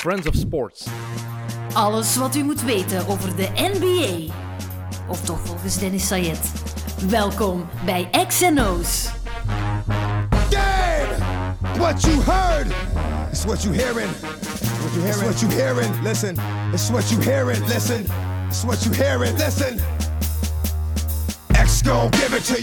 [0.00, 0.86] Friends of Sports.
[1.72, 4.32] Alles wat u moet weten over de NBA.
[5.08, 6.52] Of toch volgens Dennis Sayed.
[7.08, 9.08] Welkom bij XNO's.
[10.50, 11.78] Damn!
[11.78, 12.66] What you heard
[13.32, 14.10] is what you hearing.
[14.80, 15.22] What you hearing?
[15.22, 16.02] It's what you hearing.
[16.02, 16.36] Listen.
[16.72, 17.66] It's what you hearing.
[17.66, 18.06] Listen.
[18.48, 19.38] It's what you hearing.
[19.38, 19.80] Listen.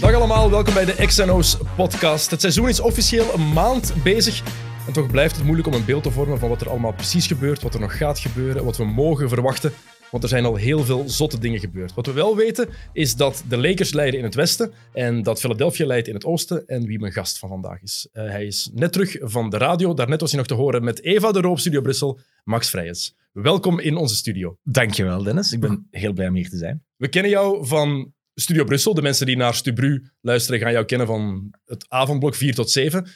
[0.00, 2.30] Dag allemaal, welkom bij de XNO's podcast.
[2.30, 4.42] Het seizoen is officieel een maand bezig.
[4.88, 7.26] En toch blijft het moeilijk om een beeld te vormen van wat er allemaal precies
[7.26, 9.72] gebeurt, wat er nog gaat gebeuren, wat we mogen verwachten.
[10.10, 11.94] Want er zijn al heel veel zotte dingen gebeurd.
[11.94, 15.86] Wat we wel weten is dat de Lakers leiden in het westen en dat Philadelphia
[15.86, 16.66] leidt in het oosten.
[16.66, 18.08] En wie mijn gast van vandaag is.
[18.12, 19.94] Eh, hij is net terug van de radio.
[19.94, 23.16] Daarnet was hij nog te horen met Eva de Roop, Studio Brussel, Max Vrijens.
[23.32, 24.58] Welkom in onze studio.
[24.62, 25.52] Dankjewel, Dennis.
[25.52, 26.84] Ik ben heel blij om hier te zijn.
[26.96, 28.94] We kennen jou van Studio Brussel.
[28.94, 33.06] De mensen die naar Stubru luisteren gaan jou kennen van het avondblok 4 tot 7.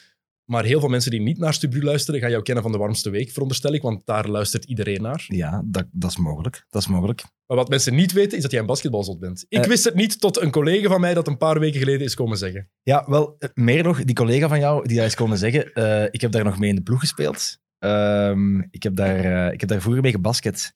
[0.45, 3.09] Maar heel veel mensen die niet naar Stubru luisteren gaan jou kennen van de warmste
[3.09, 3.81] week, veronderstel ik.
[3.81, 5.23] Want daar luistert iedereen naar.
[5.27, 6.65] Ja, dat, dat is mogelijk.
[6.69, 7.23] Dat is mogelijk.
[7.47, 9.45] Maar wat mensen niet weten, is dat jij een basketbalzot bent.
[9.49, 9.67] Ik Eh.
[9.67, 12.37] wist het niet tot een collega van mij dat een paar weken geleden is komen
[12.37, 12.69] zeggen.
[12.83, 16.03] Ja, wel, eh, meer nog, die collega van jou die daar is komen zeggen, eh,
[16.11, 17.57] ik heb daar nog mee in de ploeg gespeeld.
[17.79, 20.73] Ehm, ik, heb daar, ik heb daar vroeger mee gebasket.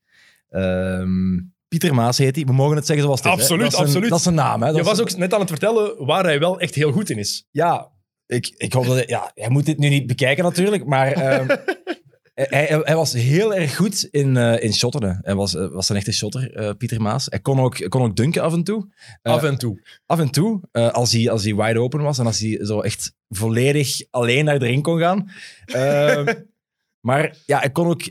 [0.49, 2.45] Ehm, Pieter Maas heet hij.
[2.45, 3.31] We mogen het zeggen zoals het.
[3.31, 4.09] Absoluut, dat is een, absoluut.
[4.09, 4.61] Dat is een naam.
[4.61, 4.67] Hè.
[4.67, 7.09] Dat Je was een- ook net aan het vertellen waar hij wel echt heel goed
[7.09, 7.47] in is.
[7.51, 7.91] Ja,
[8.27, 9.09] ik, ik hoop dat...
[9.09, 11.11] Ja, hij moet dit nu niet bekijken natuurlijk, maar...
[11.21, 11.57] ehm,
[12.33, 15.19] hij, hij, hij was heel erg goed in, eh in shotten.
[15.21, 17.25] Hij was, eh, was een echte shotter, eh, Pieter Maas.
[17.25, 18.87] Hij kon ook, kon ook dunken af en toe.
[19.21, 19.81] Af en toe.
[20.05, 23.13] af en toe, als, hij, als hij wide open was en als hij zo echt
[23.29, 25.31] volledig alleen naar erin kon gaan.
[25.65, 26.33] Ehm,
[27.07, 28.01] maar ja, hij kon ook...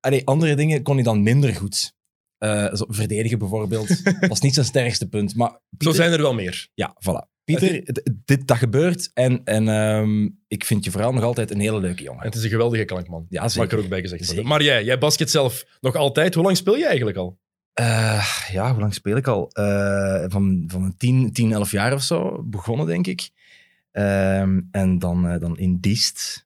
[0.00, 1.94] allee, andere dingen kon hij dan minder goed.
[2.72, 4.02] Zo verdedigen bijvoorbeeld.
[4.28, 5.34] was niet zijn sterkste punt.
[5.34, 6.68] Maar Zo zijn er wel meer.
[6.74, 7.33] Ja, voilà.
[7.44, 9.10] Pieter, dit, dat gebeurt.
[9.14, 12.22] En, en ehm, ik vind je vooral nog altijd een hele leuke En jongen.
[12.24, 13.26] het is een geweldige klankman.
[13.28, 13.66] Ja, Mag zeker.
[13.66, 14.44] ik er ook bij gezegd worden.
[14.44, 14.50] Zeker.
[14.58, 16.34] Maar jij, jij basket zelf nog altijd.
[16.34, 17.38] Hoe lang speel je eigenlijk al?
[17.72, 19.50] Eh, ja, hoe lang speel ik al?
[19.52, 23.30] Eh, van, van een 10, 10, 11 jaar of zo begonnen, denk ik.
[23.90, 26.43] Ehm, en dan, eh, dan in Diest.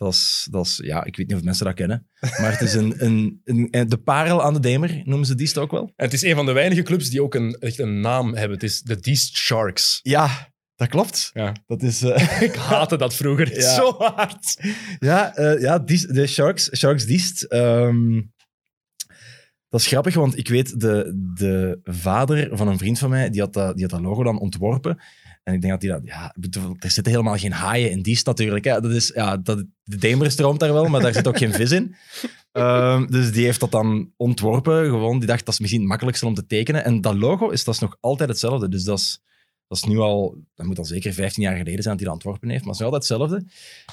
[0.00, 2.08] Dat is, dat is, ja, ik weet niet of mensen dat kennen.
[2.20, 5.70] Maar het is een, een, een, de parel aan de Demer, noemen ze Diest ook
[5.70, 5.82] wel.
[5.96, 8.52] En het is een van de weinige clubs die ook een, echt een naam hebben.
[8.54, 10.00] Het is de Deest Sharks.
[10.02, 11.30] Ja, dat klopt.
[11.32, 11.54] Ja.
[11.66, 12.02] Dat is...
[12.02, 13.74] eh, Ik haatte dat vroeger Ja.
[13.74, 14.56] zo hard.
[14.98, 17.42] Ja, eh, ja Diest- de Sharks, Sharks Diest.
[17.42, 18.20] ehm,
[19.70, 23.40] dat is grappig, want ik weet, de, de vader van een vriend van mij, die
[23.40, 24.98] had dat, die had dat logo dan ontworpen.
[25.42, 26.00] En ik denk dat hij dat...
[26.04, 26.34] Ja,
[26.78, 28.64] er zitten helemaal geen haaien in Diest natuurlijk.
[28.64, 28.80] Hè.
[28.80, 31.70] Dat is, ja, dat, de Demer stroomt daar wel, maar daar zit ook geen vis
[31.70, 31.94] in.
[32.52, 34.84] Ehm, dus die heeft dat dan ontworpen.
[34.84, 36.84] Gewoon, die dacht, dat is misschien het makkelijkste om te tekenen.
[36.84, 38.68] En dat logo is, dat is nog altijd hetzelfde.
[38.68, 39.22] Dus dat is,
[39.68, 40.38] dat is nu al...
[40.54, 42.64] Dat moet al zeker 15 jaar geleden zijn dat hij dat ontworpen heeft.
[42.64, 43.52] Maar het is nog altijd hetzelfde.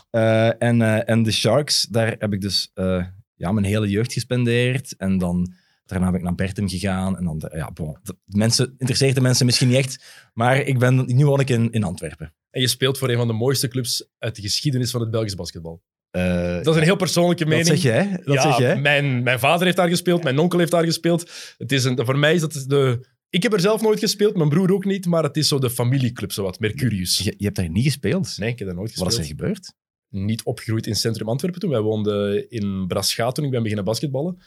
[0.10, 3.06] Eh, en, eh, en de Sharks, daar heb ik dus eh,
[3.36, 4.96] ja, mijn hele jeugd gespendeerd.
[4.98, 5.54] En dan,
[5.88, 7.18] daarna ben ik naar Bertum gegaan.
[7.18, 10.04] En dan, de- ja, bon, de mensen, interesseert de mensen misschien niet echt.
[10.34, 12.34] Maar ik ben, nu woon ik in, in Antwerpen.
[12.50, 15.36] En je speelt voor een van de mooiste clubs uit de geschiedenis van het Belgisch
[15.36, 15.82] basketbal.
[16.12, 17.68] Eh, Dat is een heel persoonlijke dat mening.
[17.68, 18.22] zeg jij?
[18.24, 18.80] Dat ja, zeg jij?
[18.82, 21.32] Mijn, mijn vader heeft daar gespeeld, mijn onkel heeft daar gespeeld.
[21.58, 23.06] Het is een, voor mij is dat de...
[23.30, 25.70] Ik heb er zelf nooit gespeeld, mijn broer ook niet, maar het is zo de
[25.70, 27.18] familieclub, zowat, Mercurius.
[27.18, 28.34] Je, je hebt daar niet gespeeld?
[28.38, 29.26] Nee, ik heb daar nooit Wat gespeeld.
[29.26, 29.74] is er gebeurd?
[30.10, 31.70] Niet opgegroeid in centrum Antwerpen toen.
[31.70, 34.42] Wij woonden in Braschaat toen ik ben beginnen basketballen.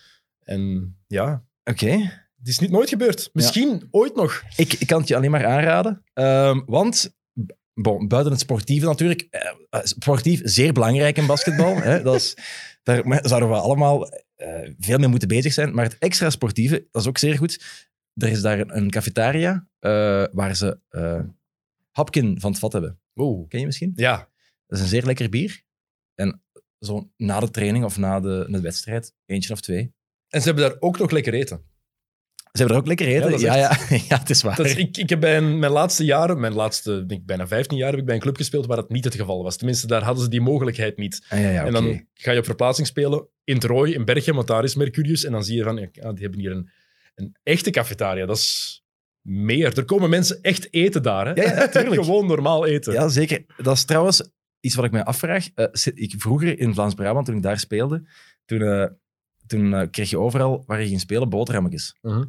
[0.51, 1.91] En ja, Oké.
[2.39, 3.31] het is niet nooit gebeurd.
[3.33, 4.43] Misschien ooit nog.
[4.57, 6.03] Ik, ik kan het je alleen maar aanraden.
[6.13, 7.17] Ehm, want,
[7.75, 9.41] bon, buiten het sportieve natuurlijk, eh,
[9.71, 11.77] eh, sportief zeer belangrijk in basketbal.
[11.77, 12.37] hè, dat is,
[12.83, 15.75] daar zouden we allemaal eh, veel mee moeten bezig zijn.
[15.75, 17.65] Maar het extra sportieve, dat is ook zeer goed.
[18.15, 21.23] Er is daar een, een cafetaria eh, waar ze eh,
[21.91, 23.01] hapkin van het vat hebben.
[23.15, 23.49] Oeh.
[23.49, 23.93] Ken je misschien?
[23.95, 24.17] Ja,
[24.67, 25.63] Dat is een zeer lekker bier.
[26.15, 26.43] En
[26.79, 29.93] zo na de training of na de, de wedstrijd, eentje of twee.
[30.31, 31.61] En ze hebben daar ook nog lekker eten.
[32.53, 33.39] Ze hebben er ook lekker eten.
[33.39, 33.69] Ja, Ja,
[34.09, 34.57] ja, het is waar.
[34.57, 37.47] Dat is, ik, ik heb bij een- mijn laatste jaren, mijn laatste denk ik, bijna
[37.47, 39.57] 15 jaar, heb ik bij een club gespeeld waar dat niet het geval was.
[39.57, 41.27] Tenminste, daar hadden ze die mogelijkheid niet.
[41.29, 44.35] Ah, ja, ja, En dan ga je op verplaatsing spelen in het Rooi, in Berchem,
[44.35, 45.25] want daar is Mercurius.
[45.25, 46.71] En dan zie je van, ja, die hebben hier een,
[47.15, 48.27] een echte cafetaria.
[48.27, 48.83] Dat is
[49.21, 49.77] meer.
[49.79, 51.27] Er komen mensen echt eten daar.
[51.27, 51.33] Hè?
[51.43, 52.05] Ja, ja, tuurlijk.
[52.05, 52.93] Gewoon normaal eten.
[52.93, 53.45] Ja, zeker.
[53.57, 54.31] Dat is trouwens
[54.61, 55.49] iets wat ik mij afvraag.
[55.55, 58.03] Eh, ik, vroeger in Vlaams-Brabant, toen ik daar speelde,
[58.45, 58.87] toen, eh,
[59.51, 61.97] toen eh, kreeg je overal waar je ging spelen boterhammetjes.
[62.03, 62.25] Mhm.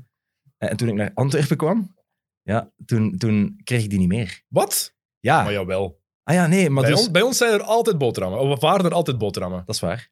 [0.58, 1.96] En, en toen ik naar Antwerpen kwam,
[2.42, 4.42] ja, toen, toen kreeg ik die niet meer.
[4.48, 4.96] Wat?
[5.20, 5.44] Ja.
[5.44, 6.00] Maar jawel.
[6.24, 7.00] Ah ja, nee, maar bij, dus...
[7.02, 8.40] ons, bij ons zijn er altijd boterhammen.
[8.40, 9.64] Of waren er altijd boterhammen.
[9.66, 10.10] Dat is waar.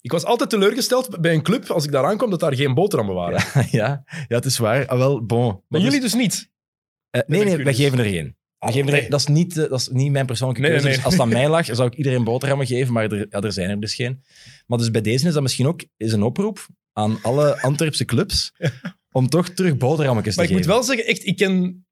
[0.00, 3.14] Ik was altijd teleurgesteld bij een club, als ik daar aankwam, dat daar geen boterhammen
[3.14, 3.40] waren.
[3.54, 4.86] Ja, ja, ja, het is waar.
[4.86, 5.62] Ah, wel, bon.
[5.68, 6.50] Maar jullie is- dus niet.
[7.10, 7.76] eh, nee, nee, wij Mercurius.
[7.76, 8.36] geven er geen.
[8.68, 9.08] Ik geef nee.
[9.08, 10.86] dat, is niet, eh, dat is niet mijn persoonlijke Nee, keuze.
[10.86, 13.40] nee, Dus als het aan mij lag, zou ik iedereen boterhammen geven, maar er, ja,
[13.40, 14.22] er zijn er dus geen.
[14.66, 18.52] Maar dus bij deze is dat misschien ook is een oproep aan alle Antwerpse clubs
[19.12, 20.76] om toch terug boterhammetjes te Maar ik moet geven.
[20.78, 21.86] wel zeggen, echt, ik ken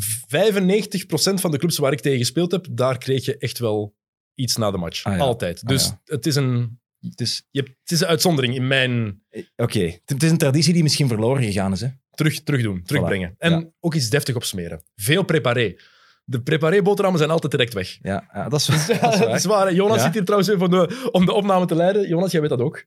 [0.00, 3.94] 95% van de clubs waar ik tegen gespeeld heb, daar kreeg je echt wel
[4.34, 5.04] iets na de match.
[5.04, 5.18] Ah, ja.
[5.20, 5.60] Altijd.
[5.62, 6.00] Ah, Dus ja.
[6.04, 9.22] het, is een, Dus, je hebt, het is een uitzondering in mijn
[9.56, 11.80] Oké, het, het is een traditie die misschien verloren gegaan is.
[11.80, 11.88] Hè?
[12.18, 13.34] Terug, terugdoen, terugbrengen.
[13.38, 13.64] En Ja.
[13.80, 14.82] ook iets deftig opsmeren.
[14.96, 15.76] Veel preparé.
[16.24, 17.98] De preparé-boterhammen zijn altijd direct weg.
[18.02, 19.34] Ja, ja, dat is, dat is Ja, dat waar.
[19.34, 19.66] is waar.
[19.66, 19.72] hè.
[19.72, 20.02] Jonas Ja.
[20.02, 22.08] zit hier trouwens even om de, om de opname te leiden.
[22.08, 22.84] Jonas, jij weet dat ook.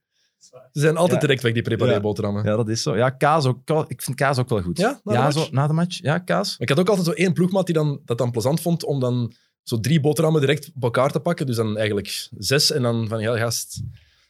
[0.72, 1.28] Ze zijn altijd Ja.
[1.28, 2.44] direct weg, die preparé-boterhammen.
[2.44, 2.96] Ja, dat is zo.
[2.96, 3.86] Ja, kaas ook.
[3.88, 4.78] Ik vind kaas ook wel goed.
[4.78, 5.38] Ja, na de ja match?
[5.38, 6.02] zo, na de match.
[6.02, 6.56] Ja, kaas.
[6.58, 9.34] Ik had ook altijd zo één ploegmaat die dan, dat dan plezant vond om dan
[9.64, 11.46] zo drie boterhammen direct op elkaar te pakken.
[11.46, 13.82] Dus dan eigenlijk zes en dan van, ja gast...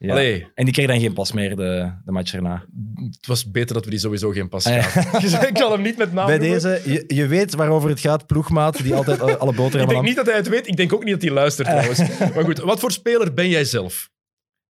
[0.04, 0.16] Ja.
[0.56, 2.66] En die kreeg dan geen pas meer de, de match erna.
[3.12, 4.82] het was beter dat we die sowieso geen pas Ah, ja.
[4.82, 5.42] gaven.
[5.48, 6.62] ik kan hem niet met naam Bij noemen.
[6.62, 8.28] deze, je, je weet waarover het gaat.
[8.28, 10.68] Ploegmaat die altijd alle alle Ik boterhammen denk niet dat hij het weet.
[10.68, 12.00] Ik denk ook niet dat hij luistert trouwens.
[12.36, 14.10] Maar goed, wat voor speler ben jij zelf?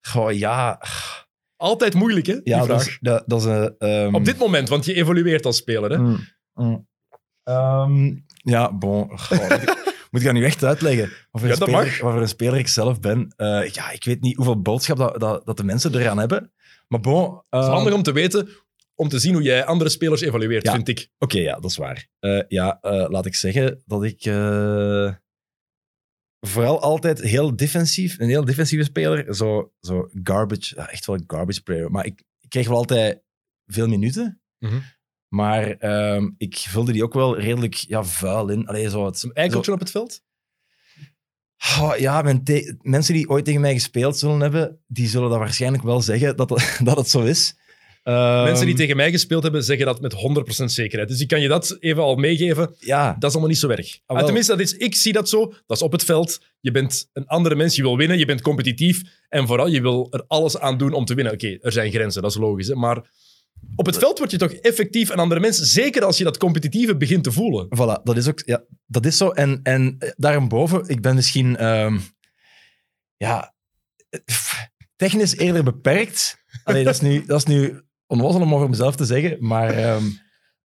[0.07, 0.81] Goh, ja.
[1.55, 2.33] Altijd moeilijk, hè?
[2.33, 2.87] Die Ja, dat vraag.
[2.87, 3.75] is, dat, dat is een...
[3.77, 5.97] ehm, Op dit moment, want je evolueert als speler, hè?
[5.97, 6.19] Mm,
[6.53, 6.87] mm.
[7.43, 9.19] Ehm, ja, bon.
[9.19, 9.47] Goh,
[10.11, 11.09] moet, ik, dat nu echt uitleggen?
[11.31, 11.99] Wat voor, Ja, een speler, mag.
[11.99, 13.33] wat voor een speler ik zelf ben?
[13.35, 16.51] Eh, ja, ik weet niet hoeveel boodschap dat, dat, dat de mensen eraan hebben.
[16.87, 17.33] Maar bon...
[17.33, 18.49] Het ehm, is handig om te weten,
[18.95, 20.73] om te zien hoe jij andere spelers evalueert, Ja.
[20.73, 21.09] vind ik.
[21.17, 22.07] Oké, ja, dat is waar.
[22.19, 24.23] Eh, ja, eh, laat ik zeggen dat ik
[26.47, 31.91] vooral altijd heel defensief, een heel defensieve speler, zo, zo garbage, echt wel garbage player.
[31.91, 33.21] Maar ik, ik kreeg wel altijd
[33.65, 34.79] veel minuten, Mhm.
[35.31, 38.67] Maar ehm, ik vulde die ook wel redelijk ja, vuil in.
[38.67, 40.21] Allee, zo het, eikeltje op het veld?
[41.79, 42.21] Oh, ja,
[42.81, 46.49] mensen die ooit tegen mij gespeeld zullen hebben, die zullen dat waarschijnlijk wel zeggen dat,
[46.83, 47.55] dat het zo is.
[48.03, 50.13] Ehm, Mensen die tegen mij gespeeld hebben, zeggen dat met
[50.61, 51.09] 100% zekerheid.
[51.09, 52.75] Dus ik kan je dat even al meegeven.
[52.79, 53.99] Ja, Dat is allemaal niet zo erg.
[54.07, 54.17] wel.
[54.17, 55.45] Ah, tenminste, dat is, ik zie dat zo.
[55.67, 56.41] Dat is op het veld.
[56.59, 59.01] Je bent een andere mens, je wil winnen, je bent competitief.
[59.29, 61.33] En vooral, je wil er alles aan doen om te winnen.
[61.33, 62.67] Oké, er zijn grenzen, dat is logisch.
[62.67, 62.75] Hè?
[62.75, 63.09] Maar
[63.75, 65.57] op het veld word je toch effectief een andere mens.
[65.57, 67.65] Zeker als je dat competitieve begint te voelen.
[67.65, 69.29] Voilà, dat is ook ja, dat is zo.
[69.29, 71.99] En, en eh, daarboven, ik ben misschien ehm,
[73.17, 73.53] ja,
[74.09, 74.19] eh,
[74.95, 76.37] technisch eerder beperkt.
[76.63, 80.05] Allee, dat, is nu, dat is nu onnozel om over mezelf te zeggen, maar ehm,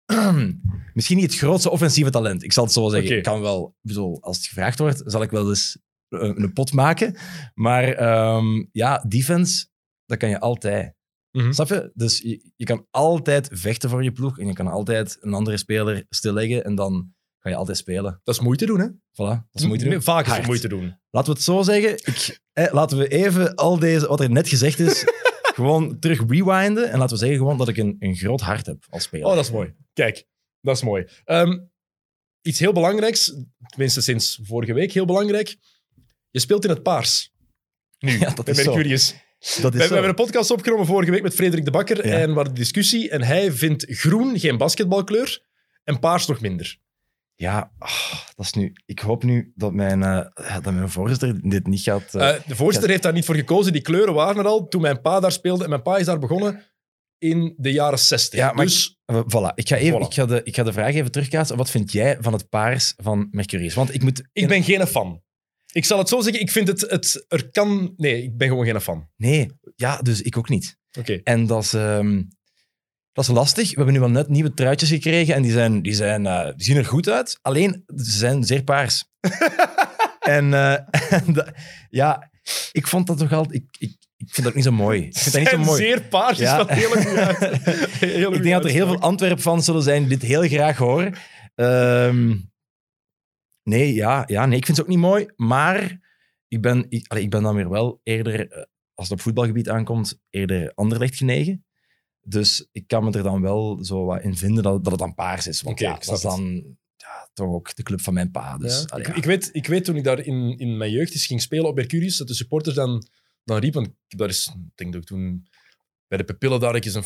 [0.95, 2.43] misschien niet het grootste offensieve talent.
[2.43, 3.17] Ik zal het zo zeggen.
[3.17, 5.79] Ik kan wel, bedoel, als het gevraagd wordt, zal ik wel eens
[6.09, 7.17] een, een pot maken.
[7.55, 9.67] Maar ehm, ja, defense,
[10.07, 10.96] dat kan je altijd.
[11.37, 11.53] Mhm.
[11.53, 11.91] Snap je?
[11.95, 15.57] Dus je, je kan altijd vechten voor je ploeg en je kan altijd een andere
[15.57, 18.21] speler stilleggen en dan ga je altijd spelen.
[18.25, 18.87] Dat is moeite doen, hè?
[18.89, 20.03] Voilà, dat is moeite doen.
[20.03, 20.99] Vaak is moeite doen.
[21.11, 21.93] Laten we het zo zeggen.
[21.93, 25.05] Ik, eh, laten we even al deze, wat er net gezegd is,
[25.59, 28.85] gewoon terug rewinden en laten we zeggen gewoon dat ik een, een groot hart heb
[28.89, 29.27] als speler.
[29.27, 29.75] Oh, dat is mooi.
[29.93, 30.27] Kijk,
[30.61, 31.07] dat is mooi.
[31.25, 31.59] Ehm,
[32.43, 33.35] iets heel belangrijks,
[33.67, 35.57] tenminste sinds vorige week heel belangrijk.
[36.31, 37.33] Je speelt in het paars.
[37.99, 38.65] ja, dat is zo.
[38.65, 39.15] Mercurius.
[39.39, 42.07] Dat We, is we hebben een podcast opgenomen vorige week met Frederik de Bakker.
[42.07, 42.13] Ja.
[42.19, 43.11] En we hadden een discussie.
[43.11, 45.43] En hij vindt groen geen basketbalkleur
[45.85, 46.79] en paars nog minder.
[47.35, 48.73] Ja, ah, dat is nu...
[48.87, 52.15] Ik hoop nu dat mijn, eh, dat mijn voorzitter dit niet gaat...
[52.15, 53.73] eh, Eh, de voorzitter heeft daar niet voor gekozen.
[53.73, 55.65] Die kleuren waren er al toen mijn pa daar speelde.
[55.65, 56.63] En mijn pa is daar begonnen
[57.19, 58.39] in de jaren 60.
[58.39, 60.03] Ja, maar dus Eh, Voilà, ik ga, even, Voilà.
[60.07, 61.57] Ik, ga de, ik ga de vraag even terugkaatsen.
[61.57, 63.75] Wat vind jij van het paars van Mercurius?
[63.75, 64.23] Want ik moet...
[64.33, 65.23] ik ben geen fan.
[65.73, 66.41] Ik zal het zo zeggen.
[66.43, 67.25] Ik vind het, het...
[67.29, 67.95] Er kan...
[67.97, 69.09] Nee, ik ben gewoon geen fan.
[69.17, 70.77] Nee, ja, dus ik ook niet.
[70.99, 71.21] Oké.
[71.25, 72.23] En dat is, ehm,
[73.13, 73.69] dat is lastig.
[73.71, 76.65] We hebben nu wel net nieuwe truitjes gekregen en die, zijn, die, zijn, eh, die
[76.65, 77.39] zien er goed uit.
[77.43, 79.05] Alleen, ze zijn zeer paars.
[80.21, 80.73] en eh,
[81.19, 81.55] en
[81.91, 82.31] ja,
[82.73, 83.55] ik vond dat toch altijd...
[83.55, 85.03] Ik, ik, ik vind dat niet zo mooi.
[85.03, 85.83] Ik vind dat niet zo mooi.
[85.83, 86.61] zeer paars Ja.
[86.61, 87.39] is dat heel goed uit.
[88.01, 89.01] Hele Ik denk dat er heel veel.
[89.01, 91.15] Antwerp-fans zullen zijn die dit heel graag horen.
[91.55, 92.37] Ehm,
[93.69, 95.27] nee, ja, ja, nee, ik vind het ook niet mooi.
[95.37, 96.01] Maar
[96.49, 98.63] ik ben, ik, allee, ik ben dan weer wel eerder, eh,
[98.95, 101.65] als het op voetbalgebied aankomt, eerder Anderlecht genegen.
[102.21, 105.15] Dus ik kan me er dan wel zo wat in vinden dat, dat het dan
[105.15, 105.63] paars is.
[105.63, 108.59] Want ja, ik dat is dan ja, toch ook de club van mijn pa.
[108.59, 108.85] Dus, Ja.
[108.87, 111.43] allee, ik, ik, weet, ik weet toen ik daar in, in mijn jeugd eens ging
[111.43, 113.07] spelen op Mercurius, dat de supporters dan,
[113.45, 113.83] dan riepen.
[113.83, 115.49] want Daar is, ik denk dat ik toen
[116.09, 117.05] bij de Pupillen daar eens een,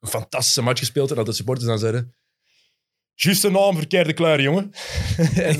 [0.00, 2.14] een fantastische match gespeeld en dat de supporters dan zeiden.
[3.14, 4.70] Juist een naam, verkeerde kleur, jongen.
[5.34, 5.58] en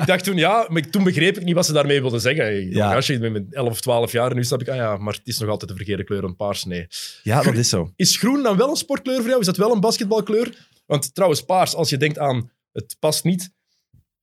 [0.00, 2.70] ik dacht toen, ja, maar toen begreep ik niet wat ze daarmee wilden zeggen.
[2.70, 2.88] Ja.
[2.88, 2.94] Ja.
[2.94, 5.26] Als je met 11 of 12 jaar en nu snap ik, ah ja, maar het
[5.26, 6.86] is nog altijd de verkeerde kleur, een paars, nee.
[7.22, 7.92] ja, dat is zo.
[7.96, 9.40] Is groen dan wel een sportkleur voor jou?
[9.40, 10.68] Is dat wel een basketbalkleur?
[10.86, 13.56] Want trouwens, paars, als je denkt aan het past niet.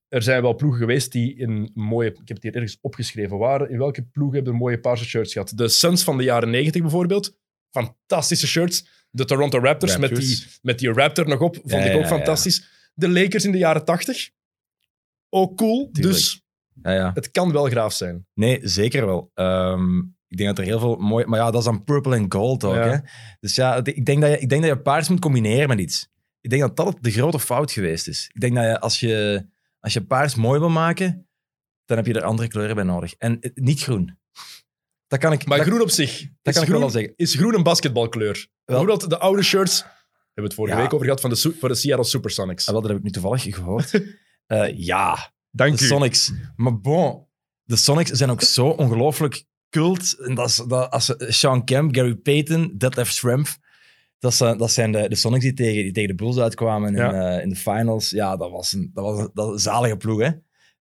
[0.08, 2.08] Er zijn wel ploegen geweest die in mooie.
[2.08, 3.38] Ik heb het hier ergens opgeschreven.
[3.38, 5.52] Waar, in welke ploegen hebben er mooie paarse shirts gehad?
[5.54, 7.38] De Suns van de jaren 90 bijvoorbeeld.
[7.70, 9.05] Fantastische shirts.
[9.16, 11.54] De Toronto Raptors, Met, die, met die Raptor nog op.
[11.54, 12.90] Vond Ja, ik ook fantastisch.
[12.94, 14.30] De Lakers in de jaren 80.
[15.28, 15.90] ook cool.
[15.92, 16.14] Tuurlijk.
[16.14, 16.42] Dus
[16.82, 17.10] Ja, ja.
[17.14, 18.26] het kan wel graaf zijn.
[18.34, 19.30] Nee, zeker wel.
[19.34, 21.26] Ehm, ik denk dat er heel veel mooi...
[21.26, 22.74] Maar ja, dat is dan purple en gold ook.
[22.74, 22.96] Hè?
[23.40, 26.08] Dus ja, ik denk, dat je, ik denk dat je paars moet combineren met iets.
[26.40, 28.30] Ik denk dat dat de grote fout geweest is.
[28.34, 29.46] Ik denk dat je, als je,
[29.80, 31.28] als je paars mooi wil maken,
[31.84, 33.14] dan heb je er andere kleuren bij nodig.
[33.14, 34.18] En eh, niet groen.
[35.06, 35.46] Dat kan ik...
[35.46, 36.26] Maar dat- groen op zich.
[36.42, 37.12] dat kan ik wel zeggen.
[37.16, 38.48] Is groen een basketbalkleur?
[38.64, 39.80] Bijvoorbeeld de oude shirts.
[39.80, 39.94] Hebben
[40.34, 40.82] we het vorige Ja.
[40.82, 42.66] week over gehad van de, de Seattle Supersonics.
[42.66, 43.90] Ah, wel, dat heb ik nu toevallig gehoord.
[44.46, 46.32] Eh, ja, Dank de Sonics.
[46.56, 47.26] Maar bon,
[47.62, 50.16] de Sonics zijn ook zo ongelooflijk cult.
[50.18, 53.58] En dat is, dat, als Sean Kemp, Gary Payton, Detlef Schrempf,
[54.18, 57.00] dat zijn, dat zijn de, de Sonics die tegen, die tegen de Bulls uitkwamen in,
[57.00, 58.10] eh, in de finals.
[58.10, 60.30] Ja, dat was een, dat was een, dat was een zalige ploeg, hè.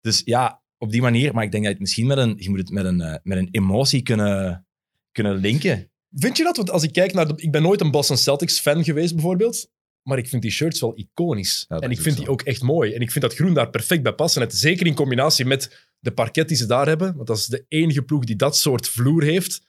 [0.01, 1.33] Dus ja, op die manier.
[1.33, 3.15] Maar ik denk dat je het misschien met een, je moet het met een, eh,
[3.23, 4.65] met een emotie kunnen,
[5.11, 5.91] kunnen linken.
[6.11, 6.57] Vind je dat?
[6.57, 7.27] Want als ik kijk naar...
[7.27, 9.71] De, ik ben nooit een Boston Celtics fan geweest, bijvoorbeeld.
[10.03, 11.65] Maar ik vind die shirts wel iconisch.
[11.69, 12.93] Ja, en ik vind die ook echt mooi.
[12.93, 14.35] En ik vind dat groen daar perfect bij past.
[14.35, 17.15] En het, zeker in combinatie met de parket die ze daar hebben.
[17.15, 19.61] Want dat is de enige ploeg die dat soort vloer heeft.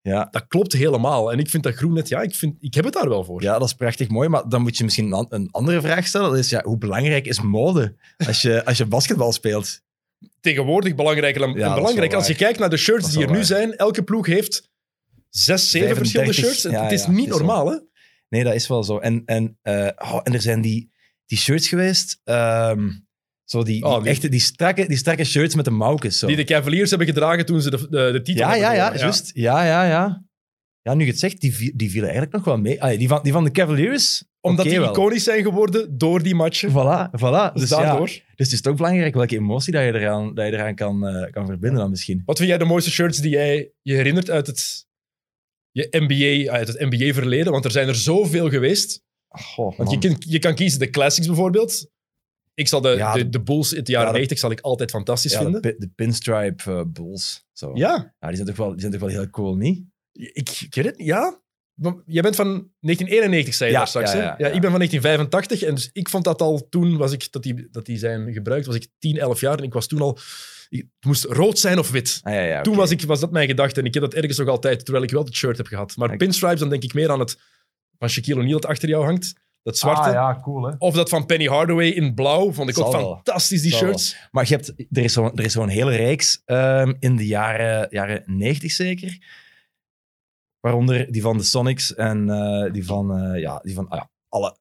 [0.00, 1.32] Ja, Dat klopt helemaal.
[1.32, 2.08] En ik vind dat groen net...
[2.08, 3.42] Ja, ik, vind, ik heb het daar wel voor.
[3.42, 4.28] ja, dat is prachtig mooi.
[4.28, 6.30] Maar dan moet je misschien een andere vraag stellen.
[6.30, 7.96] Dat is, ja, hoe belangrijk is mode
[8.26, 9.80] als je, als je basketbal speelt?
[10.40, 12.14] Tegenwoordig belangrijker dan Ja, en belangrijk.
[12.14, 14.70] Als je kijkt naar de shirts die er nu zijn, elke ploeg heeft
[15.28, 16.62] zes, zeven 35, verschillende shirts.
[16.62, 17.78] Het- ja, het is niet het is normaal, hè?
[18.28, 18.98] Nee, dat is wel zo.
[18.98, 20.90] En, en, eh, oh, en er zijn die,
[21.26, 22.20] die shirts geweest.
[22.24, 22.88] ehm,
[23.44, 26.18] zo die, Oh, die- echte, die, strakke, die strakke shirts met de mouwkes.
[26.18, 26.26] Zo.
[26.26, 28.96] Die de Cavaliers hebben gedragen toen ze de, de, de titel ja, hebben ja, ja,
[28.96, 29.30] juist.
[29.34, 30.22] Ja, ja, ja.
[30.82, 32.82] Ja, nu je het zegt, die, vi- die vielen eigenlijk nog wel mee.
[32.82, 34.90] Allee, die, van, die van de Cavaliers, Omdat oké die wel.
[34.90, 36.70] iconisch zijn geworden door die matchen.
[36.70, 37.52] Voilà, voilà.
[37.52, 38.06] Dus Dus, ja, daardoor.
[38.06, 41.30] dus het is toch belangrijk welke emotie dat je eraan, dat je eraan kan, eh,
[41.30, 42.22] kan verbinden dan misschien.
[42.24, 44.86] Wat vind jij de mooiste shirts die jij je herinnert uit het,
[45.70, 47.52] je NBA, uit het NBA-verleden?
[47.52, 49.02] Want er zijn er zoveel geweest.
[49.28, 50.18] Goh, Want je man.
[50.18, 51.86] kan, je kan kiezen de classics bijvoorbeeld.
[52.54, 54.50] Ik zal de, Ja, de, de- de Bulls uit de jaren Ja, de- 90 zal
[54.50, 55.60] ik altijd fantastisch ja, de, vinden.
[55.60, 57.46] pi- de pinstripe eh, bulls.
[57.52, 57.70] Zo.
[57.74, 59.84] Ja, Ja, die, zijn toch wel, die zijn toch wel heel cool, niet?
[60.32, 61.06] Ik, ik weet het niet.
[61.06, 61.40] Ja.
[62.06, 64.12] Jij bent van 1991, zei je Ja, daar straks.
[64.12, 64.22] ja, hè?
[64.24, 64.52] ja, ja, ja.
[64.54, 67.68] ik ben van 1985 en dus ik vond dat al toen was ik, dat, die,
[67.70, 70.18] dat die zijn gebruikt, was ik 10, 11 jaar en ik was toen al...
[70.68, 72.20] ik- Het moest rood zijn of wit.
[72.22, 74.38] Ah, ja, ja, Toen was, ik, was dat mijn gedachte en ik heb dat ergens
[74.38, 75.96] nog altijd, terwijl ik wel het shirt heb gehad.
[75.96, 77.38] Maar pinstripes, dan denk ik meer aan het
[77.98, 79.32] van Shaquille O'Neal dat achter jou hangt.
[79.62, 80.08] Dat zwarte.
[80.08, 80.74] Ah, ja, cool, hè?
[80.78, 82.52] Of dat van Penny Hardaway in blauw.
[82.52, 83.14] Vond ik ook wel.
[83.14, 83.88] fantastisch, die Zal wel.
[83.98, 84.16] shirts.
[84.30, 87.86] Maar je hebt, er is zo'n er is zo'n hele reeks ehm, in de jaren,
[87.90, 89.18] jaren 90 zeker.
[90.68, 94.10] Waaronder die van de Sonics en eh, die van, eh, ja, die van ah, ja,
[94.28, 94.56] alle.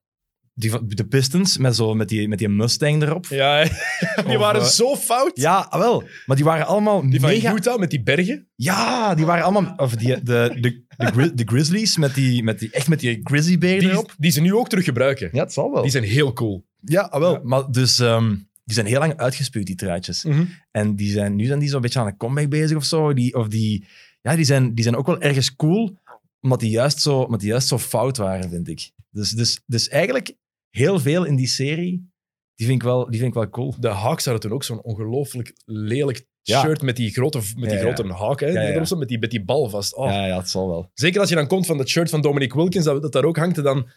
[0.54, 3.26] Die van de Pistons met, zo, met, die, met die Mustang erop.
[3.26, 3.64] Ja,
[4.28, 5.32] die waren eh, zo fout.
[5.34, 6.04] Ja, ah, wel.
[6.26, 7.54] Maar die waren allemaal Die van mega...
[7.54, 8.48] Utah met die bergen.
[8.56, 9.74] Ja, die waren allemaal...
[9.78, 13.20] Of die, de, de, de, Gri- de Grizzlies met die, met die, echt met die
[13.24, 14.14] grizzlybeer Die, erop.
[14.18, 15.30] die ze nu ook terug gebruiken.
[15.32, 15.82] Ja, het zal wel.
[15.82, 16.66] Die zijn heel cool.
[16.82, 17.32] Ja, ah, wel.
[17.34, 17.40] Ja.
[17.44, 18.00] Maar dus...
[18.00, 20.26] ehm, die zijn heel lang uitgespuwd, die truitjes.
[20.72, 23.14] En die zijn, nu zijn die zo'n beetje aan een comeback bezig of zo.
[23.14, 23.86] Die, of die,
[24.22, 25.98] ja, die, zijn, die zijn ook wel ergens cool,
[26.42, 28.92] omdat die juist zo, omdat die juist zo fout waren, vind ik.
[29.10, 30.36] Dus, dus, dus eigenlijk
[30.70, 32.10] heel veel in die serie,
[32.56, 33.76] die vind ik wel, die vind ik wel cool.
[33.80, 36.62] De Hawks hadden toen ook zo'n ongelooflijk lelijk Ja.
[36.62, 37.94] shirt met die grote, met die Ja, ja.
[37.94, 38.40] grote haak.
[38.40, 38.70] Hè, Ja, die ja.
[38.70, 39.96] erop stond, Met, die, met die bal vast.
[39.96, 40.06] Oh.
[40.10, 40.90] Ja, ja, het zal wel.
[40.94, 43.38] Zeker als je dan komt van dat shirt van Dominic Wilkins, dat, dat daar ook
[43.38, 43.88] hangt, dan,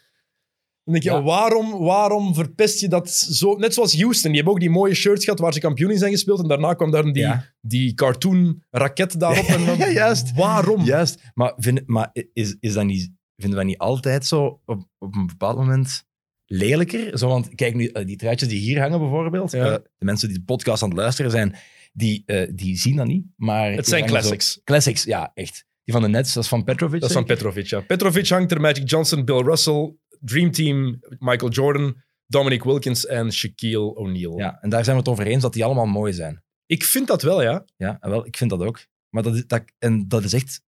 [0.91, 1.21] dan denk je, Ja.
[1.21, 3.55] waarom, waarom verpest je dat zo?
[3.55, 6.11] Net zoals Houston, die hebben ook die mooie shirts gehad waar ze kampioen in zijn
[6.11, 7.45] gespeeld en daarna kwam daar die, Ja.
[7.61, 9.45] die cartoon raket daarop.
[9.45, 10.33] En dan, Ja, juist.
[10.33, 10.83] Waarom?
[10.83, 11.19] Juist.
[11.33, 15.27] Maar, vind, maar is, is dat niet, vinden we niet altijd zo op, op een
[15.27, 16.03] bepaald moment
[16.45, 17.17] lelijker?
[17.17, 19.63] Zo, want kijk nu, eh, die truitjes die hier hangen bijvoorbeeld, eh,
[19.97, 21.55] de mensen die de podcast aan het luisteren zijn,
[21.93, 23.25] die, eh, die zien dat niet.
[23.35, 24.61] Maar Het zijn zo- classics.
[24.63, 25.65] Classics, ja, echt.
[25.83, 26.99] Die van de Nets, dat is van Petrovic.
[27.01, 27.25] Dat is van?
[27.25, 27.79] Petrovic, ja.
[27.81, 31.95] Petrovic hangt er, Magic Johnson, Bill Russell, Dream Team, Michael Jordan,
[32.27, 34.37] Dominic Wilkins en Shaquille O'Neal.
[34.37, 36.43] Ja, en daar zijn we het over eens dat die allemaal mooi zijn.
[36.65, 37.65] Ik vind dat wel, ja.
[37.77, 38.85] Ja, wel, ik vind dat ook.
[39.09, 40.61] Maar dat, is- dat, en dat is echt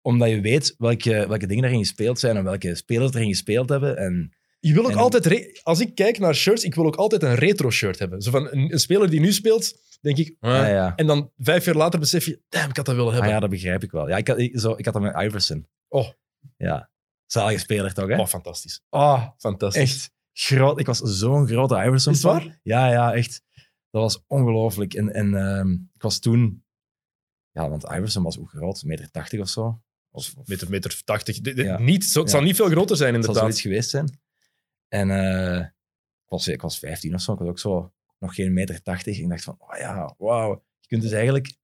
[0.00, 3.96] omdat je weet welke, welke dingen erin gespeeld zijn en welke spelers erin gespeeld hebben.
[3.96, 7.22] En Je wil ook En- altijd, als ik kijk naar shirts, ik wil ook altijd
[7.22, 8.22] een retro shirt hebben.
[8.22, 10.96] Zo van een, een speler die nu speelt, denk ik, ah, ja.
[10.96, 13.32] en dan vijf jaar later besef je, damn, ik had dat willen Ah, hebben.
[13.34, 14.08] ja, dat begrijp ik wel.
[14.08, 15.68] Ja, ik, had, ik, zo, ik had dat met Iverson.
[15.88, 16.08] Oh.
[16.56, 16.90] Ja.
[17.26, 18.18] Zalige speler toch, hè?
[18.20, 18.82] Oh, fantastisch.
[18.90, 19.82] Oh, Fantastisch.
[19.82, 20.80] echt groot.
[20.80, 22.12] Ik was zo'n grote Iverson.
[22.12, 22.58] Is het fan.
[22.62, 23.42] Ja, ja, echt.
[23.90, 24.94] Dat was ongelooflijk.
[24.94, 26.64] En, en ehm, ik was toen...
[27.50, 28.76] Ja, want Iverson was hoe groot?
[28.76, 29.80] 1,80 meter of zo?
[30.10, 31.40] Of, of Meter, meter 80.
[31.40, 31.78] De- de- Ja.
[31.78, 32.34] niet, zo, het Ja.
[32.36, 33.56] zal niet veel groter zijn, Het zal inderdaad.
[33.56, 34.20] zoiets geweest zijn.
[34.88, 35.58] En eh,
[36.24, 37.32] ik, was, ik was 15 of zo.
[37.32, 37.92] Ik was ook zo
[38.22, 39.18] nog geen meter 80.
[39.18, 40.62] Ik dacht van, oh ja, wauw.
[40.80, 41.54] Je kunt dus eigenlijk,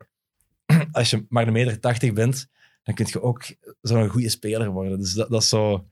[0.93, 2.49] als je maar een meter 80 bent,
[2.83, 3.45] dan kun je ook
[3.81, 4.99] zo'n goede speler worden.
[4.99, 5.87] Dus dat, dat is zo...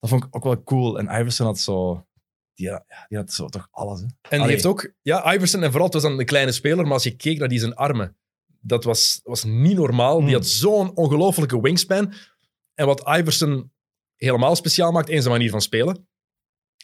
[0.00, 0.98] Dat vond ik ook wel cool.
[0.98, 2.06] En Iverson had zo...
[2.54, 4.00] die, had- die had zo toch alles.
[4.00, 4.04] Hè.
[4.06, 4.50] En die Allee.
[4.52, 7.16] heeft ook, ja, Iverson en vooral, het was dan een kleine speler, maar als je
[7.16, 8.16] keek naar die zijn armen,
[8.60, 10.14] dat was, was niet normaal.
[10.16, 10.34] Die Hmm.
[10.34, 12.12] had zo'n ongelofelijke wingspan.
[12.74, 13.72] En wat Iverson
[14.16, 16.08] helemaal speciaal maakt, één zijn manier van spelen.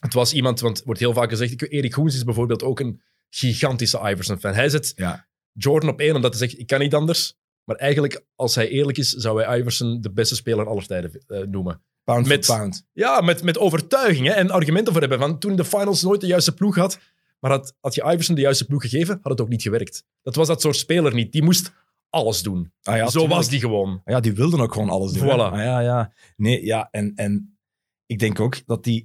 [0.00, 2.80] Het was iemand, want het wordt heel vaak gezegd, ik- Erik Goens is bijvoorbeeld ook
[2.80, 4.54] een gigantische Iverson-fan.
[4.54, 5.28] Hij zet Ja.
[5.52, 7.38] Jordan op één, omdat hij zegt, ik kan niet anders.
[7.64, 11.40] Maar eigenlijk, als hij eerlijk is, zou hij Iverson de beste speler aller tijden eh,
[11.40, 11.82] noemen.
[12.04, 12.86] Pound Met- for pound.
[12.92, 15.18] Ja, met, met overtuiging hè, en argumenten voor hebben.
[15.18, 16.98] Van toen de finals nooit de juiste ploeg had,
[17.40, 20.04] maar had, had je Iverson de juiste ploeg gegeven, had het ook niet gewerkt.
[20.22, 21.32] Dat was dat soort speler niet.
[21.32, 21.72] Die moest
[22.10, 22.72] alles doen.
[22.82, 23.32] Ah, ja, Zo tuurlijk.
[23.34, 23.90] was die gewoon.
[24.04, 25.22] Ah Ja, die wilden ook gewoon alles doen.
[25.28, 25.52] Voilà.
[25.52, 26.12] Ah, ja, ja.
[26.36, 27.58] Nee, ja, en, en
[28.06, 29.04] ik denk ook dat die...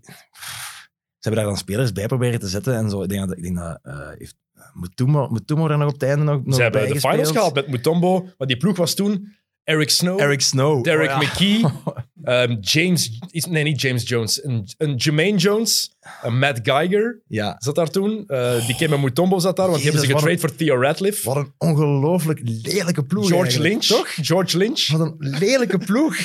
[1.26, 3.04] Ze hebben daar dan spelers bij proberen te zetten en zo.
[3.04, 4.36] Ik denk dat, ik denk dat eh heeft
[4.74, 7.68] Mutumo, Mutumo er nog op het einde nog, nog Ze hebben de finals gehaald met
[7.68, 10.84] Mutombo, maar die ploeg was toen Eric Snow, Eric Snow.
[10.84, 11.28] Derek Oh, ja.
[11.28, 11.66] McKee,
[12.24, 13.20] ehm, James...
[13.50, 14.44] Nee, niet James Jones.
[14.44, 18.24] Een, een Jermaine Jones, een Matt Geiger Ja, zat daar toen.
[18.28, 21.28] Eh, die Kemba Mutombo zat daar, want die hebben ze getrade voor Theo Radcliffe.
[21.28, 24.14] wat een ongelooflijk lelijke ploeg George eigenlijk, Lynch, Toch?
[24.22, 24.88] George Lynch.
[24.92, 26.18] Wat een lelijke ploeg.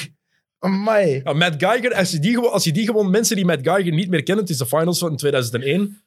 [0.60, 1.20] Amai.
[1.24, 3.92] Ja, Matt Geiger, als je, die gewoon, als je die gewoon, mensen die Matt Geiger
[3.92, 6.02] niet meer kennen, het is de finals van 2001,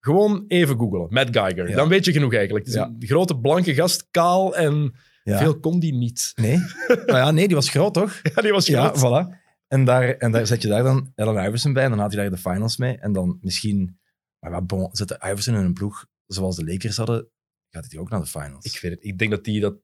[0.00, 1.06] gewoon even googlen.
[1.10, 1.68] Matt Geiger.
[1.68, 1.76] Ja.
[1.76, 2.64] Dan weet je genoeg eigenlijk.
[2.66, 2.86] Het is Ja.
[2.86, 4.94] een grote blanke gast, kaal en
[5.24, 5.38] Ja.
[5.38, 6.32] veel kon die niet.
[6.34, 6.56] Nee?
[7.06, 8.20] nou ja, nee, die was groot, toch?
[8.34, 8.98] Ja, die was Ja, groot.
[9.26, 9.38] voilà.
[9.68, 12.16] En daar, en daar zet je daar dan Allen Iverson bij en dan had je
[12.16, 12.96] daar de finals mee.
[12.98, 13.98] En dan misschien...
[14.38, 17.28] Maar ja, bon, zet Iverson in een ploeg zoals de Lakers hadden,
[17.70, 18.64] gaat hij ook naar de finals.
[18.64, 19.04] Ik weet het.
[19.04, 19.74] Ik denk dat die dat...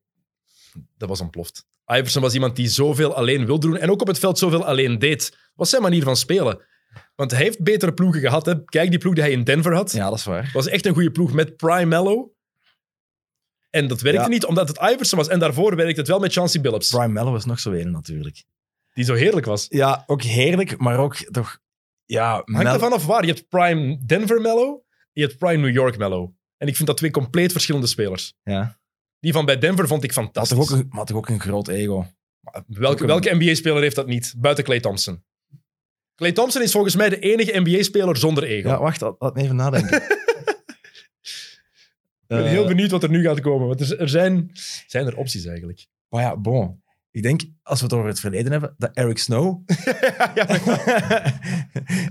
[0.97, 1.67] Dat was ontploft.
[1.87, 4.99] Iverson was iemand die zoveel alleen wilde doen en ook op het veld zoveel alleen
[4.99, 5.37] deed.
[5.55, 6.62] was zijn manier van spelen.
[7.14, 8.47] Want hij heeft betere ploegen gehad.
[8.47, 8.64] Hè.
[8.64, 9.93] Kijk, die ploeg die hij in Denver had.
[9.93, 10.50] Ja, dat is waar.
[10.52, 12.33] was echt een goede ploeg met Prime Mello.
[13.71, 14.28] En dat werkte Ja.
[14.28, 15.28] niet omdat het Iverson was.
[15.28, 16.88] En daarvoor werkte het wel met Chauncey Billups.
[16.90, 18.45] Prime Mello was nog zo een natuurlijk.
[18.95, 19.66] Die zo heerlijk was.
[19.69, 21.59] Ja, ook heerlijk, maar ook toch...
[22.05, 23.26] Ja, Hangt Mel- ervan af waar.
[23.26, 24.85] Je hebt Prime Denver Mello.
[25.12, 26.35] Je hebt Prime New York Mello.
[26.57, 28.35] En ik vind dat twee compleet verschillende spelers.
[28.43, 28.78] Ja.
[29.21, 30.59] Die van bij Denver vond ik fantastisch.
[30.59, 32.07] toch ook een, had toch ook een groot ego.
[32.67, 34.35] welke welke NBA-speler heeft dat niet?
[34.37, 35.25] Buiten Clay Thompson.
[36.15, 38.69] Clay Thompson is volgens mij de enige NBA-speler zonder ego.
[38.69, 40.02] Ja, wacht, laat, me even nadenken.
[40.07, 40.65] ik
[42.26, 43.69] ben Eh, heel benieuwd wat er nu gaat komen.
[43.69, 44.50] Want er, er zijn,
[44.87, 45.87] zijn er opties eigenlijk.
[46.09, 46.83] Maar ja, bon.
[47.17, 49.57] Ik denk, als we het over het verleden hebben, dat Eric Snow...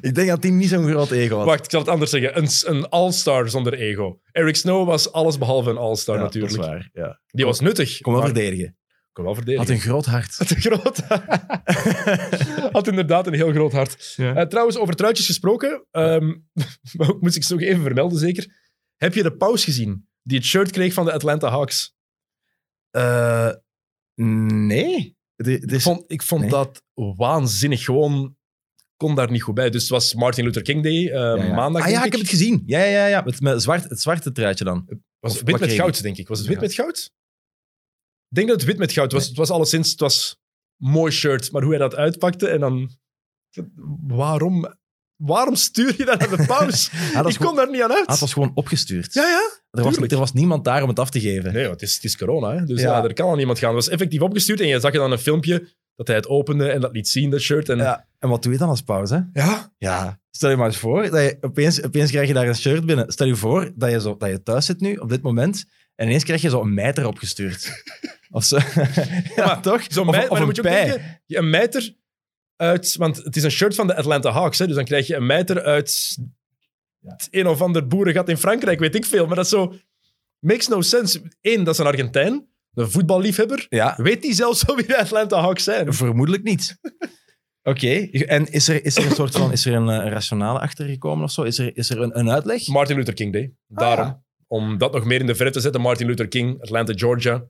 [0.08, 1.46] ik denk dat hij niet zo'n groot ego had.
[1.46, 2.38] Wacht, ik zal het anders zeggen.
[2.38, 4.20] Een, een all-star zonder ego.
[4.32, 6.56] Eric Snow was alles behalve een all-star Ja, natuurlijk.
[6.56, 7.20] Dat is waar, ja.
[7.28, 8.02] Die was nuttig.
[8.02, 8.78] Kon wel maar- verdedigen.
[9.12, 9.68] kon wel verdedigen.
[9.68, 10.38] Had een groot hart.
[10.38, 11.02] Had een groot
[12.76, 14.14] Had inderdaad een heel groot hart.
[14.18, 14.36] Ja.
[14.36, 15.86] Eh, trouwens, over truitjes gesproken.
[15.92, 16.34] ehm,
[17.20, 18.54] moest ik ze nog even vermelden, zeker.
[18.96, 20.08] Heb je de paus gezien?
[20.22, 21.96] Die het shirt kreeg van de Atlanta Hawks.
[22.90, 23.50] Eh,
[24.16, 25.16] nee.
[25.36, 26.50] Het is- het Ik vond, ik vond Nee.
[26.50, 27.84] dat waanzinnig.
[27.84, 28.36] Gewoon
[28.98, 29.70] kon daar niet goed bij.
[29.70, 31.54] Dus het was Martin Luther King Day, ja, ja.
[31.54, 31.84] maandag.
[31.84, 32.64] Ah ja, ik heb het gezien.
[32.66, 33.06] Ja, ja, ja.
[33.06, 33.22] ja.
[33.22, 34.86] Met, met zwart, het zwarte truitje dan.
[35.20, 36.28] Was Of het wit met goud, denk ik.
[36.28, 36.98] Was het wit met goud?
[38.30, 39.28] Ik denk dat het wit met goud was.
[39.28, 40.38] Het was alleszins het was
[40.80, 41.52] een mooi shirt.
[41.52, 42.90] Maar hoe hij dat uitpakte en dan...
[44.08, 44.76] Waarom,
[45.16, 46.90] waarom stuur je dat aan de paus?
[46.92, 48.06] is ik kon daar niet aan uit.
[48.06, 49.14] Ah, het was gewoon opgestuurd.
[49.14, 49.50] Ja, ja.
[49.78, 51.54] Er, was, er was niemand daar om het af te geven.
[51.54, 52.66] Nee, het is, het is corona, hè?
[52.66, 52.98] dus Ja.
[52.98, 53.04] ja.
[53.04, 53.76] er kan al niemand gaan.
[53.76, 56.70] Het was effectief opgestuurd en je zag je dan een filmpje dat hij het opende
[56.70, 57.70] en dat liet zien, dat shirt.
[57.70, 58.08] En, Ja.
[58.20, 59.30] En wat doe je dan als pauze?
[59.34, 59.74] ja.
[59.78, 60.20] Ja.
[60.32, 63.12] Stel je maar eens voor, dat je, opeens, opeens krijg je daar een shirt binnen.
[63.12, 66.08] Stel je voor dat je, zo, dat je thuis zit nu, op dit moment, en
[66.08, 67.84] ineens krijg je zo een mijter opgestuurd.
[68.30, 68.58] of zo.
[69.36, 69.82] ja, maar toch?
[69.88, 70.86] Zo'n of, mijter, of maar dan een moet je ook pij.
[70.86, 71.96] denken, je- een mijter
[72.56, 72.96] uit...
[72.96, 75.26] Want het is een shirt van de Atlanta Hawks, hè, dus dan krijg je een
[75.26, 76.18] mijter uit
[77.12, 79.26] het een of ander boerengat in Frankrijk, weet ik veel.
[79.26, 79.74] Maar dat is zo...
[80.40, 81.22] Makes no sense.
[81.42, 83.66] Eén, dat is een Argentijn, een voetballiefhebber.
[83.70, 85.94] Ja, Weet die zelfs zo wie de Atlanta Hawks zijn?
[85.94, 86.78] vermoedelijk niet.
[87.64, 90.86] Oké, en is er, is er een soort van, is er een, eh, rationale achter
[90.88, 91.44] gekomen of zo?
[91.44, 92.68] Is er, is er een, een uitleg?
[92.68, 93.54] Martin Luther King Day.
[93.68, 94.06] Daarom.
[94.06, 94.24] ja.
[94.48, 97.44] Om dat nog meer in de verf te zetten, Martin Luther King, Atlanta, Georgia.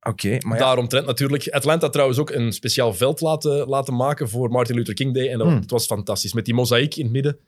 [0.00, 1.48] Oké, maar ja, Daaromtrent natuurlijk.
[1.48, 5.28] Atlanta trouwens ook een speciaal veld laten, laten maken voor Martin Luther King Day.
[5.30, 5.60] En dat, Hmm.
[5.60, 6.32] het was fantastisch.
[6.32, 7.38] Met die mozaïek in het midden.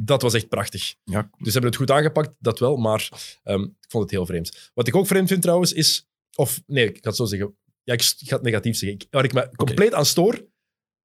[0.00, 0.94] Dat was echt prachtig.
[1.04, 2.76] ja, Dus ze hebben het goed aangepakt, dat wel.
[2.76, 3.08] Maar
[3.42, 4.70] ehm, ik vond het heel vreemd.
[4.74, 6.08] Wat ik ook vreemd vind trouwens is...
[6.34, 7.56] Of nee, ik ga het zo zeggen.
[7.82, 8.98] Ja, ik, ga het negatief zeggen.
[8.98, 10.46] Ik, waar ik me compleet aan stoor,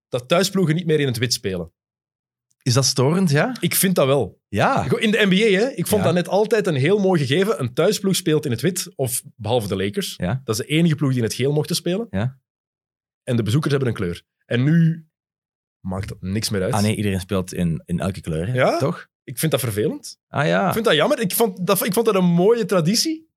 [0.10, 1.74] dat thuisploegen niet meer in het wit spelen.
[2.62, 3.56] is dat storend, ja?
[3.60, 4.42] Ik vind dat wel.
[4.48, 4.98] Ja.
[5.00, 6.08] In de NBA, hè, ik vond Ja.
[6.08, 7.60] dat net altijd een heel mooi gegeven.
[7.60, 10.14] Een thuisploeg speelt in het wit, of behalve de Lakers.
[10.18, 10.42] Ja.
[10.44, 12.08] Dat is de enige ploeg die in het geel mochten spelen.
[12.10, 12.40] Ja.
[13.24, 14.24] En de bezoekers hebben een kleur.
[14.46, 15.08] En nu
[15.84, 16.74] maakt dat niks meer uit.
[16.74, 18.54] Ah nee, iedereen speelt in, in elke kleur, hè?
[18.54, 18.78] Ja?
[18.78, 19.08] toch?
[19.24, 20.20] Ik vind dat vervelend.
[20.28, 20.68] Ah ja.
[20.68, 21.20] Ik vind dat jammer.
[21.20, 23.32] Ik vond dat, ik vond dat een mooie traditie.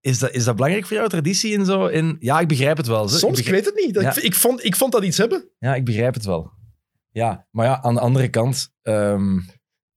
[0.00, 1.86] Is dat, is dat belangrijk voor jou, traditie in zo?
[1.86, 2.16] In...
[2.20, 3.08] Ja, ik begrijp het wel.
[3.08, 4.00] Soms, ik ik weet het niet.
[4.00, 4.16] Ja.
[4.16, 5.48] Ik, ik, vond, ik vond dat iets hebben.
[5.58, 6.50] Ja, ik begrijp het wel.
[7.10, 8.72] Ja, maar ja, aan de andere kant...
[8.82, 9.40] ehm,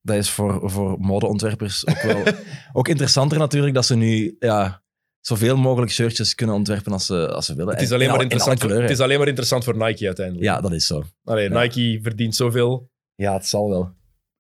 [0.02, 2.24] dat is voor, voor modeontwerpers ook wel...
[2.74, 4.83] ook interessanter natuurlijk, dat ze nu ja,
[5.26, 7.74] zoveel mogelijk shirtjes kunnen ontwerpen als ze, als ze willen.
[7.74, 10.46] Het is, En- alleen maar interessant voor, het is alleen maar interessant voor Nike uiteindelijk.
[10.46, 11.04] Ja, dat is zo.
[11.24, 11.62] Allee, Ja.
[11.62, 12.90] Nike verdient zoveel.
[13.16, 13.92] Ja, het zal wel.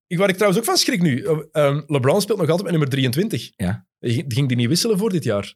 [0.07, 1.23] Ik, waar ik trouwens ook van schrik nu.
[1.23, 3.51] eh, ehm, LeBron speelt nog altijd met nummer 23.
[3.55, 3.85] Ja.
[3.99, 5.55] Ging die niet wisselen voor dit jaar?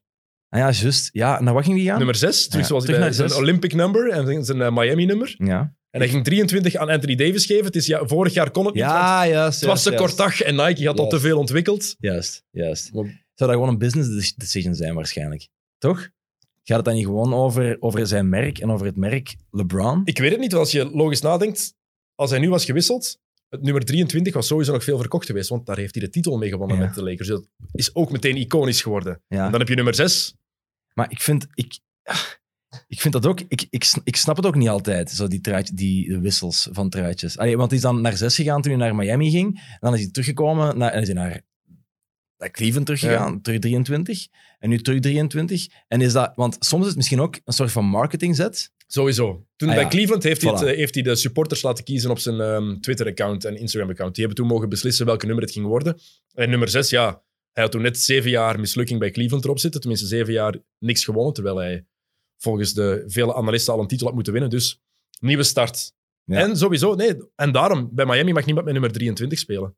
[0.49, 1.09] Ah ja, juist.
[1.11, 1.97] Ja, naar wat ging die gaan?
[1.97, 3.33] Nummer 6, terug Ja, zoals terug naar zijn.
[3.33, 5.35] Olympic number en zijn eh, Miami nummer.
[5.37, 7.65] Ja, En hij ging 23 aan Anthony Davis geven.
[7.65, 8.83] Het is, ja, vorig jaar kon het niet.
[8.83, 9.59] ja juist.
[9.59, 11.95] het was te kort dag en Nike had al te veel ontwikkeld.
[11.99, 12.93] Juist, juist.
[12.93, 15.47] Maar- Zou dat gewoon een business de- decision zijn waarschijnlijk?
[15.77, 16.09] Toch?
[16.63, 20.01] Gaat het dan niet gewoon over, over zijn merk en over het merk LeBron?
[20.05, 21.73] Ik weet het niet, want als je logisch nadenkt,
[22.15, 23.19] als hij nu was gewisseld,
[23.49, 26.37] het nummer 23 was sowieso nog veel verkocht geweest, want daar heeft hij de titel
[26.37, 26.83] mee gewonnen Ja.
[26.85, 27.27] met de Lakers.
[27.27, 29.21] Dat is ook meteen iconisch geworden.
[29.27, 29.45] Ja.
[29.45, 30.35] En dan heb je nummer 6.
[30.93, 31.79] Maar ik vind, ik,
[32.87, 33.41] ik vind dat ook...
[33.47, 35.41] Ik, ik, ik snap het ook niet altijd, zo die,
[35.73, 37.37] die wissels van truitjes.
[37.37, 39.77] Allee, want hij is dan naar zes gegaan toen hij naar Miami ging.
[39.79, 41.41] Dan is hij teruggekomen naar, en is hij naar,
[42.37, 44.27] naar Cleveland teruggegaan, terug 23.
[44.59, 45.67] En nu terug 23.
[45.87, 46.31] En is dat...
[46.35, 48.71] Want soms is het misschien ook een soort van marketingzet.
[48.87, 49.45] Sowieso.
[49.55, 49.89] Toen Ah, bij ja.
[49.89, 53.45] Cleveland heeft hij, het, eh, heeft hij de supporters laten kiezen op zijn ehm, Twitter-account
[53.45, 54.15] en Instagram-account.
[54.15, 55.99] Die hebben toen mogen beslissen welke nummer het ging worden.
[56.33, 57.23] En nummer 6, ja,
[57.53, 59.79] hij had toen net zeven jaar mislukking bij Cleveland erop zitten.
[59.79, 61.85] Tenminste, zeven jaar niks gewonnen, terwijl hij
[62.37, 64.51] volgens de vele analisten al een titel had moeten winnen.
[64.51, 64.81] Dus
[65.19, 65.93] nieuwe start.
[66.23, 66.37] Ja.
[66.37, 69.75] En sowieso, nee, en daarom, bij Miami mag niemand met nummer 23 spelen.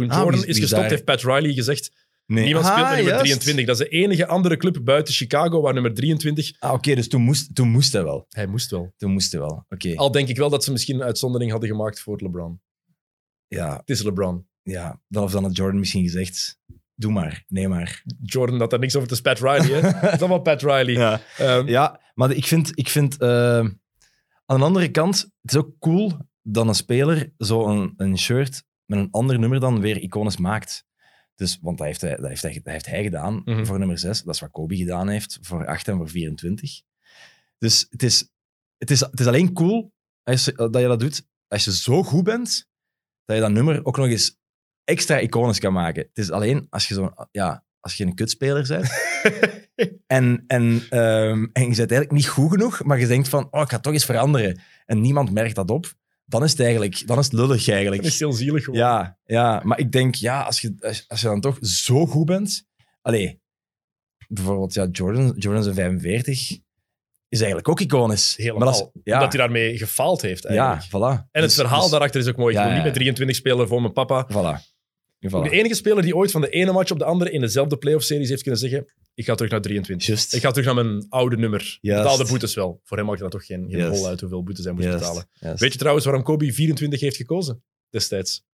[0.00, 2.44] Toen Ah, Jordan is- is is gestopt, heeft Pat Riley gezegd, Nee.
[2.44, 3.24] niemand speelt met Ah, nummer juist.
[3.40, 3.66] 23.
[3.66, 6.52] Dat is de enige andere club buiten Chicago waar nummer 23...
[6.58, 8.26] Ah, Oké, dus toen moest, toen moest hij wel.
[8.28, 8.92] Hij moest wel.
[8.96, 9.64] Toen moest hij wel.
[9.68, 9.94] Oké.
[9.96, 12.60] Al denk ik wel dat ze misschien een uitzondering hadden gemaakt voor LeBron.
[13.46, 14.46] Ja, Het is LeBron.
[14.62, 16.58] ja, dan of dan had Jordan misschien gezegd:
[16.94, 18.02] Doe maar, nee maar.
[18.22, 19.80] Jordan had daar niks over te Pat Riley.
[19.80, 19.88] Hè?
[19.98, 20.92] Het is allemaal Pat Riley.
[20.92, 23.58] Ja, Ehm, ja maar ik vind, ik vind eh,
[24.46, 28.98] aan de andere kant, het is ook cool dat een speler zo'n een shirt met
[28.98, 30.86] een ander nummer dan weer iconisch maakt.
[31.34, 33.64] Dus, want dat heeft hij, dat heeft hij, dat heeft hij gedaan Mhm.
[33.64, 34.22] voor nummer 6.
[34.22, 36.80] Dat is wat Kobe gedaan heeft voor 8 en voor 24.
[37.58, 38.28] Dus het is,
[38.78, 42.24] het is, het is alleen cool als dat je dat doet als je zo goed
[42.24, 42.68] bent,
[43.24, 44.38] dat je dat nummer ook nog eens
[44.84, 46.02] extra iconisch kan maken.
[46.02, 48.90] Het is alleen als je, zo, ja, als je een kutspeler bent
[50.06, 53.60] en, en, ehm, en je bent eigenlijk niet goed genoeg, maar je denkt van, oh,
[53.60, 54.60] ik ga toch eens veranderen.
[54.86, 55.94] En niemand merkt dat op.
[56.28, 58.02] Dan is het eigenlijk, dan is het lullig eigenlijk.
[58.02, 58.78] dat is heel zielig gewoon.
[58.80, 62.26] Ja, ja, maar ik denk, ja, als je, als, als je dan toch zo goed
[62.26, 62.66] bent...
[63.02, 63.40] Allee,
[64.28, 66.58] bijvoorbeeld, ja, Jordan, Jordan zijn 45
[67.28, 68.36] is eigenlijk ook iconisch.
[68.36, 68.70] Helemaal.
[68.70, 70.88] Maar ja, Dat hij daarmee gefaald heeft ja, eigenlijk.
[70.88, 71.20] voilà.
[71.30, 72.54] En het Dus- verhaal dus- daarachter is ook mooi.
[72.54, 73.00] Ja, Ik wil ja, niet met ja.
[73.00, 74.26] 23 spelen voor mijn papa.
[74.32, 74.60] Voilà.
[75.26, 75.42] Voilà.
[75.42, 78.28] De enige speler die ooit van de ene match op de andere in dezelfde playoff-series
[78.28, 78.86] heeft kunnen zeggen
[79.18, 80.06] ik ga terug naar 23.
[80.06, 80.34] Juist.
[80.34, 81.78] Ik ga terug naar mijn oude nummer.
[81.80, 82.02] Juist.
[82.02, 82.80] Betaalde boetes wel.
[82.84, 85.28] Voor hem maakt dat toch geen, geen rol uit hoeveel boetes hij moest Juist, betalen.
[85.32, 85.60] juist.
[85.60, 88.46] Weet je trouwens waarom Kobe 24 heeft gekozen destijds?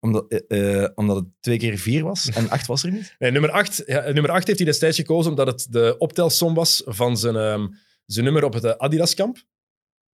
[0.00, 3.14] Omdat, eh, eh, omdat het twee keer vier was en acht was er niet?
[3.18, 6.82] Nee, nummer 8 ja, nummer acht heeft hij destijds gekozen omdat het de optelsom was
[6.84, 7.66] van zijn, ehm,
[8.06, 9.44] zijn nummer op het Adidas-kamp.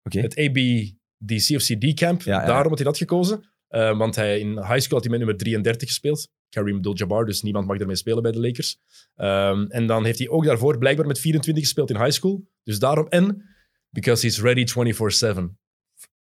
[0.02, 0.20] Oké.
[0.20, 1.68] Het ABDC of.
[1.68, 2.46] Ja, ja.
[2.46, 3.44] Daarom had hij dat gekozen.
[3.68, 6.28] Eh, want hij, in high school had hij met nummer 33 gespeeld.
[6.54, 8.78] Kareem Abdul-Jabbar, dus niemand mag ermee spelen bij de Lakers.
[9.14, 12.46] Ehm, en dan heeft hij ook daarvoor blijkbaar met 24 gespeeld in high school.
[12.62, 13.44] Dus daarom en...
[13.90, 15.56] Because he's ready 24-7.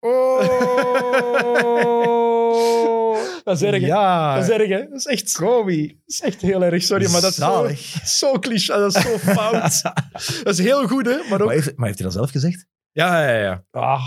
[0.01, 0.41] Oh!
[3.45, 3.81] dat is erg?
[3.81, 4.35] Ja.
[4.35, 4.89] Dat is erg, hè?
[4.89, 5.33] Dat is echt...
[5.33, 5.87] Kobe.
[5.87, 7.81] Dat is echt heel erg, sorry, maar dat is zo, Zalig.
[8.05, 9.83] zo cliché, dat is zo fout.
[10.45, 11.17] dat is heel goed, hè?
[11.29, 11.47] Maar ook...
[11.47, 12.67] Maar heeft, maar heeft hij dat zelf gezegd?
[12.93, 13.65] Ja, ja, ja.
[13.71, 14.03] Ah,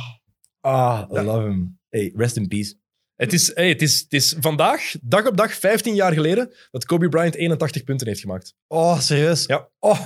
[0.61, 1.23] ah I Ja.
[1.23, 1.79] love him.
[1.89, 2.75] Hey, rest in peace.
[3.15, 6.85] Het is, hey, het, is, het is vandaag, dag op dag, 15 jaar geleden, dat
[6.85, 8.55] Kobe Bryant 81 punten heeft gemaakt.
[8.67, 9.45] Oh, serieus?
[9.45, 9.69] Ja.
[9.79, 9.99] Oh,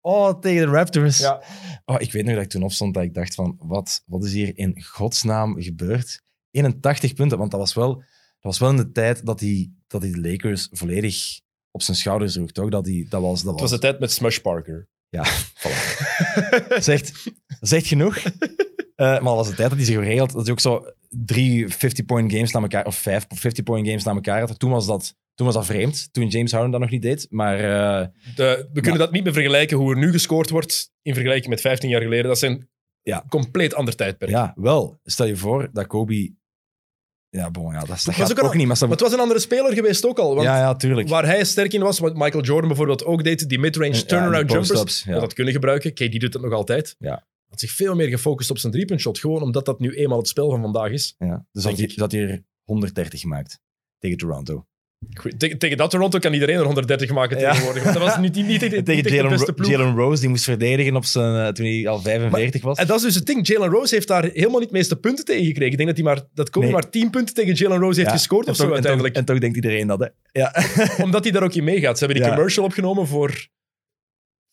[0.00, 1.18] oh tegen de Raptors.
[1.18, 1.42] Ja.
[1.84, 4.32] Oh, ik weet nog dat ik toen opstond dat ik dacht van, wat, wat is
[4.32, 6.22] hier in godsnaam gebeurd?
[6.50, 8.04] 81 punten, want dat was wel, dat
[8.40, 11.40] was wel in de tijd dat hij, dat hij de Lakers volledig
[11.70, 12.70] op zijn schouders droeg, toch?
[12.70, 13.42] Dat, hij, dat was...
[13.42, 14.88] Dat Het was de tijd met Smush Parker.
[15.08, 15.24] Ja,
[15.62, 16.78] voilà.
[16.78, 17.12] zegt,
[17.60, 18.18] zegt genoeg.
[18.98, 21.66] Eh, maar dat was de tijd dat hij zich geregeld dat hij ook zo drie
[21.72, 24.58] 50-point games na elkaar, of vijf 50-point games na elkaar had.
[24.58, 27.26] Toen was, dat, toen was dat vreemd, toen James Harden dat nog niet deed.
[27.30, 31.12] Maar eh, De, we kunnen dat niet meer vergelijken hoe er nu gescoord wordt in
[31.14, 32.26] vergelijking met 15 jaar geleden.
[32.26, 32.68] Dat zijn
[33.02, 33.24] Ja.
[33.28, 34.30] compleet ander tijdperk.
[34.30, 35.00] ja, wel.
[35.04, 36.36] Stel je voor dat Kobe...
[37.30, 38.66] Ja, bon, ja, dat, dat was gaat ook ook, een- niet.
[38.66, 40.34] Maar, Maar het was een andere speler geweest ook al.
[40.34, 41.08] Want ja, ja, tuurlijk.
[41.08, 44.56] waar hij sterk in was, wat Michael Jordan bijvoorbeeld ook deed, die midrange turnaround die
[44.62, 45.12] jumpers, ja.
[45.12, 45.94] dat had kunnen gebruiken.
[45.94, 46.94] KD doet het nog altijd.
[46.98, 47.26] Ja.
[47.48, 50.50] Had zich veel meer gefocust op zijn driepuntshot, gewoon omdat dat nu eenmaal het spel
[50.50, 51.14] van vandaag is.
[51.18, 53.60] Ja, dus dat hij, dat hij er 130 gemaakt
[53.98, 54.66] tegen Toronto.
[55.36, 57.50] Tegen, tegen dat Toronto kan iedereen er 130 maken Ja.
[57.50, 57.82] tegenwoordig.
[57.82, 60.96] Want dat was niet, niet, niet, niet, En tegen Jalen, Ro- Rose, die moest verdedigen
[60.96, 62.78] op zijn, eh, toen hij al 45 was.
[62.78, 63.46] En dat is dus het ding.
[63.46, 65.70] Jalen Rose heeft daar helemaal niet de meeste punten tegen gekregen.
[65.72, 66.74] Ik denk dat, hij maar, dat Kobe Nee.
[66.74, 68.90] maar 10 punten tegen Jalen Rose heeft Ja, gescoord en of zo toch- en toch-
[68.90, 69.14] uiteindelijk.
[69.16, 70.06] En toch denkt iedereen dat, hè?
[70.40, 70.54] Ja.
[71.04, 71.98] Omdat hij daar ook in meegaat.
[71.98, 73.46] Ze hebben die commercial opgenomen voor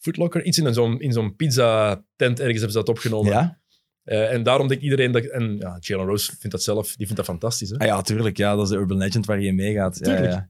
[0.06, 0.44] Footlocker.
[0.44, 3.32] Iets in zo'n, in zo'n pizza-tent ergens hebben ze dat opgenomen.
[3.32, 3.60] ja?
[4.04, 5.24] Eh, en daarom denkt iedereen dat...
[5.26, 6.88] En ja, Jalen Rose vindt dat zelf.
[6.88, 7.70] Die vindt dat fantastisch.
[7.70, 7.78] Hè?
[7.78, 8.38] Ah, ja, tuurlijk.
[8.38, 9.98] Ja, dat is de urban legend waar je in meegaat.
[10.00, 10.32] Ja, Tuurlijk.
[10.32, 10.50] ja.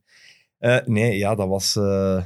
[0.57, 1.75] Eh, nee, ja, dat was...
[1.75, 2.23] eh,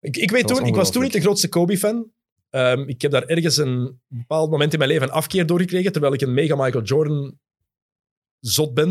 [0.00, 2.12] Ik, ik, weet was toen, ik was toen niet de grootste Kobe-fan.
[2.50, 6.12] Ehm, ik heb daar ergens een bepaald moment in mijn leven een afkeer doorgekregen, terwijl
[6.12, 7.38] ik een mega Michael Jordan
[8.40, 8.88] zot ben.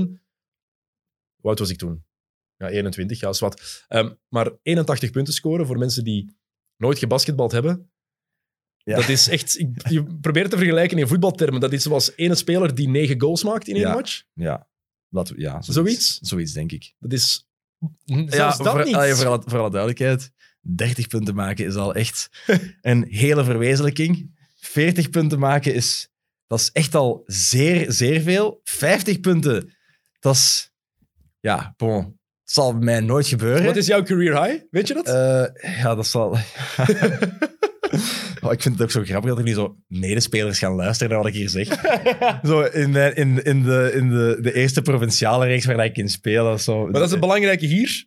[1.42, 2.04] Hoe oud was ik toen?
[2.58, 3.86] Ja, 21, ja, is wat.
[3.88, 6.38] Ehm, maar 81 punten scoren voor mensen die
[6.80, 7.92] nooit gebasketbald hebben.
[8.84, 8.96] Ja.
[8.96, 9.60] Dat is echt...
[9.60, 11.60] Ik, je probeert te vergelijken in voetbaltermen.
[11.60, 13.94] Dat is zoals ene speler die negen goals maakt in één Ja.
[13.94, 14.24] match.
[14.34, 14.68] ja,
[15.10, 16.20] we- ja Zoiets?
[16.22, 16.94] Zoiets, denk ik.
[17.00, 17.48] Dat is...
[18.06, 18.96] Zelfs dat voor, niet.
[18.96, 22.30] allee, voor, alle, voor alle duidelijkheid, 30 punten maken is al echt
[22.82, 24.38] een hele verwezenlijking.
[24.56, 26.10] 40 punten maken is,
[26.48, 28.62] dat is echt al zeer, zeer veel.
[28.64, 29.74] 50 punten,
[30.20, 30.72] dat is...
[31.40, 32.19] Ja, bon,
[32.52, 33.66] zal bij mij nooit gebeuren.
[33.66, 34.64] Wat is jouw career high?
[34.72, 35.08] Weet je dat?
[35.08, 36.38] Eh, ja, dat zal...
[38.42, 41.18] Oh, ik vind het ook zo grappig dat er nu zo medespelers gaan luisteren naar
[41.24, 41.68] wat ik hier zeg.
[42.50, 46.10] zo in, mijn- in, in, de, in de, de eerste provinciale reeks waar ik in
[46.10, 46.58] speel.
[46.58, 48.06] Zo, Maar dat is het belangrijke hier.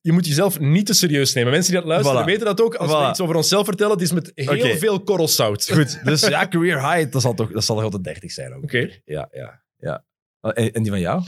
[0.00, 1.52] Je moet jezelf niet te serieus nemen.
[1.52, 2.26] Mensen die dat luisteren Voilà.
[2.26, 2.74] weten dat ook.
[2.74, 3.10] Als we Voilà.
[3.10, 5.70] iets over onszelf vertellen, het is met heel veel korrelzout.
[5.72, 8.62] Goed, dus ja, career high, dat zal, toch, dat zal toch altijd 30 zijn ook.
[8.62, 8.88] Oké.
[9.04, 10.04] Ja, ja, ja.
[10.40, 11.22] Oh, En, en die van jou?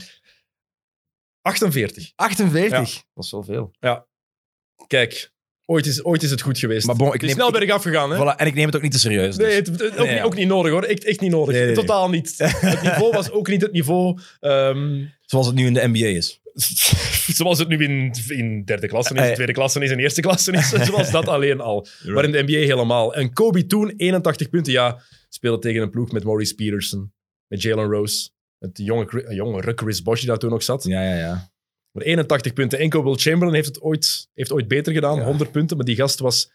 [1.43, 2.11] 48.
[2.15, 3.03] 48.
[3.13, 3.71] Dat is wel veel.
[4.87, 5.31] Kijk,
[5.65, 6.85] ooit is, ooit is het goed geweest.
[6.87, 8.17] Maar bon, ik het is neem- snel ik- bergaf gegaan, hè?
[8.17, 9.35] Voilà, en ik neem het ook niet te serieus.
[9.35, 9.45] Dus.
[9.47, 10.23] Nee, het, het- ook, Nee, niet, ja.
[10.23, 10.83] ook niet nodig, hoor.
[10.83, 11.53] Echt, echt niet nodig.
[11.55, 11.85] Nee, nee, nee.
[11.85, 12.33] Totaal niet.
[12.61, 14.19] Het niveau was ook niet het niveau...
[14.39, 16.41] ehm, Zoals het nu in de NBA is.
[17.37, 20.21] zoals het nu in, in derde klasse is, Eh, in tweede klasse is, in eerste
[20.21, 20.69] klasse is.
[20.87, 21.87] Zoals dat alleen al.
[22.05, 23.13] Maar in de NBA helemaal.
[23.15, 24.73] En Kobe toen, 81 punten.
[24.73, 27.13] Ja, speelde tegen een ploeg met Maurice Peterson,
[27.47, 28.29] met Jalen Rose,
[28.71, 30.83] de jonge, Chri- jonge Chris Bosh die daar toen nog zat.
[30.83, 31.51] Ja, ja, ja.
[31.91, 32.79] Maar 81 punten.
[32.79, 35.23] Enkel Will Chamberlain heeft het ooit, heeft ooit beter gedaan, Ja.
[35.23, 35.77] 100 punten.
[35.77, 36.51] Maar die gast was,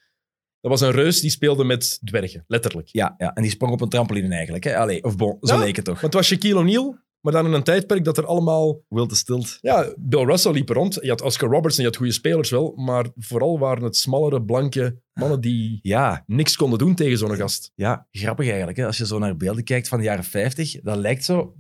[0.61, 2.89] dat was een reus die speelde met dwergen, letterlijk.
[2.93, 4.65] Ja, ja, en die sprong op een trampoline eigenlijk.
[4.65, 4.77] Hè?
[4.77, 5.61] Allee, of bon, zo Ja.
[5.61, 6.01] leek het toch.
[6.01, 8.81] Want het was Shaquille O'Neal, maar dan in een tijdperk dat er allemaal...
[8.89, 9.59] Wilt de stilt.
[9.61, 10.99] Ja, Bill Russell liep rond.
[11.03, 12.73] Je had Oscar Robertson, je had goede spelers wel.
[12.77, 17.73] Maar vooral waren het smallere, blanke mannen die Ja, niks konden doen tegen zo'n gast.
[17.75, 18.79] Ja, grappig eigenlijk.
[18.79, 18.87] Hè?
[18.87, 21.55] Als je zo naar beelden kijkt van de jaren 50, dat lijkt zo.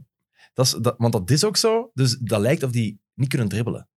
[0.59, 1.90] Dat is, dat, want dat is ook zo.
[1.94, 3.88] Dus dat lijkt of die niet kunnen dribbelen.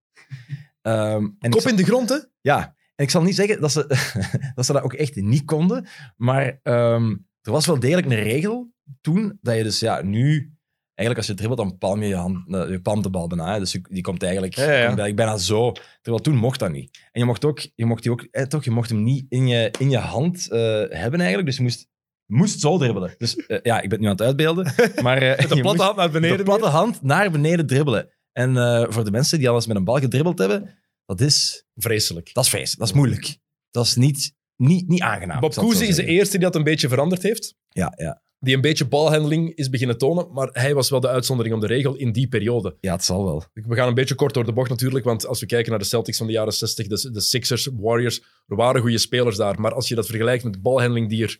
[0.82, 2.16] Ehm, en Kop in de grond, hè?
[2.40, 3.86] ja, en ik zal niet zeggen dat ze,
[4.54, 5.86] dat ze dat ook echt niet konden.
[6.16, 10.54] Maar ehm, er was wel degelijk een regel toen dat je dus ja, nu.
[10.94, 13.52] Eigenlijk, als je dribbelt, dan palm je je, hand, eh, je palmt de bal bijna.
[13.52, 13.58] Hè?
[13.58, 14.74] Dus je- die komt eigenlijk, Ja, ja, ja.
[14.86, 15.72] komt eigenlijk bijna zo.
[16.02, 16.98] Terwijl toen mocht dat niet.
[17.12, 19.46] En je mocht, ook, je mocht, die ook, eh, toch, je mocht hem niet in
[19.48, 21.46] je, in je hand eh, hebben eigenlijk.
[21.46, 21.88] Dus je moest,
[22.30, 23.14] moest zo dribbelen.
[23.18, 24.64] Dus eh, ja, ik ben het nu aan het uitbeelden.
[25.02, 26.36] Maar, eh, Met de je platte hand naar beneden.
[26.36, 28.08] de platte hand naar beneden dribbelen.
[28.32, 31.64] En eh, voor de mensen die al eens met een bal gedribbeld hebben, dat is,
[31.76, 32.30] Vreselijk.
[32.34, 32.78] dat is feest.
[32.78, 33.38] Dat is moeilijk.
[33.70, 35.40] Dat is niet, niet, niet aangenaam.
[35.40, 37.54] Bob Cousy is de eerste die dat een beetje veranderd heeft.
[37.68, 38.22] Ja, ja.
[38.38, 40.32] Die een beetje balhandling is beginnen tonen.
[40.32, 42.76] Maar hij was wel de uitzondering om de regel in die periode.
[42.80, 43.44] ja, het zal wel.
[43.52, 45.04] We gaan een beetje kort door de bocht natuurlijk.
[45.04, 48.20] Want als we kijken naar de Celtics van de jaren 60, de, de Sixers, Warriors,
[48.46, 49.60] er waren goede spelers daar.
[49.60, 51.38] Maar als je dat vergelijkt met de balhandling die er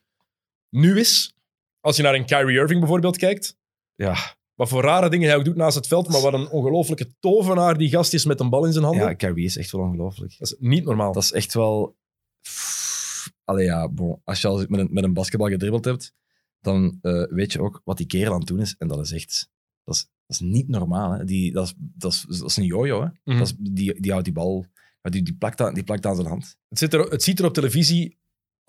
[0.71, 1.35] nu is.
[1.81, 3.57] Als je naar een Kyrie Irving bijvoorbeeld kijkt.
[3.95, 6.09] Ja, Wat voor rare dingen hij ook doet naast het veld.
[6.09, 9.07] Maar wat een ongelofelijke tovenaar die gast is met een bal in zijn handen.
[9.07, 10.39] ja Kyrie is echt wel ongelooflijk.
[10.39, 11.13] Dat is niet normaal.
[11.13, 11.97] Dat is echt wel...
[13.45, 14.21] Allee, ja, bon.
[14.25, 16.15] Als je al met een, met een basketbal gedribbeld hebt,
[16.61, 18.75] dan eh, weet je ook wat die kerel aan het doen is.
[18.79, 19.49] En dat is echt...
[19.85, 21.13] Dat is, dat is niet normaal.
[21.13, 21.25] Hè.
[21.25, 23.03] Die, dat, is, dat, is, dat is een jojo.
[23.03, 23.09] Hè.
[23.25, 23.39] Mhm.
[23.39, 24.67] dat is, die, die houdt die bal...
[25.03, 26.57] Die, die, plakt aan, die plakt aan zijn hand.
[26.69, 28.19] Het, zit er, het ziet er op televisie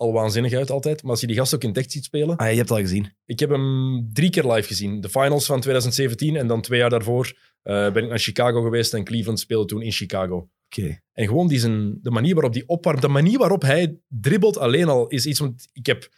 [0.02, 1.02] al waanzinnig uit altijd.
[1.02, 2.36] Maar als je die gast ook in echt ziet spelen.
[2.36, 3.12] Ah, je hebt het al gezien.
[3.24, 5.00] Ik heb hem drie keer live gezien.
[5.00, 8.94] De finals van 2017 en dan twee jaar daarvoor eh, ben ik naar Chicago geweest
[8.94, 10.48] en Cleveland speelde toen in Chicago.
[10.66, 11.00] Oké.
[11.12, 14.88] En gewoon die zijn, de manier waarop die opwarmt, de manier waarop hij dribbelt alleen
[14.88, 15.38] al is iets.
[15.38, 16.08] Want ik heb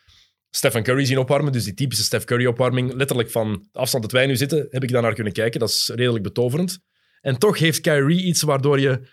[0.50, 2.92] Stephen Curry zien opwarmen, dus die typische Steph Curry opwarming.
[2.92, 5.60] Letterlijk van de afstand dat wij nu zitten, heb ik daar naar kunnen kijken.
[5.60, 6.78] Dat is redelijk betoverend.
[7.20, 9.08] En toch heeft Kyrie iets waardoor je.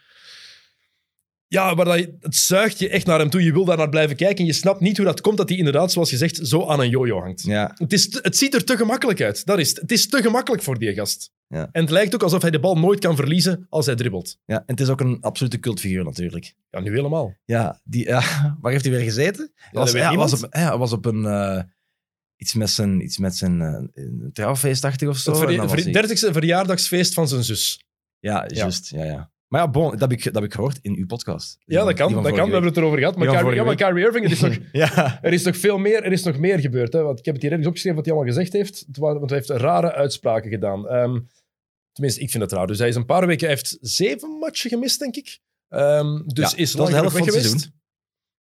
[1.52, 3.44] Ja, waar dat het zuigt je echt naar hem toe.
[3.44, 4.38] Je wil daar naar blijven kijken.
[4.38, 6.80] En je snapt niet hoe dat komt dat hij inderdaad, zoals je zegt, zo aan
[6.80, 7.42] een jojo hangt.
[7.44, 9.46] Ja, Het, is het ziet er te gemakkelijk uit.
[9.46, 9.78] Dat is het.
[9.82, 11.32] Het is te gemakkelijk voor die gast.
[11.48, 11.70] Ja.
[11.72, 14.38] En het lijkt ook alsof hij de bal nooit kan verliezen als hij dribbelt.
[14.46, 16.54] ja, en het is ook een absolute cultfiguur natuurlijk.
[16.70, 17.36] Ja, nu helemaal.
[17.46, 18.22] Ja, die, ja
[18.62, 19.52] waar heeft hij weer gezeten?
[19.72, 21.26] dat was, ja, was op, ja, was op een...
[21.26, 21.62] eh,
[22.38, 23.90] iets met zijn, iets met zijn
[24.34, 25.32] trouwfeestachtig of zo.
[25.32, 27.84] Het en verja- dan was ver- hij- 30ste verjaardagsfeest van zijn zus.
[28.20, 28.90] Ja, juist.
[28.90, 29.32] Ja, ja.
[29.52, 31.58] Maar ja, bon, dat heb ik, dat heb ik gehoord in uw podcast.
[31.66, 32.14] Die Ja, dat kan.
[32.14, 32.34] Dat kan.
[32.34, 33.16] We hebben het erover gehad.
[33.16, 34.58] Maar Kyrie, ja, maar vorige Kyrie Irving, er is, nog.
[34.72, 35.20] Ja.
[35.22, 36.94] er is nog veel meer, er is nog meer gebeurd.
[36.94, 37.02] Hè?
[37.02, 38.86] Want ik heb het hier ergens opgeschreven wat hij allemaal gezegd heeft.
[38.92, 40.88] Want hij heeft rare uitspraken gedaan.
[40.88, 41.20] Ehm,
[41.92, 42.68] tenminste, ik vind het raar.
[42.68, 43.48] Dus hij is een paar weken...
[43.48, 45.40] Hij heeft zeven matchen gemist, denk ik.
[45.68, 47.74] Ehm, dus Ja, is dat lang is de helft van het seizoen.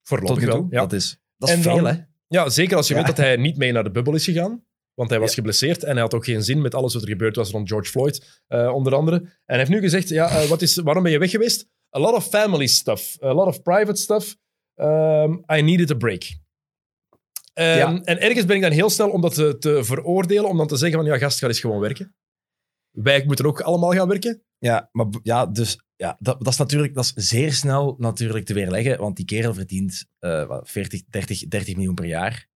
[0.01, 0.79] Voorlopig wel, ja.
[0.79, 1.93] Dat is, dat is En veel, dan- hè?
[2.27, 4.63] Ja, zeker als je weet dat hij niet mee naar de bubbel is gegaan.
[5.01, 5.35] Want hij was Ja.
[5.35, 7.89] geblesseerd en hij had ook geen zin met alles wat er gebeurd was rond George
[7.89, 9.17] Floyd, eh, onder andere.
[9.17, 11.67] En hij heeft nu gezegd, ja, eh, wat is, waarom ben je weg geweest?
[11.95, 14.35] A lot of family stuff, a lot of private stuff.
[14.75, 16.23] Um, I needed a break.
[17.53, 18.01] Ehm, Ja.
[18.03, 20.75] En ergens ben ik dan heel snel om dat te, te veroordelen, om dan te
[20.75, 22.15] zeggen van, ja, gast, ga eens gewoon werken.
[22.91, 24.43] Wij moeten ook allemaal gaan werken.
[24.57, 28.53] Ja, maar ja, dus ja, dat, dat is natuurlijk dat is zeer snel natuurlijk te
[28.53, 32.49] weerleggen, want die kerel verdient eh, wat, 40, 30, 30 miljoen per jaar.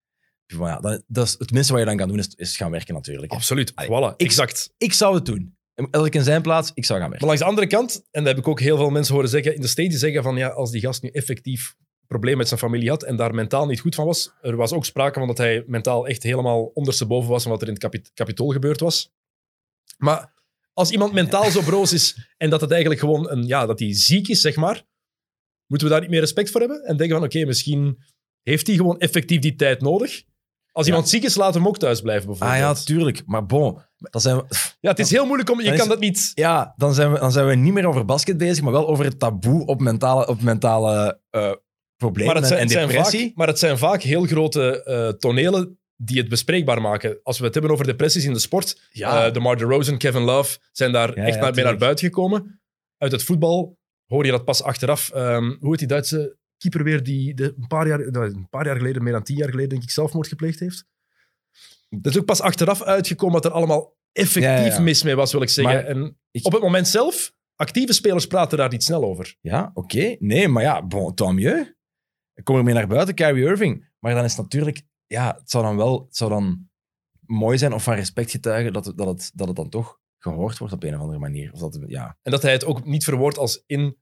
[0.59, 2.93] Ja, dat, dat is het minste wat je dan kan doen, is, is gaan werken
[2.93, 3.31] natuurlijk.
[3.31, 3.37] hè.
[3.37, 4.73] Absoluut, Allee, voilà, exact.
[4.77, 5.57] Ik zou het doen.
[5.91, 7.27] Elk in zijn plaats, ik zou gaan werken.
[7.27, 9.55] Maar langs de andere kant, en dat heb ik ook heel veel mensen horen zeggen
[9.55, 11.75] in de States, die zeggen van ja, als die gast nu effectief
[12.07, 14.85] probleem met zijn familie had en daar mentaal niet goed van was, er was ook
[14.85, 18.11] sprake van dat hij mentaal echt helemaal ondersteboven was van wat er in het kapi-
[18.13, 19.11] kapitool gebeurd was.
[19.97, 20.33] Maar
[20.73, 23.95] als iemand mentaal zo broos is en dat het eigenlijk gewoon een, ja, dat hij
[23.95, 24.83] ziek is, zeg maar,
[25.67, 28.03] moeten we daar niet meer respect voor hebben en denken van oké, misschien
[28.41, 30.23] heeft hij gewoon effectief die tijd nodig.
[30.75, 32.77] Als iemand ziek is, laat hem ook thuis blijven Ah bijvoorbeeld.
[32.77, 33.21] ja, tuurlijk.
[33.25, 34.43] Maar bon, dan zijn we,
[34.79, 36.31] Ja, het is heel moeilijk om, je Dan is- kan dat niet...
[36.33, 39.05] ja, dan zijn, we, dan zijn we niet meer over basket bezig, maar wel over
[39.05, 41.51] het taboe op mentale, op mentale eh,
[41.97, 43.25] problemen Maar het, zijn, en het zijn depressie.
[43.27, 47.19] vaak, maar het zijn vaak heel grote eh, tonelen die het bespreekbaar maken.
[47.23, 49.25] Als we het hebben over depressies in de sport, Ja.
[49.25, 52.62] eh, DeMar DeRozan, Kevin Love zijn daar Ja, echt ja, naar, mee naar buiten gekomen.
[52.97, 55.09] Uit het voetbal hoor je dat pas achteraf.
[55.09, 58.76] Ehm, hoe heet die Duitse keeper weer die de, een, paar jaar, een paar jaar
[58.78, 60.86] geleden, meer dan tien jaar geleden, denk ik, zelfmoord gepleegd heeft?
[61.89, 64.80] Dat is ook pas achteraf uitgekomen wat er allemaal effectief Ja, ja, ja.
[64.80, 65.73] mis mee was, wil ik zeggen.
[65.73, 69.36] Maar en ik- op het moment zelf, actieve spelers praten daar niet snel over.
[69.41, 70.15] Ja, oké.
[70.19, 71.73] Nee, maar ja, bon, tant mieux.
[72.34, 73.89] Ik kom ermee naar buiten, Kyrie Irving.
[73.99, 74.82] Maar dan is het natuurlijk...
[75.08, 76.04] Ja, het zou dan wel...
[76.06, 76.69] Het zou dan
[77.19, 80.58] mooi zijn of van respect getuigen dat het, dat het, dat het dan toch gehoord
[80.58, 81.52] wordt op een of andere manier.
[81.52, 82.17] Of dat, ja.
[82.21, 83.97] En dat hij het ook niet verwoordt als in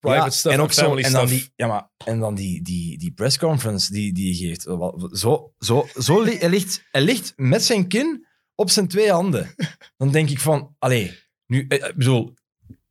[0.00, 1.42] private ja, stuff en ook zo, family en dan stuff.
[1.42, 4.62] die, ja, maar, en dan die, die, die pressconference die, die geeft.
[5.12, 9.54] Zo, zo, zo li- hij, ligt, hij ligt met zijn kin op zijn twee handen.
[9.96, 12.34] Dan denk ik van, allee, nu, eh, ik bedoel,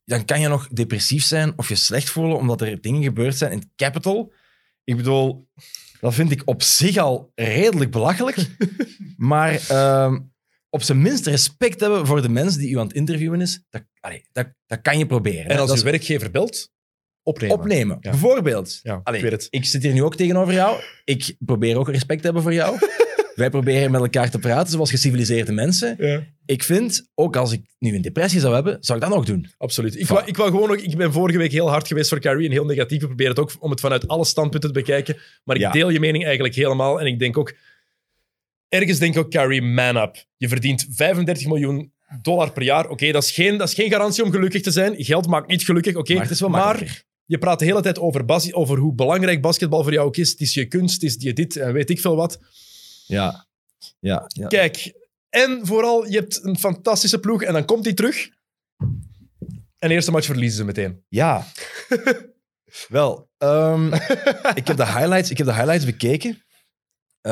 [0.06, 3.52] dan kan je nog depressief zijn of je slecht voelen omdat er dingen gebeurd zijn
[3.52, 4.34] in het Capitol.
[4.84, 5.48] Ik bedoel,
[6.00, 8.38] dat vind ik op zich al redelijk belachelijk.
[9.17, 10.19] maar ehm,
[10.69, 13.84] op zijn minst respect hebben voor de mens die u aan het interviewen is, dat,
[14.00, 15.45] allee, dat, dat kan je proberen.
[15.45, 16.72] En als je werkgever belt,
[17.30, 17.58] opnemen.
[17.58, 17.98] opnemen.
[18.02, 18.10] Ja.
[18.10, 18.80] Bijvoorbeeld.
[18.84, 19.48] Ja, Allee, ik weet het.
[19.50, 20.78] ik zit hier nu ook tegenover jou.
[21.06, 22.78] Ik probeer ook respect te hebben voor jou.
[23.36, 25.96] Wij proberen met elkaar te praten zoals geciviliseerde mensen.
[25.98, 29.26] Ja, Ik vind, ook als ik nu een depressie zou hebben, zou ik dat ook
[29.26, 29.48] doen.
[29.58, 30.00] absoluut.
[30.00, 32.46] Ik, wou, ik, wou gewoon ook, ik ben vorige week heel hard geweest voor Kyrie
[32.46, 33.02] en heel negatief.
[33.02, 35.18] Ik probeer het ook om het vanuit alle standpunten te bekijken.
[35.44, 35.72] Maar ik Ja.
[35.72, 37.00] deel je mening eigenlijk helemaal.
[37.00, 37.54] En ik denk ook,
[38.70, 40.15] ergens denk ik ook, Kyrie, man up.
[40.38, 42.89] Je verdient 35 miljoen dollar per jaar.
[42.89, 44.94] Oké, dat, is geen- dat is geen garantie om gelukkig te zijn.
[44.98, 46.13] Geld maakt niet gelukkig, oké.
[46.13, 47.04] Maar het is wel maar.
[47.30, 50.32] Je praat de hele tijd over, bas- over hoe belangrijk basketbal voor jou ook is.
[50.32, 52.39] Het is je kunst, het is je dit en weet ik veel wat.
[53.06, 53.48] Ja.
[54.00, 54.24] Ja.
[54.28, 54.48] ja.
[54.48, 54.94] Kijk,
[55.30, 58.30] en vooral, je hebt een fantastische ploeg en dan komt hij terug.
[59.80, 61.04] En de eerste match verliezen ze meteen.
[61.08, 61.46] Ja.
[62.88, 63.94] Wel, ehm,
[64.54, 66.44] ik, heb de highlights, ik heb de highlights bekeken.
[67.22, 67.32] Eh,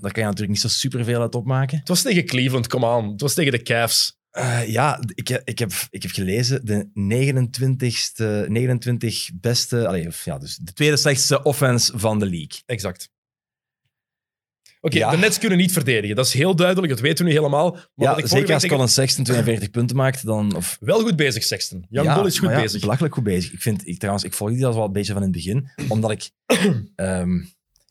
[0.00, 1.78] daar kan je natuurlijk niet zo superveel uit opmaken.
[1.78, 3.10] Het was tegen Cleveland, come on.
[3.10, 4.18] Het was tegen de Cavs.
[4.34, 10.24] Eh, ja, ik, heb- ik, heb, ik heb gelezen de 29ste, 29 beste, allee, of
[10.24, 12.62] ja, dus de tweede slechtste offense van de league.
[12.66, 13.12] Exact.
[14.80, 15.10] Oké, Ja.
[15.10, 16.16] de Nets kunnen niet verdedigen.
[16.16, 17.70] Dat is heel duidelijk, dat weten we nu helemaal.
[17.70, 20.56] Maar ja, ik zeker als tegen- Colin Sexton 42 punten maakt, dan...
[20.56, 21.86] Of, Wel goed bezig, Sexton.
[21.88, 22.80] Young ja, Bull is goed ja, bezig.
[22.80, 23.52] belachelijk goed bezig.
[23.52, 25.68] Ik vind, ik, trouwens, ik volg die al wel een beetje van in het begin,
[25.88, 26.30] omdat ik...
[26.96, 27.42] ehm,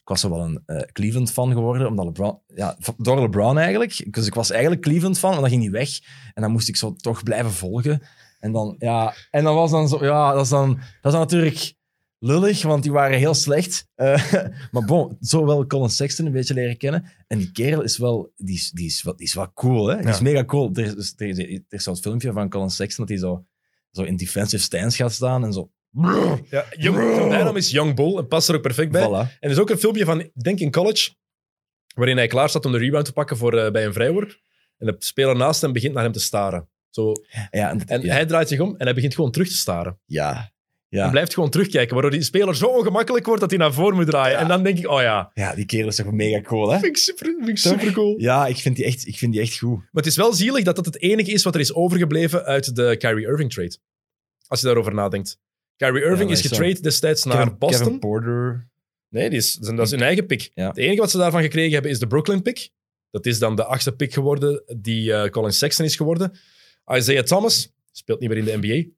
[0.04, 2.40] ik was zo wel een eh, Cleveland-fan geworden, omdat LeBron...
[2.48, 4.14] Ja, door LeBron eigenlijk.
[4.14, 6.00] Dus ik was eigenlijk Cleveland-fan, maar dan ging hij weg.
[6.34, 8.02] En dan moest ik zo toch blijven volgen.
[8.40, 9.14] En dan, ja...
[9.32, 10.06] En dan was dan zo...
[10.06, 11.74] Ja, dat is dan, dat is dan natuurlijk
[12.20, 13.88] lullig, want die waren heel slecht.
[13.96, 14.34] Eh,
[14.72, 17.12] maar bon, zo wel Colin Sexton een beetje leren kennen.
[17.28, 18.34] En die kerel is wel...
[18.36, 19.98] Die is, die is, wel, die is wel cool, hè?
[19.98, 20.70] Die is mega cool.
[20.74, 23.46] Er er er is zo'n filmpje van Colin Sexton dat hij zo,
[23.92, 25.72] zo in defensive stance gaat staan en zo...
[26.50, 29.08] Ja, Young, bijnaam is Young Bull en past er ook perfect bij.
[29.08, 29.30] Voilà.
[29.30, 31.14] En er is ook een filmpje van, denk in college,
[31.96, 34.42] waarin hij klaar staat om de rebound te pakken voor, eh, bij een vrijworp.
[34.78, 36.70] En de speler naast hem begint naar hem te staren.
[36.90, 37.12] Zo.
[37.52, 40.00] Ja, en, En ja, hij draait zich om en hij begint gewoon terug te staren.
[40.06, 40.52] ja,
[40.88, 41.02] ja.
[41.02, 44.06] Hij blijft gewoon terugkijken, waardoor die speler zo ongemakkelijk wordt dat hij naar voren moet
[44.06, 44.36] draaien.
[44.36, 44.40] Ja.
[44.42, 46.80] En dan denk ik, oh ja, ja, die kerel is toch mega cool, hè?
[46.80, 48.20] vind ik super, vind ik super cool.
[48.20, 49.78] Ja, ik vind die echt, ik vind die echt goed.
[49.78, 52.76] Maar het is wel zielig dat dat het enige is wat er is overgebleven uit
[52.76, 53.78] de Kyrie Irving trade.
[54.48, 55.40] Als je daarover nadenkt.
[55.84, 57.86] Kyrie Irving is getrade destijds naar Kevin, Boston.
[57.86, 58.68] Kevin Porter.
[59.10, 60.52] Nee, die is, dat is hun eigen pick.
[60.54, 60.68] Ja.
[60.68, 62.70] Het enige wat ze daarvan gekregen hebben is de Brooklyn pick.
[63.10, 66.32] Dat is dan de achtste pick geworden die eh, Colin Sexton is geworden.
[66.92, 68.92] Isaiah Thomas speelt niet meer in de NBA.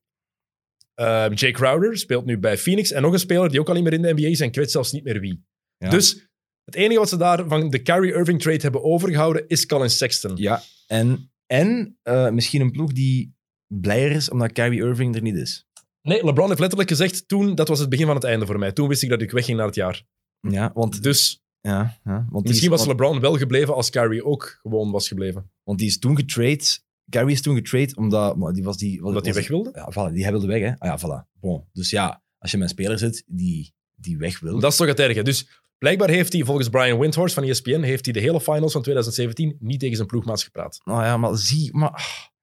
[0.94, 2.90] Ehm Jay Crowder speelt nu bij Phoenix.
[2.90, 4.54] En nog een speler die ook al niet meer in de NBA is en ik
[4.54, 5.44] weet zelfs niet meer wie.
[5.78, 5.90] Ja.
[5.90, 6.28] Dus
[6.64, 10.36] het enige wat ze daar van de Kyrie Irving trade hebben overgehouden is Colin Sexton.
[10.36, 13.34] Ja, en, en eh, misschien een ploeg die
[13.66, 15.66] blijer is omdat Kyrie Irving er niet is.
[16.06, 18.72] Nee, LeBron heeft letterlijk gezegd toen, dat was het begin van het einde voor mij.
[18.72, 20.04] Toen wist ik dat ik wegging naar het jaar.
[20.40, 24.24] Ja, want, Dus ja, ja, want, misschien is, was want, LeBron wel gebleven als Kyrie
[24.24, 25.50] ook gewoon was gebleven.
[25.62, 26.64] want die is toen getrade.
[27.08, 29.04] Kyrie is toen getrade omdat maar die was die.
[29.04, 29.70] Omdat hij weg wilde.
[29.74, 30.78] Ja, voilà, die hij wilde weg, hè?
[30.78, 31.40] Ah ja, voilà.
[31.40, 31.64] Bon.
[31.72, 34.60] Dus ja, als je met een speler zit die, die weg wil.
[34.60, 35.22] Dat is toch het erge.
[35.22, 35.48] Dus
[35.78, 39.56] blijkbaar heeft hij, volgens Brian Windhorst van ESPN, heeft hij de hele finals van 2017
[39.60, 40.80] niet tegen zijn ploegmaats gepraat.
[40.84, 42.34] Nou ja, maar zie, maar.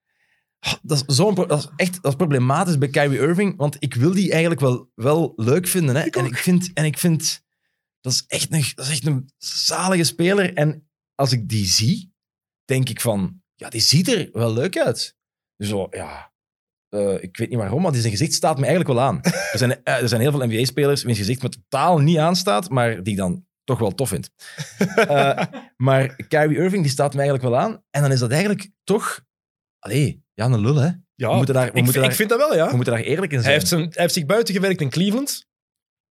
[0.81, 4.13] Dat is, zo'n dat is echt dat is problematisch bij Kyrie Irving, want ik wil
[4.13, 5.95] die eigenlijk wel, wel leuk vinden.
[5.95, 6.01] Hè?
[6.01, 7.43] en, ik vind, en ik vind,
[8.01, 10.53] dat is, echt een, dat is echt een zalige speler.
[10.53, 12.13] En als ik die zie,
[12.65, 15.15] denk ik van, ja, die ziet er wel leuk uit.
[15.57, 16.33] Zo, ja,
[16.89, 19.19] eh, ik weet niet waarom, maar die zijn gezicht staat me eigenlijk wel aan.
[19.53, 23.03] Er zijn, eh, er zijn heel veel NBA-spelers wiens gezicht me totaal niet aanstaat, maar
[23.03, 24.29] die ik dan toch wel tof vind.
[24.95, 25.43] Eh,
[25.77, 27.83] maar Kyrie Irving, die staat me eigenlijk wel aan.
[27.89, 29.21] En dan is dat eigenlijk toch...
[29.83, 30.89] Allee, ja, een lul, hè.
[31.15, 32.69] Ja, we moeten daar, we ik, moeten ik daar, vind dat wel, ja.
[32.69, 33.43] we moeten daar eerlijk in zijn.
[33.43, 35.45] Hij heeft, zijn, hij heeft zich buiten gewerkt in Cleveland,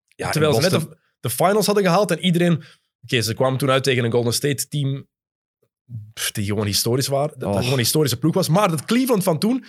[0.07, 2.63] ja, terwijl ze net de, de finals hadden gehaald en iedereen...
[3.03, 5.07] Oké, ze kwamen toen uit tegen een Golden State team
[6.13, 7.39] pff, die gewoon historisch waren.
[7.39, 7.53] Dat, Oh.
[7.53, 8.49] dat gewoon een historische ploeg was.
[8.49, 9.65] Maar dat Cleveland van toen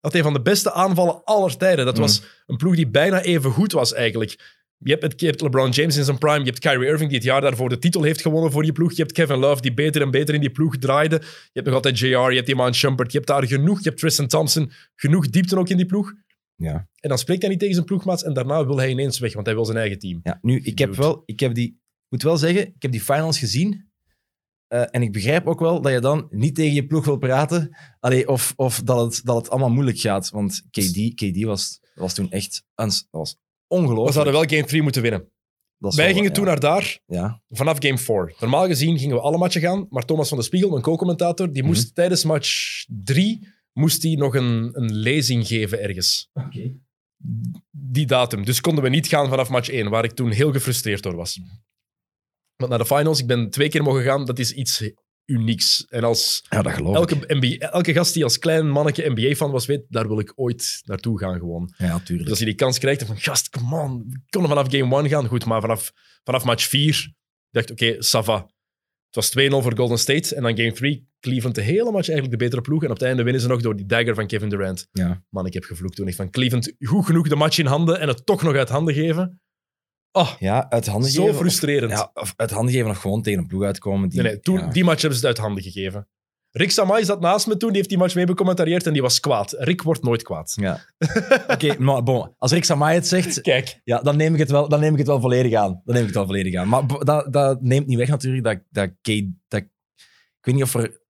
[0.00, 1.84] had een van de beste aanvallen aller tijden.
[1.84, 2.00] Dat Mm.
[2.00, 4.59] was een ploeg die bijna even goed was eigenlijk.
[4.82, 6.38] Je hebt, het, je hebt LeBron James in zijn prime.
[6.38, 8.90] Je hebt Kyrie Irving die het jaar daarvoor de titel heeft gewonnen voor je ploeg.
[8.92, 11.16] Je hebt Kevin Love die beter en beter in die ploeg draaide.
[11.20, 13.12] Je hebt nog altijd JR, je hebt Iman Shumpert.
[13.12, 13.78] Je hebt daar genoeg.
[13.78, 14.70] Je hebt Tristan Thompson.
[14.94, 16.12] Genoeg diepte ook in die ploeg.
[16.54, 16.88] Ja.
[17.00, 19.46] En dan spreekt hij niet tegen zijn ploegmaats en daarna wil hij ineens weg, want
[19.46, 20.20] hij wil zijn eigen team.
[20.22, 21.22] Ja, nu, ik heb wel...
[21.26, 21.80] Ik heb die...
[22.08, 23.88] Moet wel zeggen, ik heb die finals gezien.
[24.66, 27.76] eh, en ik begrijp ook wel dat je dan niet tegen je ploeg wil praten.
[28.00, 30.30] Allee, of of dat, het, dat het allemaal moeilijk gaat.
[30.30, 32.64] Want KD, KD was, was toen echt...
[32.74, 33.36] Dat was
[33.70, 34.06] ongelooflijk.
[34.06, 35.20] We zouden wel game 3 moeten winnen.
[35.78, 38.34] Wij wel- gingen ja, toen naar daar Ja, vanaf game 4.
[38.40, 41.62] Normaal gezien gingen we alle matchen gaan, maar Thomas van de Spiegel, mijn co-commentator, die
[41.62, 41.92] moest Mhm.
[41.94, 46.28] tijdens match 3 moest hij nog een, een lezing geven ergens.
[47.70, 48.44] Die datum.
[48.44, 51.40] Dus konden we niet gaan vanaf match 1, waar ik toen heel gefrustreerd door was.
[52.56, 54.90] Want naar de finals, ik ben twee keer mogen gaan, dat is iets
[55.30, 55.86] unieks.
[55.88, 57.34] En als ja dat geloof elke, ik.
[57.40, 61.18] NBA, elke gast die als klein manneke NBA-fan was, weet, daar wil ik ooit naartoe
[61.18, 61.72] gaan gewoon.
[61.76, 62.28] Ja, Dus tuurlijk.
[62.30, 65.26] als je die kans krijgt, van gast, come on, we konden vanaf game 1 gaan.
[65.26, 65.92] Goed, maar vanaf,
[66.24, 67.12] vanaf match 4
[67.50, 68.48] dacht ik, oké, ça va.
[69.10, 70.34] Het was 2-0 voor Golden State.
[70.34, 72.82] En dan game 3, Cleveland de hele match eigenlijk de betere ploeg.
[72.84, 74.88] En op het einde winnen ze nog door die dagger van Kevin Durant.
[74.92, 75.24] Ja.
[75.28, 76.08] Man, ik heb gevloekt toen.
[76.08, 78.94] Ik van Cleveland goed genoeg de match in handen en het toch nog uit handen
[78.94, 79.40] geven.
[80.12, 81.34] Oh, ja, uit handen zo geven.
[81.34, 81.90] of- frustrerend.
[81.92, 84.08] Ja, of uit handen geven of gewoon tegen een ploeg uitkomen.
[84.08, 84.66] Die, nee, nee, toen, ja.
[84.66, 86.08] die match hebben ze het uit handen gegeven.
[86.50, 89.20] Rick Samai zat naast me toen, die heeft die match mee becommentarieerd en die was
[89.20, 89.54] kwaad.
[89.58, 90.52] Rick wordt nooit kwaad.
[90.60, 90.84] Ja.
[91.48, 92.34] Oké, maar bon.
[92.38, 94.98] Als Rick Samai het zegt, Kijk, ja, dan, neem ik het wel, dan neem ik
[94.98, 95.82] het wel volledig aan.
[95.84, 96.68] Dan neem ik het wel volledig aan.
[96.68, 99.06] Maar dat, dat neemt niet weg natuurlijk dat, dat, K,
[99.48, 99.62] dat...
[99.62, 101.00] Ik weet niet of er...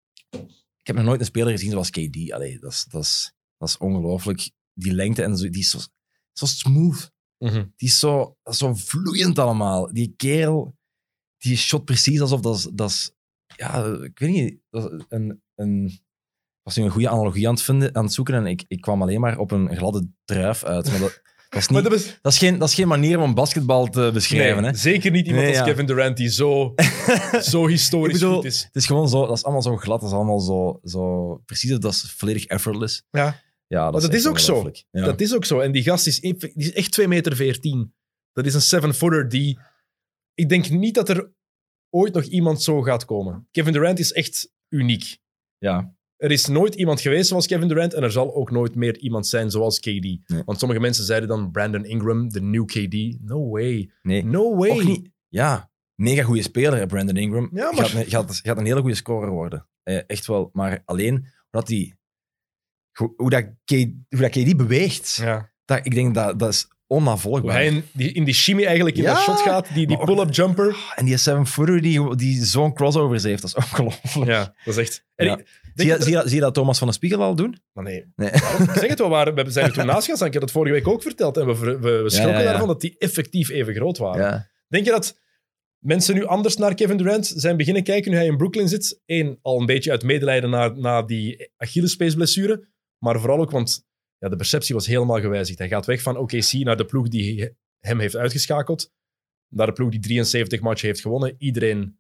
[0.80, 2.32] Ik heb nog nooit een speler gezien zoals KD.
[2.32, 4.50] Allee, dat is, dat is, dat is ongelooflijk.
[4.74, 5.78] Die lengte en zo, die is zo,
[6.32, 7.10] zo smooth.
[7.44, 7.64] Mhm.
[7.76, 9.92] Die is zo, zo vloeiend allemaal.
[9.92, 10.76] Die kerel,
[11.38, 12.68] die shot precies alsof dat is...
[12.72, 13.14] Dat is
[13.56, 14.58] ja, ik weet niet.
[14.70, 16.00] Dat een, een,
[16.62, 19.02] was nu een goede analogie aan het, vinden, aan het zoeken en ik, ik kwam
[19.02, 20.90] alleen maar op een gladde druif uit.
[20.90, 23.34] Maar dat, dat, is, niet, dat is, dat, is geen, dat is geen manier om
[23.34, 24.62] basketbal te beschrijven.
[24.62, 24.76] Nee, hè.
[24.76, 25.72] zeker niet iemand Nee, als ja.
[25.72, 26.74] Kevin Durant die zo,
[27.52, 28.62] zo historisch bedoel- goed is.
[28.64, 31.70] Het is gewoon zo, dat is allemaal zo glad, dat is allemaal zo, zo precies,
[31.78, 33.02] dat is volledig effortless.
[33.10, 33.40] Ja.
[33.70, 34.70] Ja, dat Maar dat echt is ook zo.
[34.90, 35.04] Ja.
[35.04, 35.58] Dat is ook zo.
[35.60, 37.94] En die gast is, die is echt 2 meter 14.
[38.32, 39.58] Dat is een seven-footer die...
[40.34, 41.32] Ik denk niet dat er
[41.90, 43.48] ooit nog iemand zo gaat komen.
[43.50, 45.18] Kevin Durant is echt uniek.
[45.58, 45.94] ja.
[46.16, 49.26] Er is nooit iemand geweest zoals Kevin Durant en er zal ook nooit meer iemand
[49.26, 50.18] zijn zoals KD.
[50.44, 53.20] Want sommige mensen zeiden dan Brandon Ingram, de new KD.
[53.20, 53.90] No way.
[54.02, 54.70] Nee, No way.
[54.70, 55.08] ook niet.
[55.28, 57.50] Ja, mega goede speler, hè, Brandon Ingram.
[57.52, 59.68] Ja, maar- gaat, een- gaat, gaat een hele goede scorer worden.
[59.82, 60.50] Eh, echt wel.
[60.52, 61.94] Maar alleen, hoe dat, die,
[62.92, 63.70] hoe, hoe dat, K,
[64.08, 65.50] hoe dat KD beweegt, Ja.
[65.64, 67.52] dat, ik denk dat dat is Hoe onnavolgbaar.
[67.54, 69.12] hij in die, in die shimmy eigenlijk in Ja.
[69.14, 70.76] dat shot gaat, die, die pull-up jumper.
[70.94, 74.30] En die seven-footer die, die zo'n crossovers heeft, dat is ongelooflijk.
[74.30, 75.04] Ja, dat is echt...
[75.16, 75.38] Ja.
[75.38, 77.56] ik Zie, je, dat- zie, je, zie je dat Thomas van de Spiegel al doen?
[77.72, 78.30] Maar nee, Nee.
[78.74, 79.34] Zeg het wel, waar.
[79.34, 80.26] we zijn er toen naast gaan staan.
[80.26, 81.36] Ik heb dat vorige week ook verteld.
[81.36, 84.50] En we, we, we schrokken daarvan dat die effectief even groot waren.
[84.68, 85.18] Denk je dat
[85.78, 89.00] mensen nu anders naar Kevin Durant zijn beginnen kijken nu hij in Brooklyn zit?
[89.06, 92.68] Eén, al een beetje uit medelijden na, na die Achillespeesblessure.
[93.04, 93.88] Maar vooral ook, want
[94.18, 95.58] Ja, de perceptie was helemaal gewijzigd.
[95.58, 98.92] Hij gaat weg van OKC naar de ploeg die hem heeft uitgeschakeld.
[99.54, 101.34] Naar de ploeg die 73 matchen heeft gewonnen.
[101.38, 101.98] Iedereen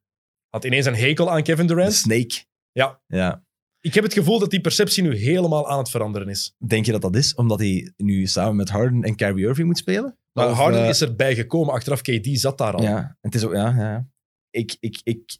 [0.48, 1.92] had ineens een hekel aan Kevin De Durant.
[1.92, 2.44] Snake.
[2.72, 3.02] Ja.
[3.06, 3.44] Ja.
[3.80, 6.54] Ik heb het gevoel dat die perceptie nu helemaal aan het veranderen is.
[6.66, 9.78] Denk je dat dat is omdat hij nu samen met Harden en Kyrie Irving moet
[9.78, 10.18] spelen?
[10.32, 11.74] Maar Of, Harden eh, is erbij gekomen.
[11.74, 12.82] Achteraf, KD zat daar al.
[12.82, 14.08] Ja, het is ook, ja, ja.
[14.50, 15.38] Ik, ik, ik,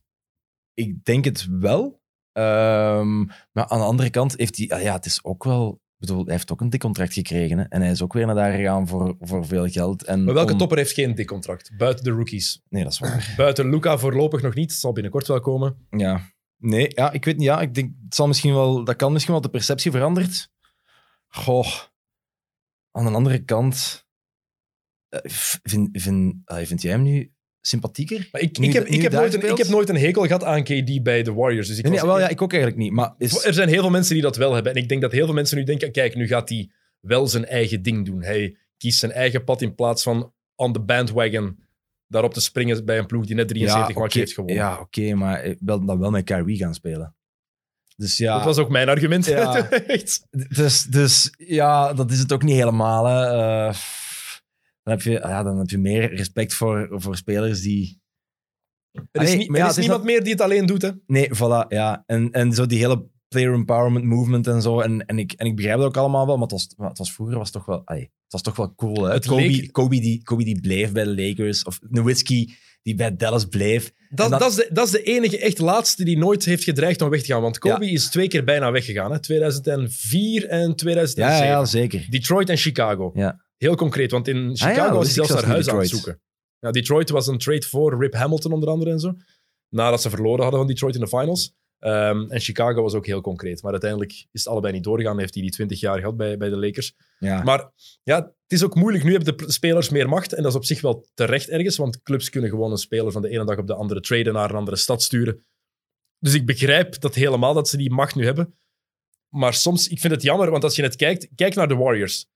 [0.75, 2.00] ik denk het wel.
[2.33, 3.19] Ehm,
[3.53, 6.25] maar aan de andere kant heeft hij, ah ja, het is ook wel, ik bedoel,
[6.25, 7.59] hij heeft ook een dik contract gekregen.
[7.59, 7.65] Hè?
[7.65, 10.05] En hij is ook weer naar daar gegaan voor, voor veel geld.
[10.05, 11.71] En Maar welke om- topper heeft geen dik contract?
[11.77, 12.61] Buiten de rookies.
[12.69, 13.33] Nee, dat is waar.
[13.37, 14.73] Buiten Luca voorlopig nog niet.
[14.73, 15.87] Zal binnenkort wel komen.
[15.91, 16.21] Ja.
[16.57, 17.47] Nee, ja, ik weet niet.
[17.47, 20.51] Ja, ik denk, het zal misschien wel, dat kan misschien wel de perceptie verandert.
[21.29, 21.73] Goh.
[22.93, 24.07] Aan de andere kant,
[25.09, 25.21] eh,
[25.63, 28.29] vind, vind, ah, vind jij hem nu sympathieker?
[28.33, 29.59] Maar ik, ik, heb, ik, heb nooit een, ik speelt?
[29.59, 31.69] heb nooit een hekel gehad aan KD bij de Warriors.
[31.69, 32.93] Dus ik Nee, nee, wel, ja, ik ook eigenlijk niet.
[32.93, 34.75] Maar is, Er zijn heel veel mensen die dat wel hebben.
[34.75, 37.47] En ik denk dat heel veel mensen nu denken: kijk, nu gaat hij wel zijn
[37.47, 38.23] eigen ding doen.
[38.23, 41.59] Hij kiest zijn eigen pad in plaats van on the bandwagon
[42.07, 44.59] daarop te springen bij een ploeg die net 73 oké, matchen heeft gewonnen.
[44.59, 47.15] Ja, oké, maar eh, wel, dan wel met Kyrie gaan spelen.
[47.97, 49.27] Dus ja, Dat was ook mijn argument.
[49.27, 49.69] Ja.
[50.49, 53.05] Dus, dus ja, dat is het ook niet helemaal.
[53.05, 53.25] Hè.
[53.25, 53.75] Eh,
[54.83, 57.99] dan, heb je, ja, dan heb je meer respect voor, voor spelers die...
[59.13, 60.83] Er is, niet- ja, er is niemand meer die het alleen doet.
[60.83, 60.91] Hè?
[61.07, 62.03] Nee, voilà, ja.
[62.07, 64.81] En, en zo die hele player empowerment movement en zo.
[64.81, 66.99] En, en, ik, en ik begrijp dat ook allemaal wel, maar het was, maar het
[66.99, 67.83] was vroeger was het toch wel...
[67.85, 69.13] allee, het was toch wel cool, hè.
[69.13, 71.65] Het Kobe, leek- Kobe, die, Kobe die bleef bij de Lakers.
[71.65, 73.93] Of Nowitzki die bij Dallas bleef.
[74.09, 77.09] Dat, dat, is de, dat is de enige echt laatste die nooit heeft gedreigd om
[77.11, 77.43] weg te gaan.
[77.43, 79.13] Want Kobe is twee keer bijna weggegaan.
[79.13, 79.21] Hè?
[79.21, 81.33] 2004 en 2007.
[81.33, 82.07] Ja, ja, ja, zeker.
[82.11, 83.11] Detroit en Chicago.
[83.15, 83.49] Ja.
[83.61, 86.21] Heel concreet, want in Chicago dat was hij zelfs naar zelfs huis aan het zoeken.
[86.59, 89.15] Ja, Detroit was een trade voor Rip Hamilton onder andere en zo.
[89.69, 91.55] Nadat ze verloren hadden van Detroit in de finals.
[91.79, 93.63] Ehm, en Chicago was ook heel concreet.
[93.63, 95.19] Maar uiteindelijk is het allebei niet doorgegaan.
[95.19, 96.95] Heeft hij die 20 jaar gehad bij, bij de Lakers.
[97.19, 97.43] Ja.
[97.43, 97.71] Maar
[98.03, 99.05] ja, het is ook moeilijk.
[99.05, 100.33] Nu hebben de spelers meer macht.
[100.33, 101.77] En dat is op zich wel terecht ergens.
[101.77, 104.51] Want clubs kunnen gewoon een speler van de ene dag op de andere traden naar
[104.51, 105.45] een andere stad sturen.
[106.19, 108.55] Dus ik begrijp dat helemaal dat ze die macht nu hebben.
[109.29, 112.27] Maar soms, ik vind het jammer, want als je net kijkt, kijk naar de Warriors.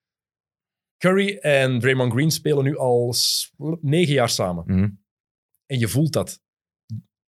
[0.99, 3.15] Curry en Draymond Green spelen nu al
[3.81, 4.65] negen jaar samen.
[4.67, 4.89] Mhm.
[5.67, 6.41] En je voelt dat.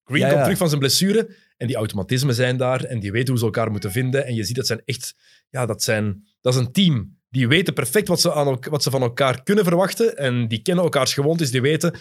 [0.04, 0.42] Green Ja, komt ja.
[0.42, 3.70] terug van zijn blessure en die automatismen zijn daar en die weten hoe ze elkaar
[3.70, 4.26] moeten vinden.
[4.26, 5.14] En je ziet dat zijn echt,
[5.50, 7.18] ja, dat, zijn, dat is een team.
[7.28, 10.84] Die weten perfect wat ze, aan, wat ze van elkaar kunnen verwachten en die kennen
[10.84, 11.94] elkaars gewoontes, die weten.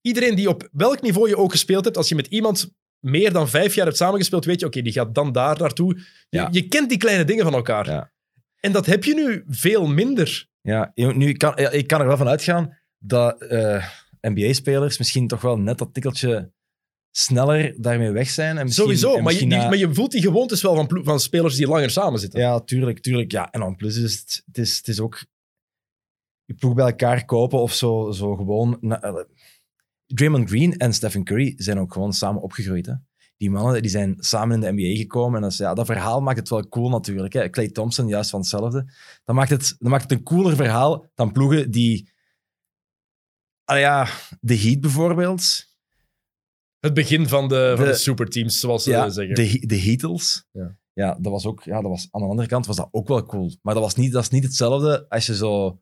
[0.00, 3.48] Iedereen die op welk niveau je ook gespeeld hebt, als je met iemand meer dan
[3.48, 5.94] vijf jaar hebt samengespeeld, weet je, oké, die gaat dan daar naartoe.
[5.96, 6.48] Je, Ja.
[6.50, 7.86] je kent die kleine dingen van elkaar.
[7.90, 8.12] Ja.
[8.60, 10.48] En dat heb je nu veel minder.
[10.66, 13.86] Ja, nu, ik, kan, ja, ik kan er wel van uitgaan dat eh,
[14.20, 16.52] NBA-spelers misschien toch wel net dat tikkeltje
[17.10, 18.58] sneller daarmee weg zijn.
[18.58, 21.20] En misschien, Sowieso, en maar je, die- maar je voelt die gewoontes wel van, van
[21.20, 22.40] spelers die langer samen zitten.
[22.40, 23.30] Ja, tuurlijk, tuurlijk.
[23.32, 23.50] Ja.
[23.50, 25.24] En dan plus is het, het, is, het is ook
[26.44, 28.76] je ploeg bij elkaar kopen of zo, zo gewoon...
[28.80, 29.14] na- eh,
[30.06, 32.86] Draymond Green en Stephen Curry zijn ook gewoon samen opgegroeid.
[32.86, 32.92] Hè.
[33.36, 35.36] Die mannen die zijn samen in de NBA gekomen.
[35.36, 37.32] En dat, is, ja, dat verhaal maakt het wel cool natuurlijk.
[37.32, 37.50] Hè.
[37.50, 38.92] Clay Thompson, juist van hetzelfde.
[39.24, 42.14] Dat maakt het, dat maakt het een cooler verhaal dan ploegen die...
[43.64, 44.08] Ah ja,
[44.40, 45.64] de Heat bijvoorbeeld.
[46.78, 49.34] Het begin van de, van De- de superteams, zoals ze Ja, zeggen.
[49.34, 50.44] de, de Heatles.
[50.50, 50.76] Ja.
[50.92, 51.14] Ja.
[51.20, 51.62] dat was ook...
[51.62, 53.52] Ja, dat was, aan de andere kant was dat ook wel cool.
[53.62, 55.80] Maar dat, was niet, dat is niet hetzelfde als je zo...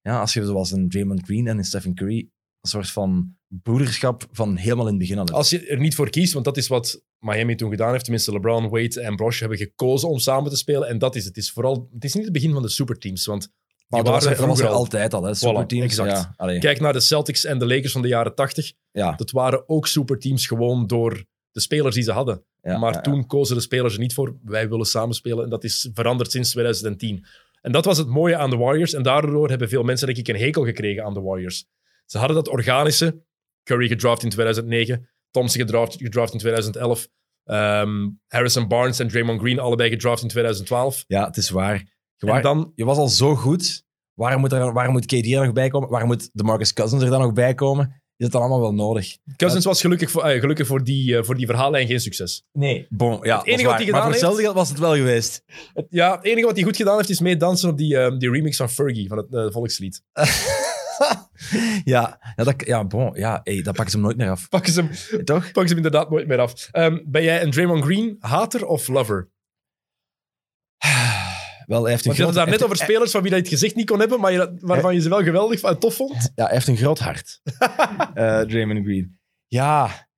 [0.00, 2.18] Ja, als je zoals een Draymond Green en een Stephen Curry
[2.60, 5.18] een soort van broederschap van helemaal in het begin.
[5.18, 8.02] Als je er niet voor kiest, want dat is wat Miami toen gedaan heeft.
[8.04, 10.88] Tenminste, LeBron, Wade en Bosh hebben gekozen om samen te spelen.
[10.88, 11.34] En dat is het.
[11.36, 13.26] Het is, vooral, het is niet het begin van de superteams.
[13.26, 13.48] Want
[13.88, 14.74] maar dat waren er, vroeger al.
[14.74, 15.34] altijd al, hè.
[15.34, 15.84] Superteams.
[15.84, 16.10] exact.
[16.10, 16.58] Ja, allee.
[16.58, 18.72] Kijk naar de Celtics en de Lakers van de jaren 80.
[18.92, 22.44] ja, Dat waren ook superteams gewoon door de spelers die ze hadden.
[22.62, 24.36] ja, maar toen kozen de spelers er niet voor.
[24.44, 25.44] Wij willen samenspelen.
[25.44, 27.24] En dat is veranderd sinds 2010.
[27.60, 28.92] En dat was het mooie aan de Warriors.
[28.94, 31.64] En daardoor hebben veel mensen, denk ik, een hekel gekregen aan de Warriors.
[32.06, 33.22] Ze hadden dat organische.
[33.62, 35.08] Curry gedraft in 2009.
[35.30, 37.08] Thompson gedraft, gedraft in 2011.
[37.44, 41.04] ehm, Harrison Barnes en Draymond Green allebei gedraft in 2012.
[41.06, 41.74] Ja, het is waar.
[42.16, 43.84] Je, waar- dan, je was al zo goed.
[44.14, 45.88] Waarom moet, er, waarom moet KD er nog bij komen?
[45.88, 48.00] Waarom moet de Marcus Cousins er dan nog bij komen?
[48.16, 49.16] Is het dan allemaal wel nodig?
[49.36, 52.44] Cousins was gelukkig voor, eh, gelukkig voor, die, eh, voor die verhaallijn geen succes.
[52.52, 52.86] Nee.
[52.90, 55.42] Bon, ja, Het enige wat hij gedaan Maar voor hetzelfde was het wel geweest.
[55.72, 58.30] Het, ja, het enige wat hij goed gedaan heeft, is meedansen op die, eh, die
[58.30, 60.02] remix van Fergie, van het eh, volkslied.
[61.84, 64.48] ja, ja, dat, ja, bon, ja hey, dat pakken ze hem nooit meer af.
[64.48, 65.42] Pakken ze hem, Toch?
[65.42, 66.68] pakken ze hem inderdaad nooit meer af.
[66.70, 69.30] Ehm, ben jij een Draymond Green hater of lover?
[71.66, 73.30] Wel, hij heeft een Want je had groot, het daar net over spelers van wie
[73.30, 75.78] dat je het gezicht niet kon hebben, maar je, waarvan je ze wel geweldig van
[75.78, 76.30] tof vond.
[76.34, 77.40] Ja, hij heeft een groot hart.
[78.14, 79.18] Eh, Draymond Green.
[79.46, 80.08] Ja,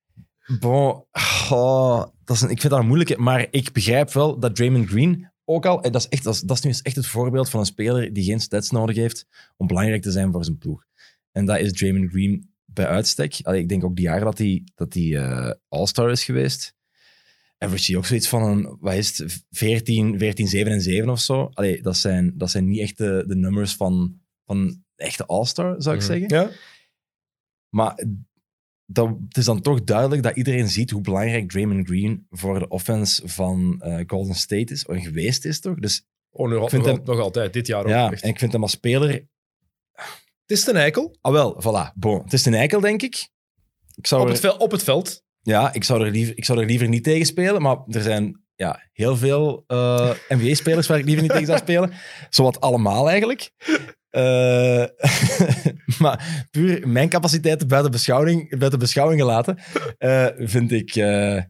[0.60, 1.04] bon.
[1.50, 3.18] Oh, dat is een, ik vind dat een moeilijke.
[3.18, 6.40] Maar ik begrijp wel dat Draymond Green ook al, en dat is, echt, dat, is,
[6.40, 9.26] dat is nu eens echt het voorbeeld van een speler die geen stats nodig heeft
[9.56, 10.84] om belangrijk te zijn voor zijn ploeg.
[11.32, 13.38] En dat is Draymond Green bij uitstek.
[13.42, 16.74] Allee, ik denk ook die jaren dat hij dat hij eh, All-Star is geweest.
[17.58, 21.50] Average ook zoiets van een, wat is het, 14, 14, 7 en 7 of zo.
[21.52, 25.82] Allee, dat, zijn, dat zijn niet echt de, de nummers van, van een echte All-Star,
[25.82, 26.10] zou ik Mhm.
[26.10, 26.28] zeggen.
[26.38, 26.50] Ja?
[27.68, 28.04] Maar
[28.86, 32.68] dat, het is dan toch duidelijk dat iedereen ziet hoe belangrijk Draymond Green voor de
[32.68, 35.78] offense van eh, Golden State is, en geweest is toch?
[35.78, 36.06] Dus
[36.36, 37.88] Oh, nog, Ik vind nog, hem- nog altijd, dit jaar ook.
[37.88, 38.22] ja, echt.
[38.22, 39.10] en ik vind hem als speler...
[40.46, 42.22] Het is ten eikel, Ah wel, voilà, bon.
[42.22, 43.28] Het is een eikel, denk ik.
[43.94, 45.22] Ik zou op het, vel, op het veld.
[45.40, 48.42] Ja, ik zou, er liever, ik zou er liever niet tegen spelen, maar er zijn
[48.54, 51.92] ja, heel veel eh, NBA-spelers waar ik liever niet tegen zou spelen.
[52.30, 53.50] Zowat allemaal eigenlijk.
[54.14, 54.84] Eh,
[56.02, 59.58] maar puur mijn capaciteiten buiten beschouwing, buiten beschouwing gelaten,
[59.98, 60.94] eh, vind ik...
[60.96, 61.42] eh,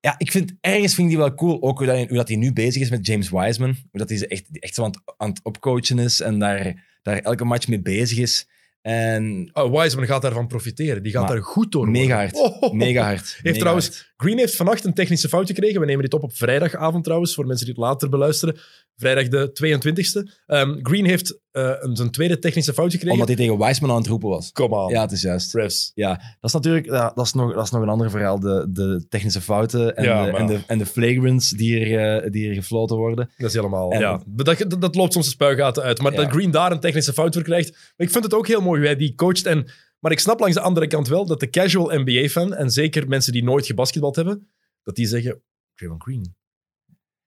[0.00, 1.62] ja, ik vind ergens vind ik die wel cool.
[1.62, 3.68] Ook hoe dat, hoe dat hij nu bezig is met James Wiseman.
[3.90, 7.18] Hoe dat hij echt, echt zo aan het, aan het opcoachen is en daar, daar
[7.18, 8.48] elke match mee bezig is.
[8.82, 11.02] En Oh, Wiseman gaat daarvan profiteren.
[11.02, 11.88] Die gaat Maar daar goed door.
[11.90, 12.34] mega hard.
[12.34, 12.72] Oh, oh, oh.
[12.72, 13.38] Mega hard.
[13.42, 14.07] mega trouwens- hard.
[14.22, 15.80] Green heeft vannacht een technische fout gekregen.
[15.80, 18.56] We nemen dit op op vrijdagavond trouwens, voor mensen die het later beluisteren.
[18.96, 20.30] Vrijdag de 22e.
[20.46, 23.12] Ehm, Green heeft eh, een, zijn tweede technische fout gekregen.
[23.12, 24.52] Omdat hij tegen Wiseman aan het roepen was.
[24.52, 24.90] Come on.
[24.90, 25.54] Ja, het is juist.
[25.54, 25.90] Refs.
[25.94, 28.40] Ja, dat is natuurlijk ja, dat is nog, dat is nog een ander verhaal.
[28.40, 32.22] De, de technische fouten en, Ja, de, maar- en, de, en de flagrants die er,
[32.22, 33.30] eh, die er gefloten worden.
[33.36, 33.90] Dat is helemaal...
[33.92, 36.00] En- ja, dat, dat, dat loopt soms de spuigaten uit.
[36.02, 36.18] Maar Ja.
[36.22, 37.70] dat Green daar een technische fout voor krijgt...
[37.70, 39.46] Maar ik vind het ook heel mooi hoe hij die coacht.
[39.46, 39.66] En,
[39.98, 43.32] maar ik snap langs de andere kant wel dat de casual NBA-fan, en zeker mensen
[43.32, 44.50] die nooit gebasketbald hebben,
[44.82, 45.42] dat die zeggen,
[45.74, 46.36] Draymond Green,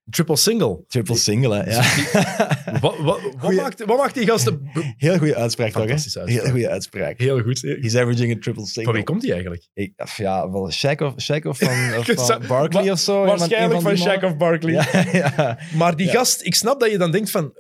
[0.09, 0.84] triple single.
[0.88, 1.72] Triple single, hè.
[1.72, 1.84] Ja.
[2.82, 4.61] Wat, wat, wat, Goeie- maakt, wat maakt die gasten...
[4.74, 5.89] b- Heel goede uitspraak, toch?
[5.89, 6.28] uitspraak.
[6.30, 7.17] Heel goede uitspraak.
[7.19, 7.61] Heel goed.
[7.61, 8.84] He's averaging a triple single.
[8.84, 9.67] Van wie komt die eigenlijk?
[9.74, 13.26] Ik, of ja, wel Shaq of, Shaq of van, of van Barkley of zo.
[13.26, 14.74] Waarschijnlijk van een Shaq of Barkley.
[14.74, 15.59] Ja, ja.
[15.76, 17.53] Maar die gast, ik snap dat je dan denkt van...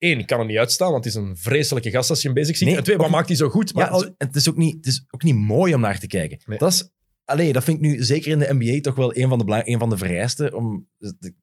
[0.00, 2.36] Eén, ik kan er niet uitstaan, want het is een vreselijke gast als je hem
[2.36, 2.68] bezig ziet.
[2.68, 3.74] Nee, en twee, wat ook- maakt hij zo goed?
[3.74, 6.06] Maar Ja, als- het, is ook niet, het is ook niet mooi om naar te
[6.06, 6.40] kijken.
[6.46, 6.58] Nee.
[6.58, 6.90] Dat is,
[7.24, 9.66] allee, dat vind ik nu zeker in de NBA toch wel een van de, belang-
[9.66, 10.54] een van de vereisten.
[10.54, 10.88] Om,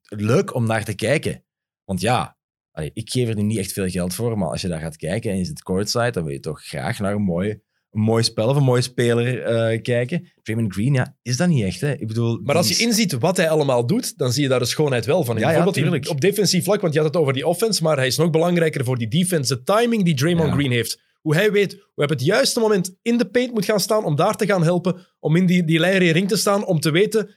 [0.08, 1.44] leuk om naar te kijken.
[1.84, 2.38] Want ja,
[2.70, 4.96] allee, ik geef er nu niet echt veel geld voor, maar als je daar gaat
[4.96, 7.60] kijken en je zit courtside, dan wil je toch graag naar een mooi,
[7.90, 10.28] een mooi spel of een mooie speler eh, kijken.
[10.42, 11.80] Draymond Green, ja, is dat niet echt.
[11.80, 11.92] Hè?
[11.92, 14.64] Ik bedoel, Maar als je inziet wat hij allemaal doet, dan zie je daar de
[14.64, 15.34] schoonheid wel van.
[15.38, 17.96] Ja, ja, Bijvoorbeeld in- op defensief vlak, want je had het over die offense, maar
[17.96, 19.54] hij is nog belangrijker voor die defense.
[19.54, 20.54] De timing die Draymond Ja.
[20.54, 21.00] Green heeft.
[21.20, 24.04] Hoe hij weet hoe hij op het juiste moment in de paint moet gaan staan
[24.04, 25.80] om daar te gaan helpen, om in die, die
[26.12, 27.36] ring te staan, om te weten,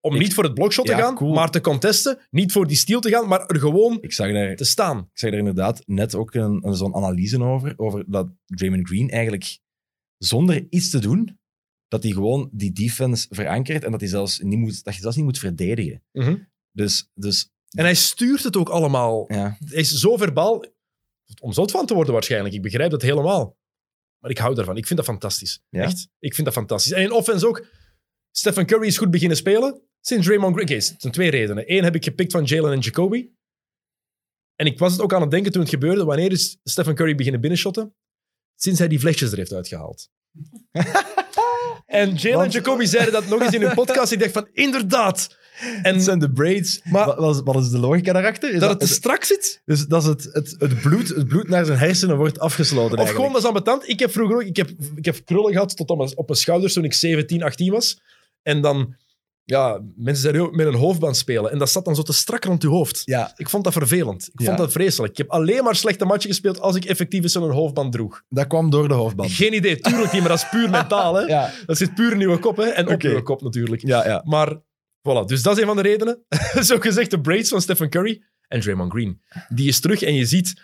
[0.00, 1.34] om Ik- niet voor het blokshot te gaan, cool.
[1.34, 4.56] maar te contesten, niet voor die steal te gaan, maar er gewoon Ik zag daar
[4.56, 4.98] te staan.
[4.98, 9.10] Ik zeg er inderdaad net ook een, een zo'n analyse over, over dat Draymond Green
[9.10, 9.58] eigenlijk
[10.24, 11.38] zonder iets te doen,
[11.88, 15.16] dat hij gewoon die defense verankert en dat, hij zelfs niet moet, dat je zelfs
[15.16, 16.02] niet moet verdedigen.
[16.12, 16.36] Mhm.
[16.72, 19.24] Dus, dus En hij stuurt het ook allemaal.
[19.32, 20.64] ja, Hij is zo verbaal,
[21.40, 22.54] om zot van te worden waarschijnlijk.
[22.54, 23.56] Ik begrijp dat helemaal.
[24.18, 24.76] Maar ik hou daarvan.
[24.76, 25.62] Ik vind dat fantastisch.
[25.68, 25.82] Ja?
[25.82, 26.08] Echt.
[26.18, 26.92] Ik vind dat fantastisch.
[26.92, 27.66] En in offense ook.
[28.30, 29.82] Stephen Curry is goed beginnen spelen.
[30.00, 30.68] Sinds Draymond Green.
[30.68, 31.64] Oké, zijn twee redenen.
[31.66, 33.28] Eén heb ik gepikt van Jalen en Jacoby.
[34.54, 36.04] En ik was het ook aan het denken toen het gebeurde.
[36.04, 37.94] Wanneer is Stephen Curry beginnen binnenshotten?
[38.62, 40.08] Sinds hij die vlesjes er heeft uitgehaald.
[41.86, 44.12] en Jalen en Jacoby zeiden dat nog eens in hun podcast.
[44.12, 45.36] Ik dacht van, inderdaad.
[45.82, 46.80] En het zijn de braids.
[46.84, 48.52] Maar- wat, is, wat is de logica daarachter?
[48.54, 49.62] Is dat het te strak zit.
[49.64, 53.10] dus dat is het, het, het, bloed, het bloed naar zijn hersenen wordt afgesloten Of
[53.10, 53.88] gewoon, dat is ambetant.
[53.88, 56.38] Ik heb vroeger ook, ik heb, ik heb krullen gehad tot op mijn, op mijn
[56.38, 58.00] schouders toen ik 17, 18 was.
[58.42, 58.96] En dan,
[59.44, 61.50] ja, mensen zeiden ook met een hoofdband spelen.
[61.50, 63.02] En dat zat dan zo te strak rond je hoofd.
[63.04, 64.28] Ja, Ik vond dat vervelend.
[64.32, 64.46] Ik Ja.
[64.46, 65.12] vond dat vreselijk.
[65.12, 68.22] Ik heb alleen maar slechte matchen gespeeld als ik effectief eens zo'n hoofdband droeg.
[68.28, 69.32] dat kwam door de hoofdband.
[69.32, 71.14] Geen idee, tuurlijk niet, maar dat is puur mentaal.
[71.14, 71.26] Hè?
[71.36, 72.64] Ja, Dat zit puur in uw kop hè?
[72.64, 73.08] en op Oké.
[73.08, 73.82] uw kop natuurlijk.
[73.86, 74.22] ja, ja.
[74.24, 74.56] Maar
[75.08, 76.24] voilà, dus dat is een van de redenen.
[76.68, 79.20] Zo gezegd, de braids van Stephen Curry en Draymond Green.
[79.48, 80.54] Die is terug en je ziet,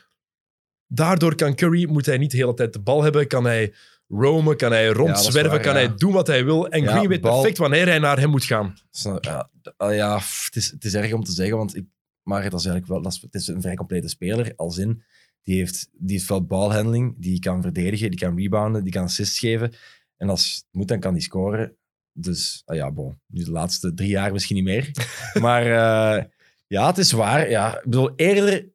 [0.87, 3.75] daardoor kan Curry, moet hij niet de hele tijd de bal hebben, kan hij
[4.09, 6.69] roamen, kan hij rondzwerven, waar, kan hij doen wat hij wil.
[6.69, 8.75] En Green weet bal- perfect wanneer hij naar hem moet gaan.
[9.21, 11.85] Ja, ah, pff, het, is, het is erg om te zeggen, want ik,
[12.23, 14.53] maar dat is eigenlijk wel, dat is, het is een vrij complete speler.
[14.57, 15.03] Als in,
[15.43, 19.39] die heeft, die heeft wel balhandling, die kan verdedigen, die kan rebounden, die kan assists
[19.39, 19.73] geven.
[20.17, 21.77] En als het moet, dan kan die scoren.
[22.13, 24.91] Dus ah ja, bon, nu de laatste drie jaar misschien niet meer.
[25.41, 26.25] maar eh,
[26.67, 27.51] ja, het is waar.
[27.51, 28.69] Ja, ik bedoel, eerder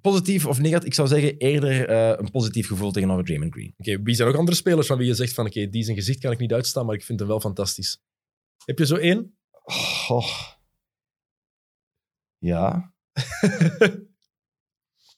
[0.00, 3.74] positief of negatief, ik zou zeggen eerder eh, een positief gevoel tegenover Draymond Green.
[3.76, 6.18] Oké, wie zijn ook andere spelers van wie je zegt van oké, die zijn gezicht
[6.20, 8.02] kan ik niet uitstaan, maar ik vind hem wel fantastisch.
[8.64, 9.38] Heb je zo één?
[10.08, 10.50] Oh.
[12.38, 12.92] Ja.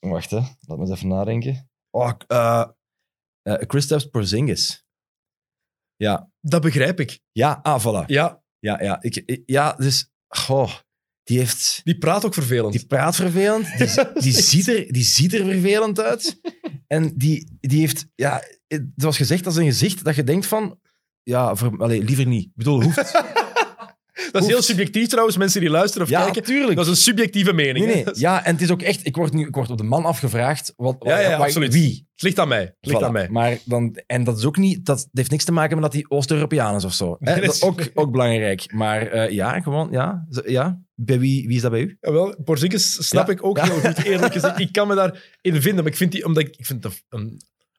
[0.01, 0.37] Wacht, hè.
[0.37, 1.71] Laat me eens even nadenken.
[1.91, 2.65] Oh, eh
[3.43, 4.85] uh, Kristaps Porzingis.
[5.97, 6.31] Ja.
[6.41, 7.21] Dat begrijp ik.
[7.33, 8.07] Ja, ah, voilà.
[8.07, 9.03] Ja, Ja, ja.
[9.03, 10.11] Ik, ik- ja, dus...
[10.29, 10.73] Goh.
[11.27, 12.73] Die, heeft, Die praat ook vervelend.
[12.73, 16.41] die praat vervelend, die, die, ziet er, die ziet er vervelend uit.
[16.87, 20.79] En die, die heeft, ja, het- zoals gezegd, is een gezicht dat je denkt van,
[21.23, 22.45] ja, voor, allee, liever niet.
[22.45, 23.13] Ik bedoel, hoeft.
[24.33, 26.43] dat is heel subjectief trouwens, mensen die luisteren of Ja, kijken.
[26.43, 26.77] tuurlijk.
[26.77, 27.87] Dat is een subjectieve mening.
[27.87, 28.15] Nee, nee.
[28.15, 30.73] Ja, en het is ook echt, ik word nu ik word op de man afgevraagd.
[30.77, 31.73] Wat, Ja, ja, wat- absoluut.
[31.73, 32.07] Wie?
[32.13, 32.61] Het ligt aan mij.
[32.61, 33.05] Het ligt Voilà.
[33.05, 33.29] aan mij.
[33.29, 36.05] Maar dan, en dat is ook niet, dat heeft niks te maken met dat hij
[36.09, 37.17] Oost-Europeaan is of zo.
[37.21, 37.41] Hè?
[37.41, 38.73] Dat is ook, ook belangrijk.
[38.73, 40.27] Maar eh, ja, gewoon, ja.
[40.45, 40.81] Ja.
[40.95, 41.97] Bij wie, wie is dat bij u?
[42.01, 44.59] Jawel, Porzingis snap ik ook heel goed, eerlijk gezegd.
[44.67, 47.03] Ik kan me daarin vinden, maar ik vind die, omdat ik, ik vind dat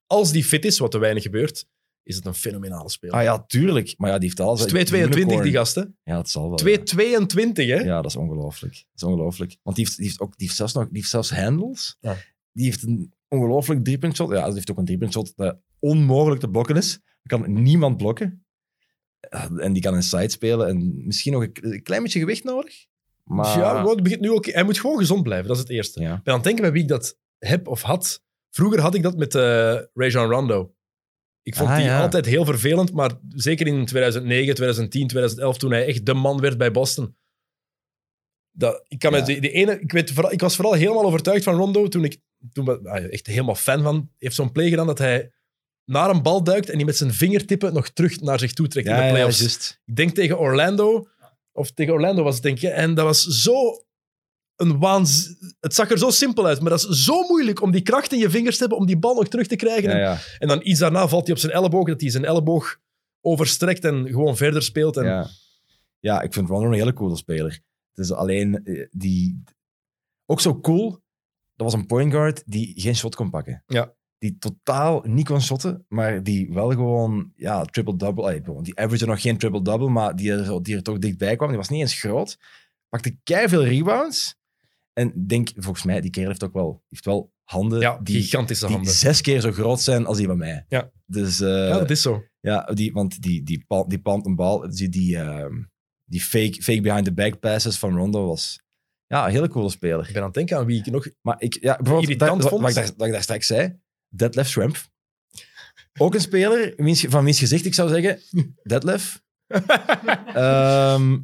[0.08, 1.66] als die fit is, wat te weinig gebeurt,
[2.08, 3.16] is het een fenomenale speler.
[3.16, 3.94] Ah ja, tuurlijk.
[3.98, 4.56] Maar ja, die heeft al...
[4.56, 5.82] 222 die gast, hè?
[6.04, 6.58] Ja, dat zal wel.
[6.58, 7.76] 222, hè?
[7.76, 8.74] Ja, dat is ongelooflijk.
[8.74, 9.58] Dat is ongelooflijk.
[9.64, 11.98] Want die heeft, die heeft, ook, die heeft zelfs nog die heeft zelfs handles.
[12.00, 12.16] Ja.
[12.52, 14.32] Die heeft een ongelooflijk driepuntshot.
[14.32, 16.94] Ja, die heeft ook een driepuntshot dat onmogelijk te blokken is.
[17.24, 18.46] Er kan niemand blokken.
[19.30, 20.68] Ja, En die kan inside spelen.
[20.68, 22.86] En misschien nog een, een klein beetje gewicht nodig.
[23.24, 26.02] Maar Ja, het begint nu ook, hij moet gewoon gezond blijven, dat is het eerste.
[26.02, 26.16] Ja.
[26.16, 28.24] Ik ben aan het denken bij wie ik dat heb of had.
[28.50, 30.76] Vroeger had ik dat met eh Rajon Rondo.
[31.48, 32.02] Ik vond Ah, die ja.
[32.02, 36.58] altijd heel vervelend, maar zeker in 2009, 2010, 2011, toen hij echt de man werd
[36.58, 37.16] bij Boston.
[38.52, 39.24] Dat, ik, kan me Ja.
[39.26, 42.18] de, de ene, ik, weet, vooral, ik was vooral helemaal overtuigd van Rondo toen ik
[42.52, 44.10] toen, ah, echt helemaal fan van.
[44.18, 45.32] Heeft zo'n play gedaan dat hij
[45.86, 48.88] naar een bal duikt en die met zijn vingertippen nog terug naar zich toe trekt
[48.88, 49.80] in de playoffs.
[49.86, 51.08] Ik denk tegen Orlando.
[51.52, 52.72] Of tegen Orlando was het, denk ik.
[52.72, 53.86] En dat was zo
[54.58, 55.30] een waanz...
[55.60, 58.20] Het zag er zo simpel uit, maar dat is zo moeilijk om die kracht in
[58.20, 59.90] je vingers te hebben om die bal nog terug te krijgen.
[59.90, 62.26] Ja, En, ja, en dan iets daarna valt hij op zijn elleboog, dat hij zijn
[62.26, 62.80] elleboog
[63.22, 64.98] overstrekt en gewoon verder speelt.
[64.98, 65.28] En, ja.
[66.00, 67.62] ja, ik vind Rondo een hele coole speler.
[67.94, 69.44] Het is alleen eh, die...
[70.26, 71.02] Ook zo cool,
[71.56, 73.64] dat was een point guard die geen shot kon pakken.
[73.68, 73.96] Ja.
[74.18, 78.62] Die totaal niet kon shotten, maar die wel gewoon, ja, triple-double.
[78.62, 81.48] Die average nog geen triple-double, maar er, die er toch dichtbij kwam.
[81.48, 82.38] Die was niet eens groot.
[82.90, 84.36] Pakte veel rebounds.
[84.98, 88.22] En ik denk, volgens mij, die kerel heeft ook wel, heeft wel handen Ja, die,
[88.22, 88.94] gigantische die handen.
[88.94, 90.66] zes keer zo groot zijn als die van mij.
[90.68, 90.92] Ja.
[91.06, 92.24] Dus eh, ja, dat is zo.
[92.40, 94.70] ja, die, want die, die, pal- die een bal.
[94.70, 95.54] Die, die, ehm,
[96.06, 98.60] die fake, fake behind the back passes van Rondo was
[99.06, 100.08] ja, een hele coole speler.
[100.08, 101.08] Ik ben aan het denken aan wie ik nog...
[101.22, 102.62] Maar ik, ja, bijvoorbeeld, Irritant dat, vond?
[102.62, 104.90] wat, ik daar, wat ik daar straks zei, Detlef Schrempf.
[106.00, 108.20] Ook een speler wiens- van wiens gezicht ik zou zeggen,
[108.64, 109.22] Detlef.
[110.34, 111.18] Ehm,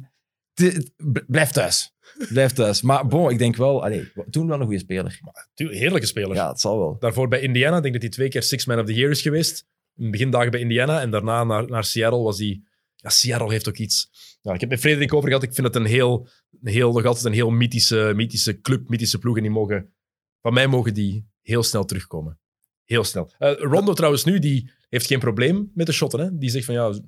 [1.12, 1.93] b- blijf thuis.
[2.28, 2.82] Blijf thuis.
[2.82, 5.20] Maar bon, ik denk wel, allee, toen wel een goede speler.
[5.54, 6.36] Heerlijke speler.
[6.36, 6.96] Ja, het zal wel.
[6.98, 9.22] Daarvoor bij Indiana, ik denk dat hij twee keer Six Man of the Year is
[9.22, 9.66] geweest.
[9.96, 12.62] In de begindagen bij Indiana en daarna naar, naar Seattle was hij...
[12.96, 14.10] Ja, Seattle heeft ook iets.
[14.42, 15.42] Ja, ik heb met Frederik over gehad.
[15.42, 16.28] Ik vind het een heel,
[16.62, 19.36] een heel, nog altijd een heel mythische, mythische club, mythische ploeg.
[19.36, 19.94] En die mogen,
[20.40, 22.38] van mij mogen die heel snel terugkomen.
[22.84, 23.30] Heel snel.
[23.38, 26.20] Eh, Rondo trouwens nu, die heeft geen probleem met de shotten.
[26.20, 26.38] Hè?
[26.38, 27.02] Die zegt van ja, het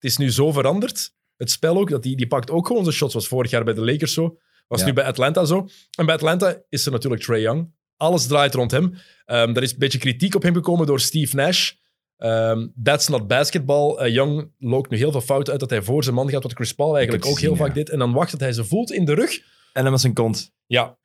[0.00, 1.14] is nu zo veranderd.
[1.40, 3.14] Het spel ook, dat die, die pakt ook gewoon zijn shots.
[3.14, 4.38] Was vorig jaar bij de Lakers zo.
[4.68, 4.86] Was Ja.
[4.86, 5.68] nu bij Atlanta zo.
[5.98, 7.72] En bij Atlanta is er natuurlijk Trey Young.
[7.96, 8.94] Alles draait rond hem.
[9.24, 11.72] Ehm er is een beetje kritiek op hem gekomen door Steve Nash.
[12.16, 13.96] Ehm, that's not basketball.
[13.96, 16.52] Eh, Young loopt nu heel veel fouten uit dat hij voor zijn man gaat, wat
[16.52, 17.88] Chris Paul eigenlijk ook heel vaak deed.
[17.90, 19.38] En dan wacht dat hij ze voelt in de rug.
[19.72, 20.52] En dan met zijn kont.
[20.66, 20.98] Ja.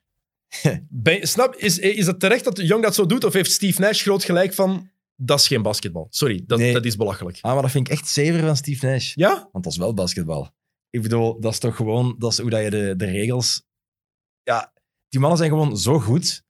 [0.88, 3.24] Ben- snap, is, is het terecht dat Young dat zo doet?
[3.24, 4.90] Of heeft Steve Nash groot gelijk van...
[5.16, 6.06] Dat is geen basketbal.
[6.10, 6.72] Sorry, dat, Nee.
[6.72, 7.38] dat is belachelijk.
[7.40, 9.14] Ah, maar dat vind ik echt zever van Steve Nash.
[9.14, 9.48] Ja?
[9.52, 10.50] Want dat is wel basketbal.
[10.90, 13.64] Ik bedoel, dat is toch gewoon dat is hoe dat je de, de regels.
[14.42, 14.72] Ja,
[15.08, 16.42] die mannen zijn gewoon zo goed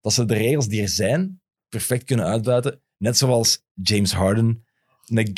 [0.00, 2.82] dat ze de regels die er zijn perfect kunnen uitbuiten.
[2.96, 4.64] Net zoals James Harden.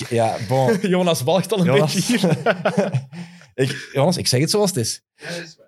[0.09, 0.78] Ja, bon.
[0.89, 1.95] Jonas walgt al een Jonas.
[1.95, 2.68] beetje hier.
[3.55, 5.02] ik, Jonas, ik zeg het zoals het is.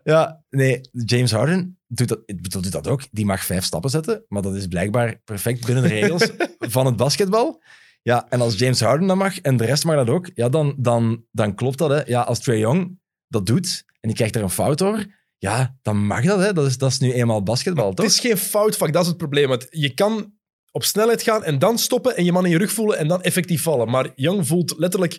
[0.04, 2.20] Ja, nee, James Harden doet dat,
[2.52, 3.02] doet dat ook.
[3.10, 6.30] Die mag vijf stappen zetten, maar dat is blijkbaar perfect binnen de regels
[6.76, 7.62] van het basketbal.
[8.02, 10.74] Ja, en als James Harden dat mag en de rest mag dat ook, ja, dan,
[10.78, 11.90] dan, dan klopt dat.
[11.90, 12.02] Hè.
[12.04, 15.06] Ja, als Trae Young dat doet en die krijgt er een fout over,
[15.38, 16.40] ja, dan mag dat.
[16.40, 16.52] Hè.
[16.52, 18.06] Dat, is, dat is nu eenmaal basketbal, Het toch?
[18.06, 19.48] is geen foutvak, dat is het probleem.
[19.48, 20.34] Want je kan
[20.70, 23.22] op snelheid gaan en dan stoppen en je man in je rug voelen en dan
[23.22, 23.90] effectief vallen.
[23.90, 25.12] Maar Young voelt letterlijk...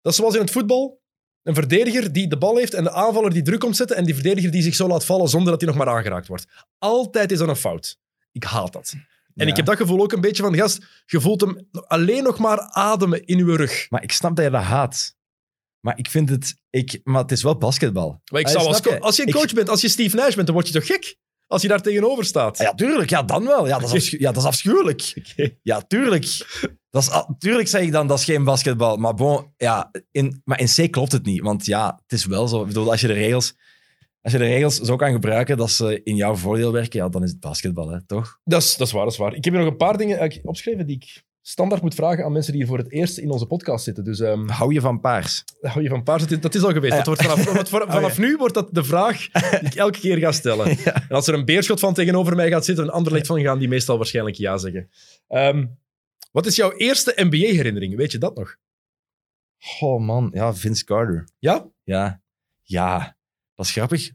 [0.00, 1.00] Dat is zoals in het voetbal.
[1.46, 4.14] Een verdediger die de bal heeft en de aanvaller die druk komt zetten en die
[4.14, 6.44] verdediger die zich zo laat vallen zonder dat hij nog maar aangeraakt wordt.
[6.78, 7.98] Altijd is dat een fout.
[8.32, 8.92] Ik haat dat.
[8.94, 9.06] En
[9.44, 9.46] Ja.
[9.50, 12.58] ik heb dat gevoel ook een beetje van, gast, je voelt hem alleen nog maar
[12.60, 13.86] ademen in uw rug.
[13.90, 15.14] Maar ik snap dat je dat haat.
[15.80, 16.56] Maar ik vind het...
[16.70, 18.20] Ik, maar het is wel basketbal.
[18.32, 19.00] Maar ik Ah, zou als, je?
[19.00, 20.86] als je een Ik- coach bent, als je Steve Nash bent, dan word je toch
[20.86, 21.16] gek?
[21.46, 22.58] Als je daar tegenover staat.
[22.58, 23.10] Ah Ja, tuurlijk.
[23.10, 23.66] Ja, dan wel.
[23.66, 25.14] Ja, dat is, afschu- ja, dat is afschuwelijk.
[25.62, 26.24] Ja, tuurlijk.
[26.96, 28.96] Dat is, ah, tuurlijk zeg ik dan, dat is geen basketbal.
[28.96, 31.42] Maar bon, ja, in, maar in C klopt het niet.
[31.42, 32.60] Want ja, het is wel zo.
[32.60, 33.54] Ik bedoel, als je de regels,
[34.22, 37.22] als je de regels zo kan gebruiken dat ze in jouw voordeel werken, ja, dan
[37.22, 38.38] is het basketbal, hè, toch?
[38.44, 39.34] Dat is, dat is waar, dat is waar.
[39.34, 42.32] Ik heb hier nog een paar dingen eh, opgeschreven die ik standaard moet vragen aan
[42.32, 44.04] mensen die hier voor het eerst in onze podcast zitten.
[44.04, 45.44] Dus ehm, Hou je van paars?
[45.60, 46.22] hou je van paars?
[46.22, 46.96] Dat is, dat is al geweest.
[46.96, 50.32] Dat wordt vanaf, wordt- vanaf nu wordt dat de vraag die ik elke keer ga
[50.32, 50.76] stellen.
[51.08, 53.58] En als er een beerschot van tegenover mij gaat zitten, een ander licht van, gaan
[53.58, 54.88] die meestal waarschijnlijk ja zeggen.
[55.28, 55.64] Ehm,
[56.36, 57.96] wat is jouw eerste NBA-herinnering?
[57.96, 58.56] Weet je dat nog?
[59.80, 61.28] Oh man, ja, Vince Carter.
[61.38, 61.68] Ja?
[61.82, 62.22] Ja,
[62.62, 63.16] ja,
[63.54, 64.12] dat is grappig.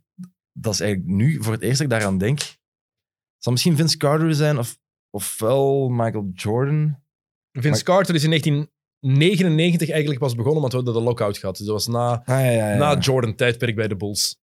[0.51, 2.39] Dat is eigenlijk nu voor het eerst dat ik daaraan denk.
[2.39, 7.03] Het zal misschien Vince Carter zijn of, ofwel Michael Jordan.
[7.51, 11.57] Vince Maar- Carter is in 1999 eigenlijk pas begonnen, want we hadden de lockout gehad.
[11.57, 12.77] Dus dat was na, Ah, ja, ja, ja.
[12.77, 14.39] na Jordan-tijdperk bij de Bulls.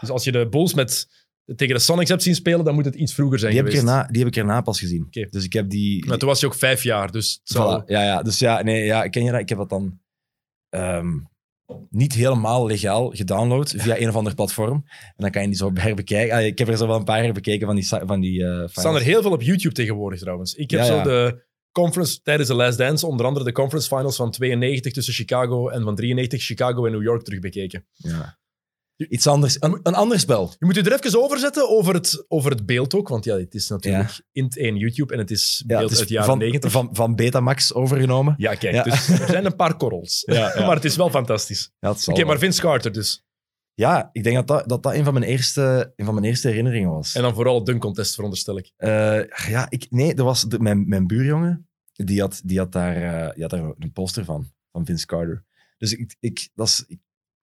[0.00, 1.08] Dus als je de Bulls met,
[1.56, 3.78] tegen de Sonics hebt zien spelen, dan moet het iets vroeger zijn die, heb ik
[3.78, 3.96] geweest.
[3.96, 5.06] erna, die heb ik erna pas gezien.
[5.30, 6.06] Dus ik heb die...
[6.06, 7.40] Maar toen was je ook vijf jaar, dus.
[7.54, 9.40] Voilà, ja, ja, dus ja, nee, ja, ken je dat?
[9.40, 10.00] Ik heb dat dan
[10.68, 11.08] ehm,
[11.90, 14.84] niet helemaal legaal gedownload via een of ander platform.
[14.86, 16.36] En dan kan je die zo herbekijken.
[16.36, 18.68] Ah, ik heb er zo wel een paar herbekeken van die, van die eh, Er
[18.70, 20.54] staan er heel veel op YouTube tegenwoordig trouwens.
[20.54, 21.02] Ik heb Ja, zo ja.
[21.02, 25.68] de conference tijdens de Last Dance, onder andere de conference finals van 92 tussen Chicago
[25.68, 27.86] en van 93 Chicago en New York terugbekeken.
[27.94, 28.37] Ja.
[29.08, 29.56] Iets anders.
[29.60, 30.54] Een, een ander spel.
[30.58, 33.36] Je moet je er even over zetten over het, over het beeld ook, want ja,
[33.36, 36.14] het is natuurlijk int 1 YouTube en het is Ja, beeld het is uit de
[36.14, 36.70] jaren van, 90.
[36.70, 38.34] van, van Betamax overgenomen.
[38.38, 38.82] Ja, kijk, Ja.
[38.82, 40.22] dus er zijn een paar korrels.
[40.66, 41.70] Maar het is wel fantastisch.
[41.80, 43.22] Het Oké, maar Vince Carter dus.
[43.74, 46.48] Ja, ik denk dat dat, dat, dat een, van mijn eerste, een van mijn eerste
[46.48, 47.14] herinneringen was.
[47.14, 48.72] En dan vooral het dunk contest, veronderstel ik.
[48.76, 51.68] Eh, ja, ik, nee, dat was de- mijn, mijn buurjongen.
[51.92, 55.44] Die had, die, had daar, eh, die had daar een poster van, van Vince Carter.
[55.78, 56.98] Dus ik, ik, dat, is, ik-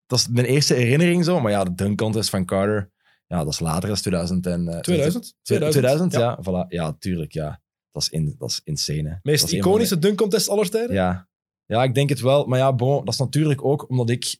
[0.06, 1.40] dat is mijn eerste herinnering zo.
[1.40, 2.92] Maar ja, de dunk contest van Carter,
[3.28, 4.46] ja, dat is later, dat is 2000.
[4.46, 5.36] En, eh, 2000?
[5.42, 6.20] 2000, Ja.
[6.20, 6.40] ja.
[6.42, 6.68] voilà.
[6.68, 7.62] Ja, tuurlijk, ja.
[7.92, 9.10] Dat is, in, dat is insane.
[9.10, 9.16] hè.
[9.24, 10.96] Meest iconische dunk contest aller de- tijden?
[10.96, 11.28] ja.
[11.66, 12.46] ja, ik denk het wel.
[12.46, 14.38] Maar ja, bon, dat is natuurlijk ook omdat ik...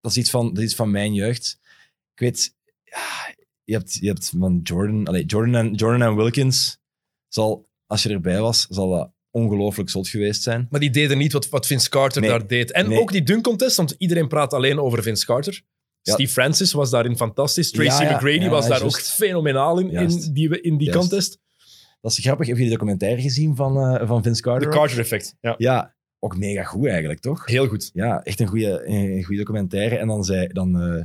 [0.00, 1.58] Dat is iets van, dat is iets van mijn jeugd.
[2.14, 2.54] Ik weet...
[2.84, 3.34] Ja,
[3.64, 5.06] je, hebt, je hebt van Jordan...
[5.06, 6.78] Allee, Jordan, en, Jordan en Wilkins
[7.28, 10.66] zal, als je erbij was, zal dat ongelooflijk zot geweest zijn.
[10.70, 12.30] Maar die deden niet wat, wat Vince Carter Nee.
[12.30, 12.72] daar deed.
[12.72, 13.00] En Nee.
[13.00, 15.62] ook die dunk contest, want iedereen praat alleen over Vince Carter.
[16.02, 16.12] Ja.
[16.12, 17.70] Steve Francis was daarin fantastisch.
[17.70, 18.16] Tracy Ja, ja.
[18.16, 19.88] McGrady was daar ook fenomenaal in,
[20.32, 20.98] die, in die Juist.
[21.00, 21.38] contest.
[22.00, 22.46] Dat is grappig.
[22.46, 24.70] Heb je de documentaire gezien van, eh, van Vince De Carter?
[24.70, 25.36] Carter-effect.
[25.40, 25.54] Ja.
[25.58, 27.46] Ja, ook mega goed eigenlijk, toch?
[27.46, 27.90] Heel goed.
[27.92, 29.96] Ja, echt een goede, een goede documentaire.
[29.96, 31.04] En dan zei, dan, eh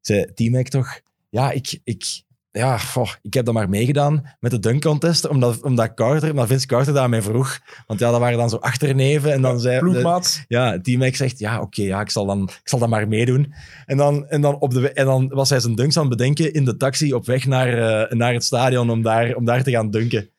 [0.00, 1.00] zei T-Mac toch...
[1.28, 5.62] Ja, ik, ik, ja, goh, ik heb dat maar meegedaan met de dunk contest, omdat,
[5.62, 7.58] omdat Carter, omdat Vince Carter daar mij vroeg.
[7.86, 9.32] Want ja, dat waren dan zo achterneven.
[9.32, 9.78] En dan zei...
[9.78, 10.44] Ploegmaat.
[10.48, 13.54] Ja, T-Mac zegt, ja, oké, ja, ik, zal dan, ik zal dat maar meedoen.
[13.86, 16.52] En dan, en, dan op de, en dan was hij zijn dunks aan het bedenken
[16.52, 19.70] in de taxi op weg naar, eh, naar het stadion om daar, om daar te
[19.70, 20.30] gaan dunken.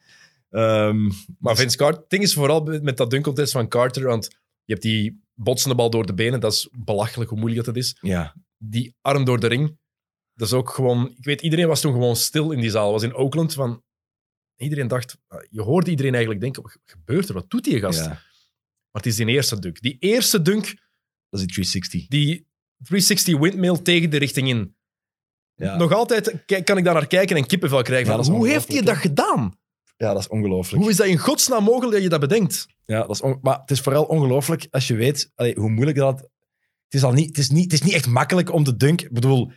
[0.50, 1.10] Ehm,
[1.40, 4.26] Maar Vince Carter, het ding is vooral met dat dunk contest van Carter, want
[4.66, 7.98] je hebt die botsende bal door de benen, dat is belachelijk hoe moeilijk dat is.
[8.02, 9.78] ja, Die arm door de ring,
[10.34, 11.14] dat is ook gewoon...
[11.18, 12.92] Ik weet, iedereen was toen gewoon stil in die zaal.
[12.92, 13.84] was in Oakland van...
[14.56, 15.18] Iedereen dacht...
[15.50, 17.34] Je hoorde iedereen eigenlijk denken, wat gebeurt er?
[17.34, 18.00] Wat doet die gast?
[18.00, 18.22] ja, Maar
[18.92, 19.82] het is die eerste dunk.
[19.82, 20.66] Die eerste dunk,
[21.30, 22.08] dat is die 360.
[22.08, 24.76] die 360 windmill tegen de richting in.
[25.56, 25.76] Ja.
[25.78, 28.18] Nog altijd kan ik daar naar kijken en kippenvel krijgen.
[28.18, 29.60] Ja, van, hoe heeft hij dat gedaan?
[30.02, 30.82] ja, dat is ongelooflijk.
[30.82, 32.68] Hoe is dat in godsnaam mogelijk dat je dat bedenkt?
[32.86, 36.20] Ja, dat is maar het is vooral ongelooflijk als je weet allee, hoe moeilijk dat...
[36.20, 39.08] Het is, al niet, het, is niet, het is niet echt makkelijk om te dunken.
[39.08, 39.52] Ik bedoel,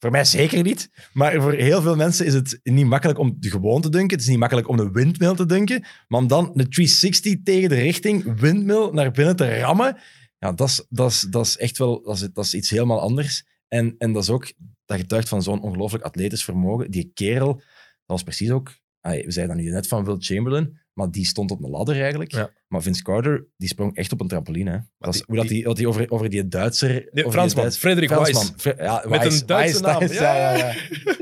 [0.00, 0.90] voor mij zeker niet.
[1.12, 4.10] Maar voor heel veel mensen is het niet makkelijk om de gewoon te dunken.
[4.10, 5.84] Het is niet makkelijk om de windmill te dunken.
[6.08, 9.96] Maar om dan de 360 tegen de richting windmill naar binnen te rammen,
[10.38, 13.00] ja, dat is, dat is, dat is echt wel dat is, dat is iets helemaal
[13.00, 13.46] anders.
[13.68, 14.52] En, en dat is ook,
[14.84, 16.90] dat getuigt van zo'n ongelooflijk atletisch vermogen.
[16.90, 17.62] Die kerel, dat
[18.06, 18.78] was precies ook...
[19.00, 22.32] we zeiden dat nu net van Will Chamberlain, maar die stond op een ladder eigenlijk.
[22.32, 22.50] Ja.
[22.68, 24.70] Maar Vince Carter, die sprong echt op een trampoline.
[24.70, 24.78] Hè.
[24.98, 26.88] Dat is, die- hoe dat die- die, wat die over, over die Duitser...
[26.88, 28.52] Nee, over die Fransman, Duits- Frederik Weiss.
[28.62, 29.98] Ja, Met Weiss, een Duitse Weiss, naam.
[29.98, 30.74] Weiss, Ja, ja, ja.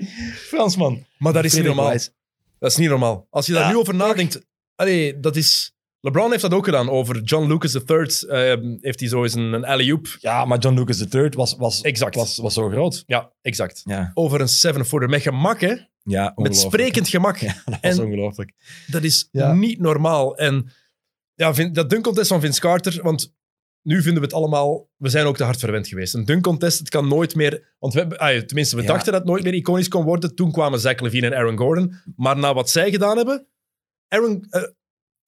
[0.52, 1.04] Fransman.
[1.18, 1.86] Maar dat is niet normaal.
[1.88, 2.10] Weiss.
[2.58, 3.26] Dat is niet normaal.
[3.30, 4.46] Als je daar Ja, nu over nadenkt...
[4.74, 5.76] Allee, dat is...
[6.00, 6.90] LeBron heeft dat ook gedaan.
[6.90, 10.06] Over John Lucas III eh, heeft hij zo eens een, een alley-oop.
[10.20, 12.14] Ja, maar John Lucas III was, was, Exact.
[12.14, 13.02] was, was zo groot.
[13.06, 13.80] Ja, exact.
[13.84, 15.08] Ja, Over een seven-footer.
[15.08, 15.74] Met gemak, hè.
[16.02, 17.36] ja Met sprekend gemak.
[17.46, 18.52] Ja, dat En- was ongelooflijk.
[18.86, 19.52] Dat is Ja.
[19.52, 20.36] niet normaal.
[20.36, 20.70] En
[21.34, 23.34] ja, Vin- dat dunk contest van Vince Carter, want
[23.82, 24.88] nu vinden we het allemaal...
[24.96, 26.14] We zijn ook te hard verwend geweest.
[26.14, 27.74] Een dunk contest, het kan nooit meer...
[27.78, 30.34] Want we ah, tenminste, we dachten dat het nooit meer iconisch kon worden.
[30.34, 31.94] Toen kwamen Zach Levine en Aaron Gordon.
[32.16, 33.46] Maar na wat zij gedaan hebben...
[34.08, 34.62] Aaron, eh,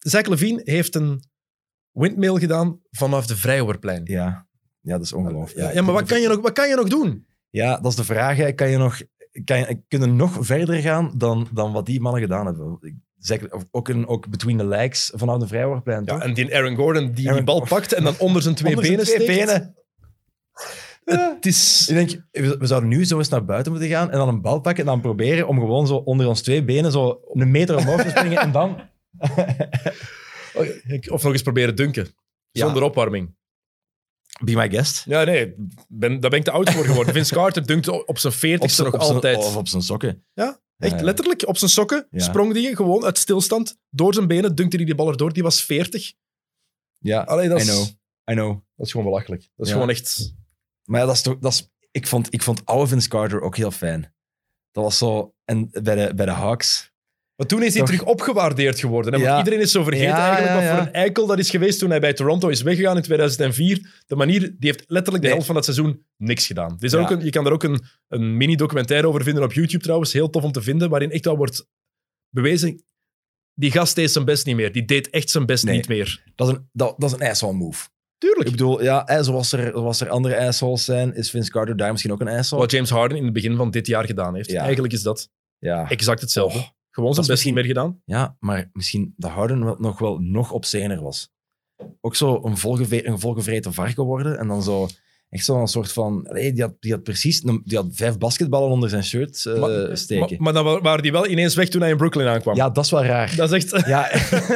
[0.01, 1.23] Zach Levine heeft een
[1.93, 4.03] windmill gedaan vanaf de Vrijhoorplein.
[4.05, 4.47] Ja, Ja.
[4.81, 5.73] ja, dat is ongelooflijk.
[5.73, 7.27] ja, maar wat kan, je nog, wat kan je nog doen?
[7.51, 8.37] Ja, dat is de vraag.
[8.37, 8.53] hè.
[8.53, 9.01] Kan je nog,
[9.45, 12.79] kan je, kunnen nog verder gaan dan, dan wat die mannen gedaan hebben?
[13.71, 16.23] Ook, een, ook between the legs vanaf de vrijwoordplein, Ja, toch?
[16.23, 18.97] en die Aaron Gordon die die bal pakt en dan onder zijn twee Onder zijn
[18.99, 19.47] benen twee steekt.
[19.47, 19.75] benen.
[21.05, 21.89] Het is...
[21.89, 24.41] Ik denk, we, we zouden nu zo eens naar buiten moeten gaan en dan een
[24.41, 27.77] bal pakken en dan proberen om gewoon zo onder ons twee benen zo een meter
[27.77, 28.77] omhoog te springen en dan...
[31.09, 32.15] Of nog eens proberen dunken.
[32.51, 32.65] Ja.
[32.65, 33.39] Zonder opwarming.
[34.45, 35.05] Be my guest.
[35.07, 35.55] Ja, nee,
[35.89, 37.15] ben, daar ben ik te oud voor geworden.
[37.15, 39.37] Vince Carter dunkt op zijn veertigste nog altijd.
[39.37, 40.25] Of op zijn sokken.
[40.35, 41.05] Ja, echt Ja.
[41.05, 42.19] letterlijk op zijn sokken Ja.
[42.25, 45.33] sprong die gewoon uit stilstand door zijn benen, dunkte hij die bal erdoor.
[45.33, 46.13] Die was 40.
[46.99, 47.87] Ja, Allee, dat I is, know.
[48.31, 48.61] I know.
[48.77, 49.41] Dat is gewoon belachelijk.
[49.57, 49.73] Dat is Ja.
[49.73, 50.35] gewoon echt...
[50.85, 53.57] Maar ja, dat is toch, dat is, ik, vond, ik vond oude Vince Carter ook
[53.57, 54.15] heel fijn.
[54.73, 55.35] Dat was zo...
[55.45, 56.90] En bij de, bij de Hawks...
[57.41, 59.13] Maar toen is hij terug opgewaardeerd geworden.
[59.13, 59.19] Hè?
[59.19, 59.39] Want Ja.
[59.39, 61.91] iedereen is zo vergeten Ja, eigenlijk wat ja, voor een eikel dat is geweest toen
[61.91, 64.03] hij bij Toronto is weggegaan in 2004.
[64.07, 66.77] De manier, die heeft letterlijk de helft van dat seizoen niks gedaan.
[66.79, 70.13] Is ook een, je kan er ook een, een mini-documentaire over vinden op YouTube trouwens.
[70.13, 71.67] Heel tof om te vinden, waarin echt wel wordt
[72.29, 72.85] bewezen...
[73.55, 74.73] Die gast deed zijn best niet meer.
[74.73, 75.77] Die deed echt zijn best Nee.
[75.77, 76.23] niet meer.
[76.35, 77.89] Dat is een, dat, dat is een asshole move.
[78.19, 78.45] Tuurlijk.
[78.45, 82.13] Ik bedoel, ja, zoals, er, zoals er andere assholes zijn, is Vince Carter daar misschien
[82.13, 82.61] ook een asshole.
[82.63, 84.55] Wat James Harden in het begin van dit jaar gedaan heeft.
[84.55, 85.29] Eigenlijk is dat
[85.59, 85.89] Ja.
[85.91, 86.59] exact hetzelfde.
[86.59, 86.65] Oh,
[87.01, 88.01] Gewoon zijn best niet meer gedaan.
[88.05, 91.31] ja, maar misschien dat Harden wel- nog wel nog obscener was.
[92.01, 94.87] Ook zo een, volgeve, een volgevreten varken worden en dan zo...
[95.29, 96.27] Echt zo'n soort van...
[96.29, 97.41] allee, die, had, die had precies...
[97.41, 100.27] Die had vijf basketballen onder zijn shirt eh, maar, steken.
[100.29, 102.57] maar, maar dan wa- waren die wel ineens weg toen hij in Brooklyn aankwam.
[102.57, 103.37] ja, dat is wel raar.
[103.37, 103.87] Dat is echt...
[103.87, 104.09] Ja,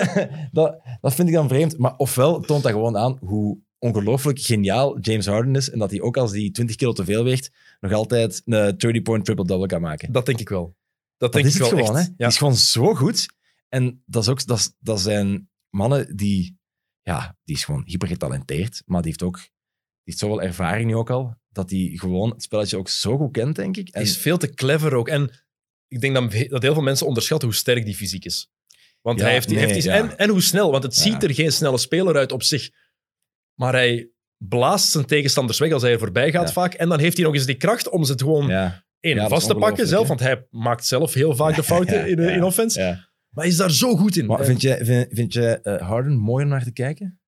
[0.52, 1.78] dat, dat vind ik dan vreemd.
[1.78, 5.70] Maar ofwel toont dat gewoon aan hoe ongelooflijk geniaal James Harden is.
[5.70, 9.24] En dat hij ook als hij 20 kilo te veel weegt, nog altijd een 30-point
[9.24, 10.12] triple-double kan maken.
[10.12, 10.74] Dat denk ik wel.
[11.16, 12.06] Dat, Dat denk is ik het wel gewoon, hè?
[12.16, 13.26] Die is gewoon zo goed.
[13.68, 16.58] En dat, is ook, dat, dat zijn mannen die...
[17.02, 18.82] Ja, die is gewoon hyper getalenteerd.
[18.86, 19.36] Maar die heeft ook...
[19.36, 23.32] Die heeft zoveel ervaring nu ook al, dat hij gewoon het spelletje ook zo goed
[23.32, 23.86] kent, denk ik.
[23.86, 25.08] En, Hij is veel te clever ook.
[25.08, 25.30] En
[25.88, 28.50] ik denk dat, dat heel veel mensen onderschatten hoe sterk die fysiek is.
[29.00, 29.96] Want Ja, hij heeft, die- nee, heeft die- ja.
[29.98, 32.70] en, en hoe snel, want het ziet er geen snelle speler uit op zich.
[33.54, 36.74] Maar hij blaast zijn tegenstanders weg als hij er voorbij gaat vaak.
[36.74, 38.48] En dan heeft hij nog eens die kracht om ze het gewoon
[39.04, 40.08] één, Ja, vast te pakken zelf.
[40.08, 42.80] Want hij maakt zelf heel vaak de fouten Ja, in, ja, in offense.
[42.80, 42.90] ja.
[43.30, 44.26] Maar hij is daar zo goed in.
[44.26, 47.20] Maar En vind jij, vind, vind jij eh, Harden mooi om naar te kijken?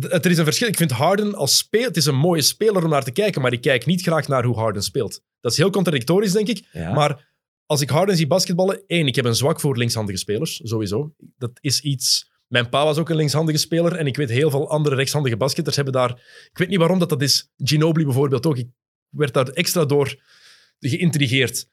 [0.00, 0.68] d- er is een verschil.
[0.68, 1.86] Ik vind Harden als speler...
[1.86, 4.44] Het is een mooie speler om naar te kijken, maar ik kijk niet graag naar
[4.44, 5.22] hoe Harden speelt.
[5.40, 6.68] Dat is heel contradictorisch, denk ik.
[6.72, 7.34] Maar
[7.66, 11.14] als ik Harden zie basketballen, één, ik heb een zwak voor linkshandige spelers, sowieso.
[11.38, 12.30] Dat is iets...
[12.46, 15.76] Mijn pa was ook een linkshandige speler en ik weet heel veel andere rechtshandige basketters
[15.76, 16.10] hebben daar...
[16.50, 17.50] Ik weet niet waarom dat dat is.
[17.56, 18.56] Ginobili bijvoorbeeld ook.
[18.58, 18.68] Ik
[19.08, 20.22] werd daar extra door
[20.78, 21.68] geïntrigeerd.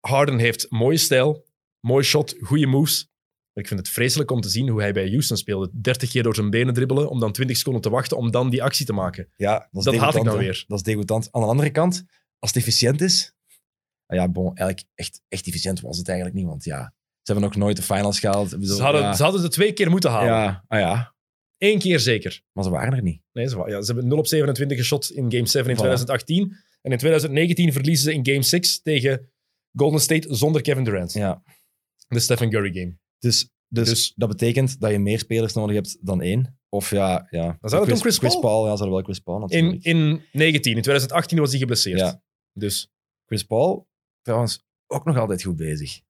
[0.00, 1.46] Harden heeft mooie stijl,
[1.80, 3.08] mooi shot, goede moves.
[3.52, 5.70] Maar ik vind het vreselijk om te zien hoe hij bij Houston speelde.
[5.72, 8.62] 30 keer door zijn benen dribbelen, om dan 20 seconden te wachten, om dan die
[8.62, 9.28] actie te maken.
[9.36, 10.36] Ja, dat, Dat haat ik hè.
[10.36, 10.64] weer.
[10.66, 11.28] Dat is degoutant.
[11.32, 12.04] Aan de andere kant,
[12.38, 13.34] als het efficiënt is...
[14.06, 17.44] ah Ja, bon, eigenlijk echt, echt efficiënt was het eigenlijk niet, want ja, ze hebben
[17.44, 18.50] nog nooit de finals gehaald.
[18.50, 20.28] Bedoel, Ze hadden, ja, ze hadden ze twee keer moeten halen.
[20.28, 21.14] ja, ah ja,
[21.58, 22.42] Eén keer zeker.
[22.52, 23.22] maar ze waren er niet.
[23.32, 25.78] Nee, ze, wa- ja, ze hebben 0 op 27 geschot in Game 7 in Voilà.
[25.78, 26.56] 2018.
[26.80, 29.30] En in 2019 verliezen ze in Game 6 tegen
[29.76, 31.12] Golden State zonder Kevin Durant.
[31.12, 31.42] Ja.
[32.08, 32.98] De Stephen Curry game.
[33.18, 36.58] Dus, dus, Dus- dat betekent dat je meer spelers nodig hebt dan één.
[36.68, 37.56] Of ja, ja.
[37.60, 38.40] Dan zou dan Chris Paul?
[38.40, 38.66] Paul?
[38.66, 40.76] Ja, zou wel Chris Paul In, in 19.
[40.76, 41.98] In 2018 was hij geblesseerd.
[41.98, 42.22] Ja.
[42.52, 42.90] Dus.
[43.26, 43.88] Chris Paul,
[44.22, 46.00] trouwens, ook nog altijd goed bezig.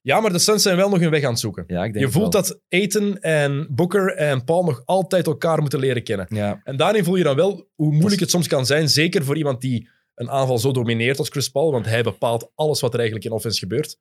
[0.00, 1.64] Ja, maar de Suns zijn wel nog hun weg aan het zoeken.
[1.66, 2.42] Ja, ik denk Je voelt wel.
[2.42, 6.26] dat Aiton en Booker en Paul nog altijd elkaar moeten leren kennen.
[6.28, 8.88] Ja, En daarin voel je dan wel hoe moeilijk is- het soms kan zijn.
[8.88, 11.72] Zeker voor iemand die een aanval zo domineert als Chris Paul.
[11.72, 13.98] Want hij bepaalt alles wat er eigenlijk in offense gebeurt.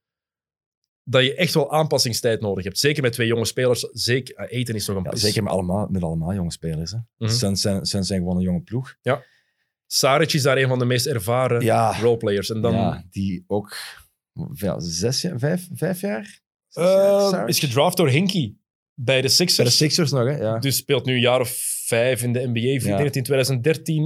[1.03, 2.79] Dat je echt wel aanpassingstijd nodig hebt.
[2.79, 3.79] Zeker met twee jonge spelers.
[3.91, 6.91] Zeker, eh, Aiton is nog een ja, zeker met allemaal, met allemaal jonge spelers.
[6.91, 6.97] Hè.
[7.17, 7.31] Mhm.
[7.31, 8.95] Suns, zijn, Suns zijn gewoon een jonge ploeg.
[9.89, 11.99] Saric is daar een van de meest ervaren Ja.
[11.99, 12.49] roleplayers.
[12.49, 14.06] En dan Ja, die ook ja,
[14.77, 16.39] zes jaar, vijf, vijf jaar?
[16.67, 17.47] Zes eh, jaar, Saric?
[17.47, 18.61] is gedraft door Hinkie
[18.93, 19.55] bij de Sixers.
[19.55, 20.37] Bij de Sixers nog, hè?
[20.37, 20.59] Ja.
[20.59, 21.49] Dus speelt nu een jaar of
[21.85, 22.59] vijf in de NBA.
[22.59, 24.05] Ik denk dat in 2013.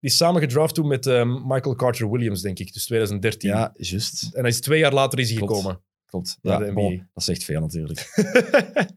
[0.00, 2.72] Die is samen gedraft toen met ehm, Michael Carter Williams, denk ik.
[2.72, 3.50] Dus 2013.
[3.50, 4.22] ja, juist.
[4.34, 5.52] En hij is twee jaar later is hij Klopt.
[5.54, 5.82] gekomen.
[6.06, 6.38] Klopt.
[6.42, 7.08] Naar Ja, de bon, NBA.
[7.14, 8.12] dat zegt veel natuurlijk.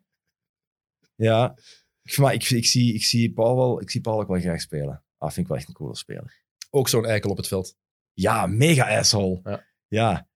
[1.16, 1.56] ja,
[2.02, 4.62] ik, maar ik, ik, zie, ik, zie Paul wel, ik zie Paul ook wel graag
[4.62, 5.04] spelen.
[5.18, 6.44] Ah, vind ik wel echt een coole speler.
[6.70, 7.76] Ook zo'n eikel op het veld.
[8.14, 9.40] Ja, mega asshole.
[9.44, 9.66] Ja.
[9.88, 10.30] Ja.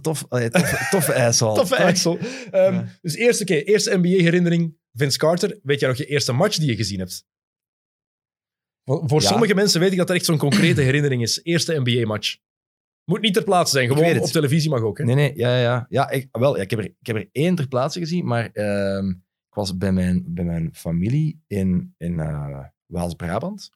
[0.00, 1.54] Tof, allee, toffe, toffe asshole.
[1.54, 2.18] Toffe eikel.
[2.50, 2.86] Ehm, Ja.
[3.02, 5.58] Dus eerst, oké, eerste NBA-herinnering, Vince Carter.
[5.62, 7.24] Weet jij nog je eerste match die je gezien hebt?
[8.84, 9.28] Voor, voor Ja.
[9.28, 11.40] sommige mensen weet ik dat dat echt zo'n concrete herinnering is.
[11.42, 12.36] Eerste NBA-match.
[13.04, 14.98] Moet niet ter plaatse zijn, gewoon op televisie mag ook.
[14.98, 15.04] Hè?
[15.04, 16.10] Nee, nee, ja, ja, ja.
[16.10, 19.08] ik, wel, ja, ik, heb er, ik heb er één ter plaatse gezien, maar ehm,
[19.08, 23.70] ik was bij mijn, bij mijn familie in, in eh, Waals-Brabant.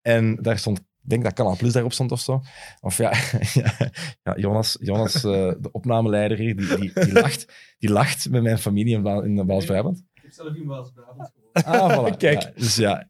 [0.00, 2.42] En daar stond, ik denk dat Canal Plus daarop stond of zo.
[2.80, 3.12] Of ja,
[3.62, 3.74] ja,
[4.22, 5.22] ja, Jonas, Jonas eh,
[5.60, 10.04] de opnameleider hier, die, die, die, lacht, die lacht met mijn familie in, in Waals-Brabant.
[10.14, 11.82] Ik heb zelf in Waals-Brabant gewoond.
[11.82, 12.16] Ah, voilà.
[12.26, 12.42] Kijk.
[12.42, 13.08] Ja, dus ja.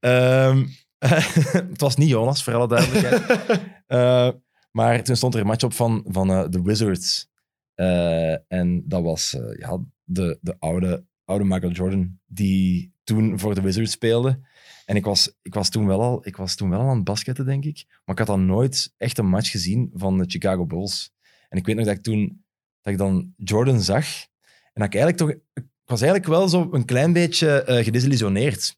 [0.00, 0.66] Ehm,
[1.68, 3.60] het was niet Jonas, voor alle duidelijkheid.
[3.86, 4.28] Eh,
[4.70, 7.28] maar toen stond er een match op van, van eh, de Wizards.
[7.74, 13.54] Eh, en dat was eh, ja, de, de oude oude Michael Jordan, die toen voor
[13.54, 14.40] de Wizards speelde.
[14.88, 17.04] En ik was, ik, was toen wel al, ik was toen wel al aan het
[17.04, 17.84] basketten, denk ik.
[17.86, 21.12] Maar ik had dan nooit echt een match gezien van de Chicago Bulls.
[21.48, 22.44] En ik weet nog dat ik toen
[22.80, 24.06] dat ik dan Jordan zag.
[24.72, 25.64] En dat ik eigenlijk toch...
[25.84, 28.76] Was eigenlijk wel zo een klein beetje eh gedesillusioneerd.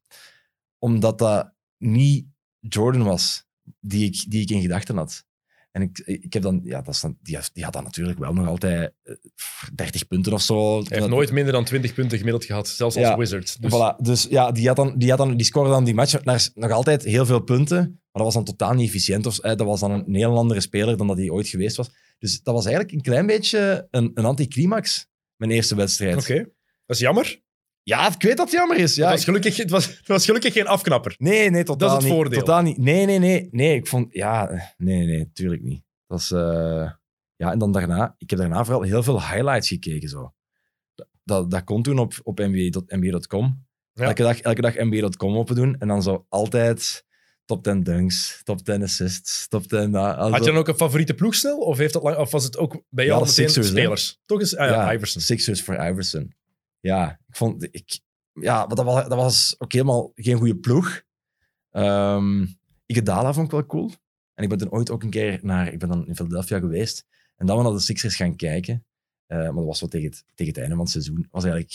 [0.79, 2.27] Omdat dat niet
[2.59, 3.45] Jordan was
[3.81, 5.27] die ik, die ik in gedachten had.
[5.71, 6.61] En ik, ik heb dan...
[6.65, 9.15] Ja, dat is dan die, had- die had dan natuurlijk wel nog altijd eh,
[9.75, 10.79] 30 punten of zo.
[10.83, 13.17] Hij heeft nooit minder dan 20 punten gemiddeld gehad, zelfs als Ja.
[13.17, 13.61] Wizard.
[13.63, 15.95] Dus Dus, voilà, dus ja, die, had dan, die, had dan, die scoorde dan die
[15.95, 17.79] match naar, nog altijd heel veel punten.
[17.79, 19.27] Maar dat was dan totaal niet efficiënt.
[19.27, 21.91] Of, eh, dat was dan een heel andere speler dan dat hij ooit geweest was.
[22.19, 25.07] Dus dat was eigenlijk een klein beetje een, een anticlimax,
[25.37, 26.17] mijn eerste wedstrijd.
[26.17, 26.35] Oké,
[26.87, 27.41] dat is jammer.
[27.91, 28.95] Ja, ik weet dat het jammer is.
[28.95, 31.15] Ja, het, was gelukkig, het, was, het was gelukkig geen afknapper.
[31.19, 32.13] nee, nee, totaal het niet.
[32.13, 32.39] voordeel.
[32.39, 32.79] Totaal niet.
[32.79, 33.49] Nee, nee, nee.
[33.51, 34.07] Nee, ik vond...
[34.15, 35.83] Ja, nee, nee, tuurlijk niet.
[36.07, 36.31] Dat is...
[36.31, 36.91] eh,
[37.37, 38.15] ja, en dan daarna...
[38.19, 40.33] Ik heb daarna vooral heel veel highlights gekeken, zo.
[40.95, 43.67] Dat- Dat, dat kon toen op, op NBA NBA.com.
[43.93, 44.05] Ja.
[44.05, 45.77] Elke dag, elke dag NBA.com open doen.
[45.79, 47.05] En dan zo altijd
[47.45, 49.91] top 10 dunks, top 10 assists, top 10...
[49.91, 50.17] dat.
[50.17, 51.59] Also- Had je dan ook een favoriete ploeg snel?
[51.59, 53.73] Of, heeft dat lang, of was het ook bij Ja, jou de meteen Sixers, hè?
[53.81, 54.21] spelers?
[54.27, 55.21] Toch eens, ah, ja, Iverson.
[55.23, 56.33] Sixers voor Iverson.
[56.81, 57.69] Ja, ik vond...
[57.71, 58.01] Ik,
[58.33, 61.03] ja, dat was, dat was ook helemaal geen goede ploeg.
[61.71, 62.45] Ehm
[62.91, 63.91] Iguodala vond ik wel cool.
[64.35, 65.73] En ik ben toen ooit ook een keer naar...
[65.73, 67.07] Ik ben dan in Philadelphia geweest.
[67.37, 68.85] En dan we naar de Sixers gaan kijken.
[69.27, 71.27] Eh, maar dat was wel tegen het, tegen het einde van het seizoen.
[71.31, 71.73] Was eigenlijk,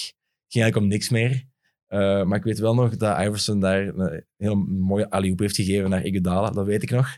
[0.47, 1.45] ging eigenlijk om niks meer.
[1.85, 5.89] Eh, maar ik weet wel nog dat Iverson daar een hele mooie alley heeft gegeven
[5.89, 6.49] naar Iguodala.
[6.49, 7.17] Dat weet ik nog.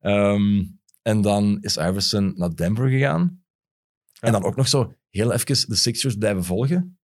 [0.00, 0.64] Ehm,
[1.02, 3.44] en dan is Iverson naar Denver gegaan.
[4.20, 6.98] En dan ook nog zo heel even de Sixers blijven volgen.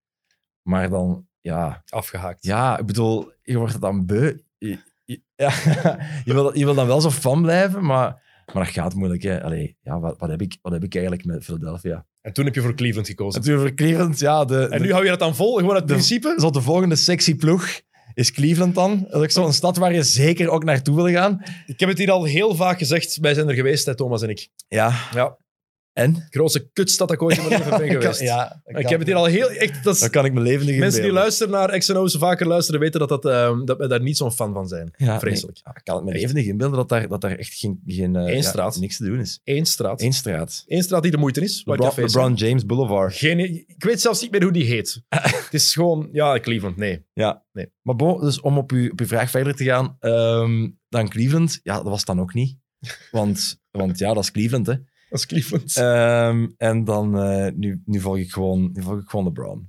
[0.66, 2.45] Maar dan, ja, Afgehaakt.
[2.45, 4.34] ja ik bedoel, je wordt het dan beu.
[4.57, 5.49] Je, je- ja,
[6.26, 8.22] je, wil, je wil dan wel zo fan blijven, maar,
[8.53, 9.24] maar dat gaat moeilijk.
[9.24, 9.43] Hè.
[9.43, 12.05] Allee, ja, wat, wat, heb ik, wat heb ik eigenlijk met Philadelphia?
[12.22, 13.39] En toen heb je voor Cleveland gekozen.
[13.41, 14.45] Natuurlijk voor Cleveland, ja.
[14.45, 15.55] De, En de- nu hou je dat dan vol?
[15.57, 16.36] Gewoon het de- principe?
[16.38, 17.68] zo de volgende sexy ploeg
[18.13, 19.05] is Cleveland dan.
[19.09, 21.41] Dat is zo'n stad waar je zeker ook naartoe wil gaan.
[21.66, 23.18] Ik heb het hier al heel vaak gezegd.
[23.22, 24.49] Wij zijn er geweest, hè, Thomas en ik.
[24.68, 25.38] Ja, Ja,
[25.96, 26.26] en?
[26.30, 28.20] grootste kutstad dat ik ooit in mijn leven ben Ik kan- geweest.
[28.22, 29.50] ja, ik heb het hier al heel...
[29.50, 33.00] Echt, dat is- kan ik me levendig mensen die luisteren naar XNO's vaker luisteren, weten
[33.00, 34.93] dat, dat, ehm, dat we daar niet zo'n fan van zijn.
[34.98, 35.56] Ja, Vreselijk.
[35.56, 38.16] nee, ja, ik kan het me levendig inbeelden dat daar, dat daar echt geen, geen
[38.16, 38.80] eh, Eén straat.
[38.80, 39.39] niks te doen is.
[39.43, 40.02] Eén straat.
[40.02, 40.64] Eén straat.
[40.68, 41.62] Eén straat die de moeite is.
[41.66, 41.91] LeBron.
[41.96, 43.16] LeBron James Boulevard.
[43.16, 45.02] Geen, ik weet zelfs niet meer hoe die heet.
[45.10, 46.10] het is gewoon...
[46.12, 47.06] Ja, Cleveland, nee.
[47.14, 47.43] Ja.
[47.54, 47.72] Nee.
[47.82, 51.60] Maar bon, dus om op uw, op uw vraag verder te gaan, ehm, dan Cleveland,
[51.64, 52.58] ja, dat was dan ook niet.
[53.12, 54.74] Want, want ja, dat is Cleveland, hè.
[55.16, 55.78] Dat is Cleveland.
[55.78, 59.59] Ehm, en dan, eh, nu, nu, volg ik gewoon, nu volg ik gewoon LeBron.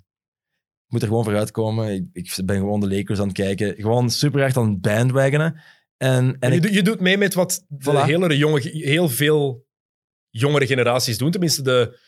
[0.86, 1.92] Ik moet er gewoon vooruit komen.
[1.94, 3.74] Ik, ik ben gewoon de Lakers aan het kijken.
[3.76, 5.61] Gewoon super hard aan het bandwagonen.
[5.97, 8.05] En, en je, ik, je doet mee met wat de Voilà.
[8.05, 9.66] hele jonge, heel veel
[10.30, 11.30] jongere generaties doen.
[11.30, 11.99] Tenminste, de,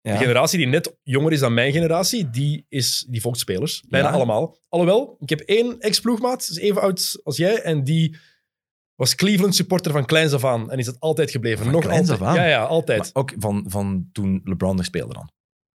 [0.00, 3.84] de generatie die net jonger is dan mijn generatie, die, is, die volgt spelers.
[3.88, 4.14] Bijna Ja.
[4.14, 4.58] allemaal.
[4.68, 8.16] Alhoewel, ik heb één ex-ploegmaat, is even oud als jij, en die
[8.96, 10.70] was Cleveland supporter van kleins af aan.
[10.70, 11.64] En is dat altijd gebleven.
[11.64, 12.28] Van Nog kleins altijd.
[12.28, 12.42] af aan?
[12.42, 12.98] Ja, ja, altijd.
[12.98, 15.30] maar ook van, van toen LeBron er speelde dan.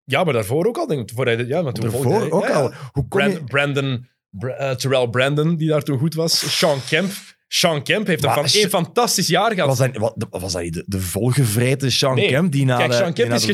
[0.04, 0.86] ja, maar daarvoor ook al.
[0.86, 2.72] Denk ik, voor hij, ja, maar toen Daarvoor hij- ook ja, al.
[2.92, 3.08] Hoe je...
[3.08, 6.58] Brand- Brandon, Bra- eh, Terrell Brandon, die daar toen goed was.
[6.58, 7.10] Sean Kemp.
[7.48, 8.38] Sean Kemp heeft een, Maar
[8.68, 9.68] fantastisch jaar gehad.
[9.68, 12.28] Was dat, wat- was dat de, de volgevreten Sean Nee.
[12.28, 13.44] Kemp die na Kijk, de, Sean Kemp is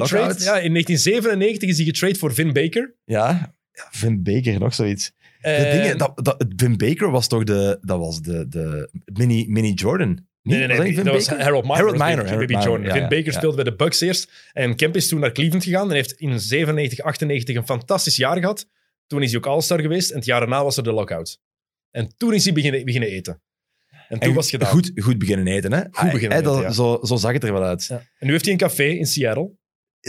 [0.45, 2.95] Ja, in 1997 is hij getrade voor Vin Baker.
[3.05, 5.13] Ja, ja, Vin Baker, nog zoiets.
[5.45, 9.47] De En- dingen, dat, dat, Vin Baker was toch de, dat was de, de mini,
[9.49, 10.27] mini Jordan?
[10.43, 10.95] Nee, nee, nee.
[10.95, 11.27] Was dat was?
[11.27, 11.77] Harold Miner.
[11.77, 12.87] Harold Miner, Harold Baby Jordan.
[12.87, 13.33] ja, Vin ja, Baker ja.
[13.33, 14.51] speelde bij de Bucks eerst.
[14.53, 18.39] En Kemp is toen naar Cleveland gegaan en heeft in 97, 98 een fantastisch jaar
[18.39, 18.67] gehad.
[19.07, 20.11] Toen is hij ook All-Star geweest.
[20.11, 21.41] En het jaar daarna was er de lockout.
[21.91, 23.43] En toen is hij beginnen, beginnen eten.
[24.09, 24.71] En toen En was het gedaan.
[24.73, 25.81] Goed, goed beginnen eten, hè?
[25.91, 26.71] Goed beginnen eten, ja.
[26.71, 27.87] zo, zo zag het er wel uit.
[27.87, 27.97] Ja.
[28.19, 29.51] En nu heeft hij een café in Seattle.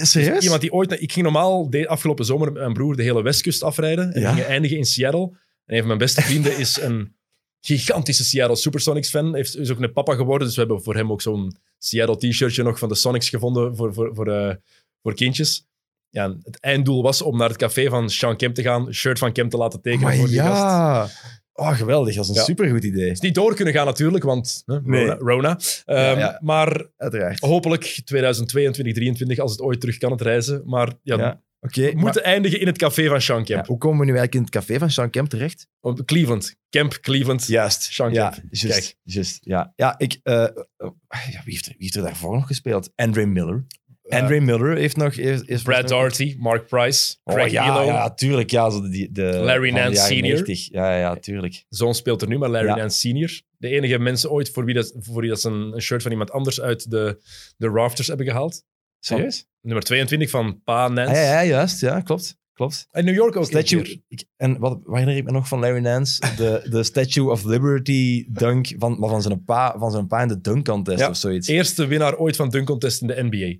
[0.03, 0.43] Serieus?
[0.43, 1.01] Iemand die ooit...
[1.01, 4.13] Ik ging normaal de afgelopen zomer met mijn broer de hele westkust afrijden.
[4.13, 4.29] En Ja.
[4.29, 5.21] gingen eindigen in Seattle.
[5.65, 7.15] En een van mijn beste vrienden is een
[7.61, 9.35] gigantische Seattle Supersonics fan.
[9.35, 10.47] Heeft, is ook een papa geworden.
[10.47, 13.93] Dus we hebben voor hem ook zo'n Seattle t-shirtje nog van de Sonics gevonden voor,
[13.93, 14.55] voor, voor, eh,
[15.01, 15.67] voor kindjes.
[16.09, 19.31] Ja, het einddoel was om naar het café van Sean Kemp te gaan, shirt van
[19.31, 21.15] Kemp te laten tekenen maar voor die gast.
[21.57, 22.15] Oh, geweldig.
[22.15, 22.43] Dat is een Ja.
[22.43, 23.09] supergoed idee.
[23.11, 25.05] is niet door kunnen gaan natuurlijk, want hè, Nee.
[25.05, 25.15] Rona.
[25.19, 25.59] Rona.
[25.85, 26.39] Ehm, Ja, ja.
[26.43, 27.39] Maar Uiteraard.
[27.39, 30.61] hopelijk 2022, 2023, als het ooit terug kan, het reizen.
[30.65, 33.65] Maar ja, we maar- moeten eindigen in het café van Sean Kemp.
[33.67, 35.67] hoe komen we nu eigenlijk in het café van Sean Kemp terecht?
[35.81, 36.55] Op Cleveland.
[36.69, 37.47] Kemp, Cleveland.
[37.47, 37.81] Juist.
[37.83, 38.43] Sean ja, Kemp.
[38.49, 39.37] Juist, Kijk.
[39.39, 42.91] Ja, ja, ik, eh, ja, wie, heeft er, wie heeft er daarvoor nog gespeeld?
[42.95, 43.65] Andre Miller.
[44.07, 44.19] Ja.
[44.19, 45.13] Andre Miller heeft nog...
[45.13, 47.83] Is, is Brad Doherty, Mark Price, Oh, Craig ja, Elo.
[47.85, 48.51] ja, tuurlijk.
[48.51, 50.33] Ja, zo de, de, Larry Nance Senior.
[50.43, 50.67] 90.
[50.71, 51.65] Ja, ja, ja, tuurlijk.
[51.69, 52.75] Zoon speelt er nu, maar Larry Ja.
[52.75, 53.41] Nance Senior.
[53.57, 56.31] De enige mensen ooit voor wie dat, voor wie dat ze een, shirt van iemand
[56.31, 57.21] anders uit de,
[57.57, 58.63] de rafters hebben gehaald.
[58.99, 59.47] Serieus?
[59.61, 61.11] Nummer 22 van Pa Nance.
[61.11, 61.81] Ah, ja, ja, juist.
[61.81, 62.37] Ja, klopt.
[62.53, 62.87] klopt.
[62.91, 63.45] En New York ook.
[63.45, 66.35] Statue, ik, en wat wat herinner ik me nog van Larry Nance?
[66.35, 70.27] De, de Statue of Liberty dunk van, maar van, zijn pa, van zijn pa in
[70.27, 71.47] de dunk contest Ja, of zoiets.
[71.47, 73.59] Eerste winnaar ooit van dunk contest in de NBA.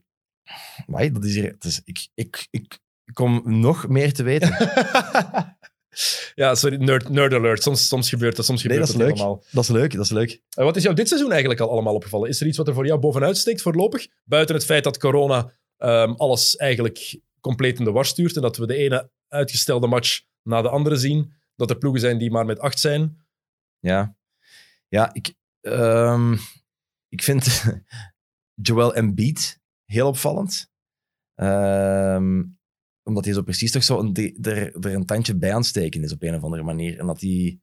[0.87, 2.79] Maar dat is hier, het is, ik, ik, ik
[3.13, 4.49] kom nog meer te weten.
[6.35, 7.63] ja, sorry, nerd, nerd alert.
[7.63, 9.17] Soms, soms gebeurt dat, soms Nee, gebeurt dat is het leuk.
[9.17, 9.43] helemaal.
[9.51, 10.41] Dat is leuk, dat is leuk.
[10.49, 12.29] Eh, wat is jou dit seizoen eigenlijk al allemaal opgevallen?
[12.29, 14.07] Is er iets wat er voor jou bovenuit steekt voorlopig?
[14.23, 18.57] Buiten het feit dat corona ehm, alles eigenlijk compleet in de war stuurt en dat
[18.57, 21.33] we de ene uitgestelde match na de andere zien.
[21.55, 23.25] Dat er ploegen zijn die maar met acht zijn.
[23.79, 24.15] Ja,
[24.87, 26.33] ja ik, ehm,
[27.09, 27.63] ik vind
[28.67, 30.71] Joel Embiid heel opvallend.
[31.35, 32.43] Ehm,
[33.03, 36.03] omdat hij zo precies toch zo een, er, er een tandje bij aan het steken
[36.03, 36.99] is op een of andere manier.
[36.99, 37.59] En dat hij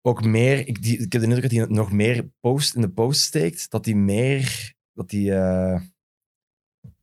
[0.00, 0.66] ook meer...
[0.68, 3.70] Ik, die, ik heb de indruk dat hij nog meer post in de post steekt.
[3.70, 4.74] Dat hij meer...
[4.92, 5.32] Dat hij...
[5.32, 5.80] eh,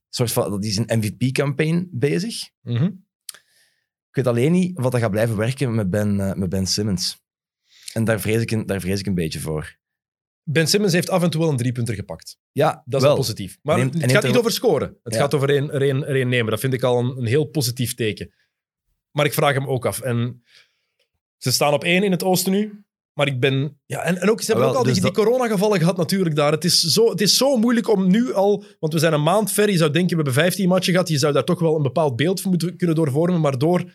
[0.10, 2.50] soort van, dat hij zijn MVP-campaign bezig.
[4.10, 7.22] Ik weet alleen niet wat dat gaat blijven werken met Ben, eh, met ben Simmons.
[7.94, 9.78] En daar vrees, ik een, daar vrees ik een beetje voor.
[10.52, 12.38] Ben Simmons heeft af en toe wel een driepunter gepakt.
[12.52, 13.16] Ja, Dat is wel.
[13.16, 13.58] positief.
[13.62, 14.98] Maar Neemt- het gaat niet er- over scoren.
[15.04, 15.20] Het Ja.
[15.20, 16.52] gaat over één, één, één nemen.
[16.52, 18.34] Dat vind ik al een, een heel positief teken.
[19.12, 20.02] Maar ik vraag hem ook af.
[20.02, 20.44] En
[21.38, 22.84] ze staan op één in het oosten nu.
[23.14, 23.80] Maar ik ben...
[23.86, 25.98] Ja, en, en ook, ze hebben Ah, wel, ook al die, dus die coronagevallen gehad
[25.98, 26.52] natuurlijk daar.
[26.52, 28.64] Het is, zo, het is zo moeilijk om nu al...
[28.80, 29.70] Want we zijn een maand ver.
[29.72, 31.10] Je zou denken, we hebben 15 matchen gehad.
[31.10, 33.42] Je zou daar toch wel een bepaald beeld van moeten kunnen doorvormen.
[33.42, 33.94] Maar door,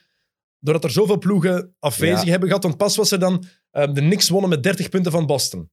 [0.59, 2.31] doordat er zoveel ploegen afwezig Ja.
[2.31, 2.62] hebben gehad...
[2.64, 3.44] Want pas was er dan...
[3.70, 5.70] eh, de Knicks wonnen met 30 punten van Boston.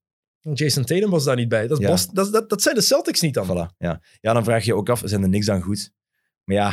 [0.53, 1.67] Jason Tatum was daar niet bij.
[1.67, 1.91] Dat, is Ja.
[1.91, 3.45] Boston, dat, dat, dat zijn de Celtics niet dan.
[3.47, 4.01] Voilà, ja.
[4.21, 5.91] ja, dan vraag je je ook af, zijn er niks dan goed?
[6.43, 6.69] Maar ja,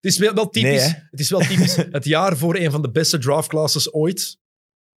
[0.00, 0.70] Het is wel, wel typisch.
[0.70, 0.98] Nee, hè?
[1.10, 1.76] het is wel typisch.
[1.90, 4.38] het jaar voor een van de beste draftclasses ooit.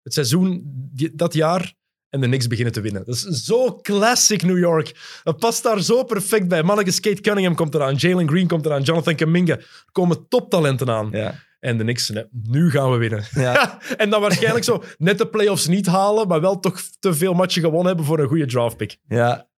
[0.03, 0.62] Het seizoen
[0.93, 1.75] die- dat jaar
[2.09, 3.05] en de Knicks beginnen te winnen.
[3.05, 5.20] Dat is zo classic New York.
[5.25, 6.62] Dat past daar zo perfect bij.
[6.62, 7.95] Manneke Kate Cunningham komt eraan.
[7.95, 8.83] Jalen Green komt eraan.
[8.83, 9.57] Jonathan Kuminga.
[9.57, 11.09] Er komen toptalenten aan.
[11.12, 11.47] ja.
[11.59, 13.24] En de Knicks, nee, nu gaan we winnen.
[13.30, 13.80] ja.
[13.97, 17.62] en dan waarschijnlijk zo net de playoffs niet halen, maar wel toch te veel matchen
[17.62, 18.98] gewonnen hebben voor een goede draftpick.
[19.09, 19.48] ja.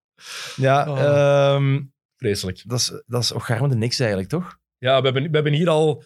[0.57, 1.01] ja Oh.
[1.01, 1.81] ehm,
[2.17, 2.63] Vreselijk.
[2.67, 4.59] dat is, dat is Ogarmende niks eigenlijk, toch?
[4.79, 6.03] Ja, we hebben, we hebben hier al...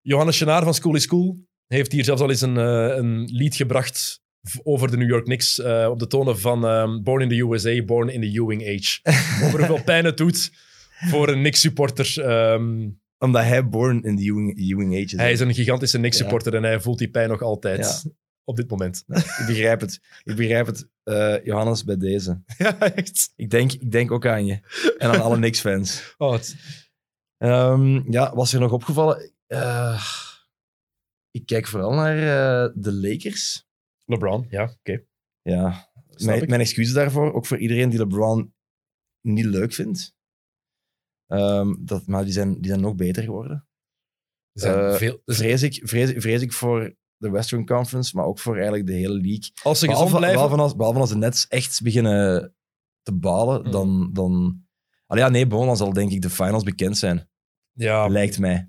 [0.00, 3.56] Johannes Chenaar van School is School heeft hier zelfs al eens een, eh, een lied
[3.56, 4.20] gebracht
[4.62, 7.84] over de New York Knicks eh, op de tonen van ehm, Born in the USA,
[7.84, 9.00] Born in the Ewing Age.
[9.44, 10.50] over hoeveel pijn het doet
[11.10, 12.24] voor een Knicks-supporter.
[12.24, 12.88] Ehm,
[13.18, 15.12] Omdat hij born in the Ewing, Ewing Age is.
[15.12, 17.78] hij is een gigantische Knicks-supporter en hij voelt die pijn nog altijd
[18.44, 19.04] op dit moment.
[19.40, 20.00] Ik begrijp het.
[20.24, 20.88] Ik begrijp het.
[21.02, 22.42] Eh, Johannes, bij deze.
[22.58, 23.32] ja, echt.
[23.36, 24.60] Ik denk, ik denk ook aan je.
[24.98, 26.02] En aan alle Knicks-fans.
[26.18, 26.56] Oh, het-
[27.36, 29.32] Ehm, ja, was er nog opgevallen?
[29.46, 30.04] Eh,
[31.30, 33.66] ik kijk vooral naar eh, de Lakers.
[34.04, 35.02] LeBron, ja, oké.
[35.42, 35.88] Ja,
[36.24, 37.32] mijn, mijn excuses daarvoor.
[37.32, 38.54] Ook voor iedereen die LeBron
[39.20, 40.14] niet leuk vindt.
[41.26, 43.66] Ehm, dat, maar die zijn, die zijn nog beter geworden.
[44.52, 48.54] Zijn Eh, veel, Vrees ik, vrees, vrees ik voor de Western Conference, maar ook voor
[48.54, 49.50] eigenlijk de hele league.
[49.62, 50.40] als ze gezond Behalve, blijven...
[50.40, 52.54] behalve, als, behalve als de Nets echt beginnen
[53.02, 53.70] te balen, Mm.
[53.70, 54.10] dan...
[54.12, 54.64] dan
[55.06, 57.28] Allee, ja, nee, bon, dan zal denk ik de finals bekend zijn.
[57.72, 58.66] ja, Lijkt mij.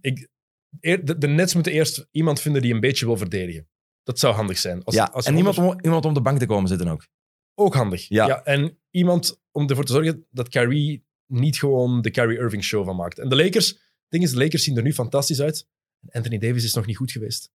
[0.79, 3.69] eer- de, de Nets moeten eerst iemand vinden die een beetje wil verdedigen.
[4.03, 4.83] Dat zou handig zijn.
[4.83, 7.07] Als, ja, als en iemand om, iemand om de bank te komen zitten ook.
[7.55, 8.07] Ook handig.
[8.09, 8.43] Ja.
[8.43, 12.95] En iemand om ervoor te zorgen dat Kyrie niet gewoon de Kyrie Irving show van
[12.95, 13.19] maakt.
[13.19, 13.79] En de Lakers, het
[14.09, 15.67] ding is, de Lakers zien er nu fantastisch uit.
[16.09, 17.51] Anthony Davis is nog niet goed geweest.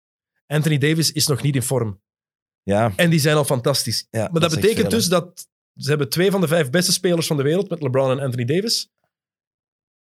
[0.48, 2.02] Anthony Davis is nog niet in vorm.
[2.64, 4.08] Ja, En die zijn al fantastisch.
[4.10, 7.28] ja Maar dat, betekent veel, dus dat ze hebben twee van de vijf beste spelers
[7.28, 8.90] van de wereld met LeBron en Anthony Davis.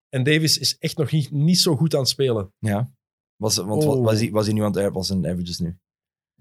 [0.09, 2.53] En Davis is echt nog niet, niet zo goed aan het spelen.
[2.59, 2.91] Ja.
[3.35, 4.03] Was, want Oh.
[4.03, 5.77] was hij, was hij nu aan het was zijn averages nu?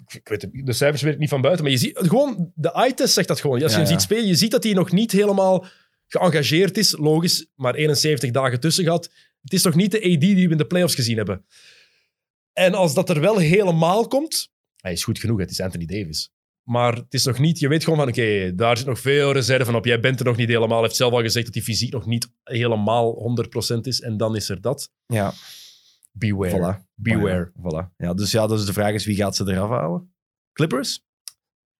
[0.07, 2.73] Ik weet het, de cijfers weet ik niet van buiten, maar je ziet gewoon, de
[2.73, 3.63] eye-test zegt dat gewoon.
[3.63, 5.67] Als je Ja, hem ziet spelen, je ziet dat hij nog niet helemaal
[6.09, 6.97] geëngageerd is.
[6.97, 9.11] Logisch, maar 71 dagen tussen gehad.
[9.43, 11.45] Het is nog niet de AD die we in de playoffs gezien hebben.
[12.53, 16.33] En als dat er wel helemaal komt, hij is goed genoeg, het is Anthony Davis.
[16.63, 19.77] Maar het is nog niet, je weet gewoon van, oké, daar zit nog veel reserve
[19.77, 19.85] op.
[19.85, 20.79] Jij bent er nog niet helemaal.
[20.79, 23.37] Hij heeft zelf al gezegd dat die fysiek nog niet helemaal
[23.77, 24.01] 100% is.
[24.01, 24.91] En dan is er dat.
[25.07, 25.33] Ja,
[26.13, 26.51] Beware.
[26.51, 26.87] voilà.
[26.95, 27.53] Beware.
[27.57, 27.97] Voilà.
[27.97, 30.15] Ja, dus ja, dus de vraag is, wie gaat ze eraf halen?
[30.53, 31.07] Clippers?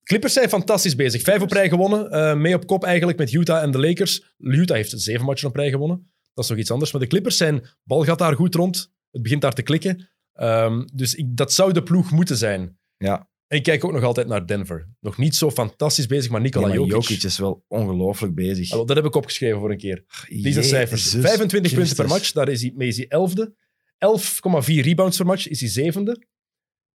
[0.09, 1.23] Clippers zijn fantastisch bezig.
[1.23, 2.11] Vijf op rij gewonnen.
[2.11, 4.35] eh, mee op kop eigenlijk met Utah en de Lakers.
[4.39, 6.13] Utah heeft zeven matchen op rij gewonnen.
[6.35, 6.93] Dat is nog iets anders.
[6.93, 7.67] Maar de Clippers zijn...
[7.85, 8.93] Bal gaat daar goed rond.
[9.11, 10.11] Het begint daar te klikken.
[10.33, 12.79] Ehm, dus ik, dat zou de ploeg moeten zijn.
[12.97, 13.31] Ja.
[13.47, 14.89] En ik kijk ook nog altijd naar Denver.
[15.01, 16.93] Nog niet zo fantastisch bezig, maar Nikola maar Jokic.
[16.93, 18.71] Jokic is wel ongelooflijk bezig.
[18.71, 20.05] Ah, dat heb ik opgeschreven voor een keer.
[20.29, 21.11] Die zijn cijfers.
[21.11, 23.55] 25 punten per match, daar is hij, mee is hij elfde.
[23.55, 26.27] 11,4 rebounds per match is hij zevende.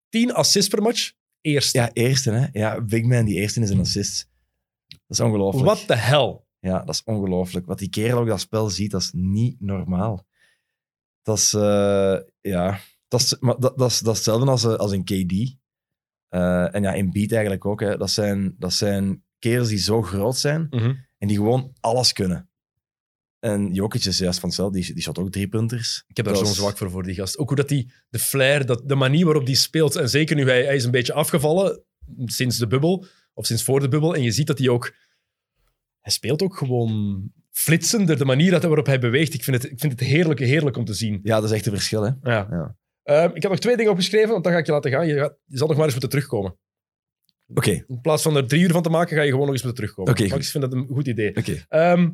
[0.10, 1.12] 10 assists per match,
[1.44, 1.78] eerste.
[1.78, 2.48] Ja, eerste, hè?
[2.52, 4.30] Ja, Big Man, die eerste is een assist.
[4.88, 5.66] Dat is ongelooflijk.
[5.66, 6.40] What the hell?
[6.60, 7.66] Ja, dat is ongelooflijk.
[7.66, 10.26] Wat die kerel ook dat spel ziet, dat is niet normaal.
[11.22, 14.74] Dat is, eh, ja, Dat is, maar dat, dat, is, dat is hetzelfde als, eh,
[14.74, 15.56] als een KD.
[16.28, 17.80] Eh, en ja, in Beat eigenlijk ook.
[17.80, 17.98] Hè.
[17.98, 20.96] Dat, zijn, dat zijn kerels die zo groot zijn Mhm.
[21.18, 22.50] en die gewoon alles kunnen.
[23.44, 24.80] En Jokic is juist van hetzelfde.
[24.80, 26.04] Die, die shot ook drie punters.
[26.08, 27.38] Ik heb daar zo'n zwak voor, voor die gast.
[27.38, 29.96] Ook hoe dat die, de flair, dat, de manier waarop die speelt.
[29.96, 31.84] En zeker nu hij, hij is een beetje afgevallen
[32.26, 34.16] sinds de bubbel, of sinds voor de bubbel.
[34.16, 34.94] En je ziet dat hij ook...
[36.00, 37.22] Hij speelt ook gewoon
[37.52, 39.34] flitsender, de manier dat, waarop hij beweegt.
[39.34, 41.20] Ik vind het, ik vind het heerlijk, heerlijk om te zien.
[41.24, 42.02] Ja, dat is echt een verschil.
[42.04, 42.12] Hè.
[42.22, 42.48] Ja.
[42.52, 42.76] Ja.
[43.04, 45.08] Ehm, ik heb nog twee dingen opgeschreven, want dan ga ik je laten gaan.
[45.08, 46.58] Je, gaat, je zal nog maar eens moeten terugkomen.
[47.48, 49.64] Oké, In plaats van er drie uur van te maken, ga je gewoon nog eens
[49.64, 50.12] moeten terugkomen.
[50.12, 51.36] Oké, ik vind dat een goed idee.
[51.36, 51.66] oké.
[51.70, 52.10] Ehm,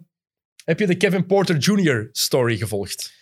[0.70, 2.10] heb je de Kevin Porter Jr.
[2.12, 3.14] story gevolgd?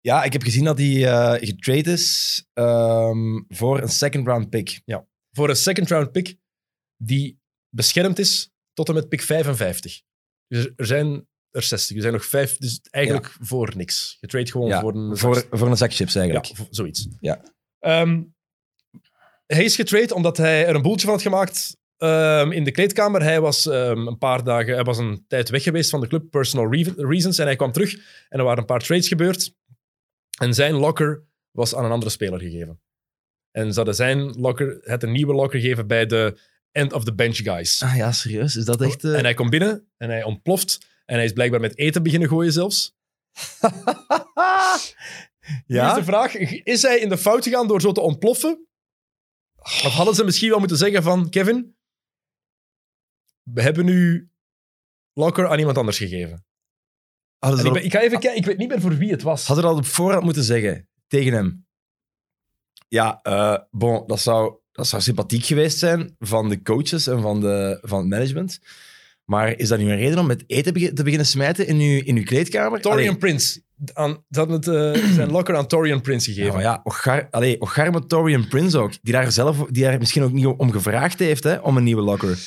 [0.00, 4.80] Ja, ik heb gezien dat hij eh getrade is ehm, voor een second round pick.
[5.32, 6.36] Voor een second round pick
[6.96, 10.02] die beschermd is tot en met pick 55.
[10.48, 11.96] Dus er- zijn er 60.
[11.96, 14.16] Er zijn nog vijf, dus eigenlijk voor niks.
[14.20, 16.52] Je trade gewoon Ja, voor een Voor, voor een zak chips Ja, eigenlijk.
[16.70, 17.08] zoiets.
[17.20, 17.42] Ja.
[17.78, 18.22] Ehm,
[19.46, 23.22] hij is getrade omdat hij er een boeltje van had gemaakt ehm, in de kleedkamer.
[23.22, 26.30] Hij was ehm, een paar dagen, hij was een tijd weg geweest van de club,
[26.30, 27.94] personal re- reasons, en hij kwam terug
[28.28, 29.54] en er waren een paar trades gebeurd.
[30.40, 32.80] En zijn locker was aan een andere speler gegeven.
[33.50, 36.38] En ze hadden zijn locker, het een nieuwe locker gegeven bij de
[36.72, 37.82] end of the bench guys.
[37.82, 38.56] Ah ja, serieus?
[38.56, 39.04] Is dat echt...
[39.04, 40.86] eh, En hij komt binnen en hij ontploft.
[41.04, 42.94] En hij is blijkbaar met eten beginnen gooien zelfs.
[45.88, 48.66] Is de vraag, is hij in de fout gegaan door zo te ontploffen?
[49.62, 51.75] Of hadden ze misschien wel moeten zeggen van, Kevin,
[53.52, 54.30] we hebben nu
[55.12, 56.44] Locker aan iemand anders gegeven.
[57.38, 58.96] Hadden En ze ik, dat ben- ik ga even kijken, ik weet niet meer voor
[58.96, 59.46] wie het was.
[59.46, 61.66] Hadden we dat op voorhand moeten zeggen tegen hem?
[62.88, 67.40] Ja, eh, bon, dat zou, dat zou sympathiek geweest zijn van de coaches en van,
[67.40, 68.60] de, van het management.
[69.24, 72.16] Maar is dat nu een reden om met eten te beginnen smijten in uw, in
[72.16, 72.80] uw kleedkamer?
[72.80, 73.62] Torian Allee, Prince.
[73.92, 76.54] Aan, ze hadden het, eh, zijn Locker aan Torian Prince ja, gegeven.
[76.54, 80.32] maar ja, Ogar, allee, Ogarme Torian Prince ook, die daar, zelf, die daar misschien ook
[80.32, 82.38] niet om gevraagd heeft, hè, om een nieuwe locker.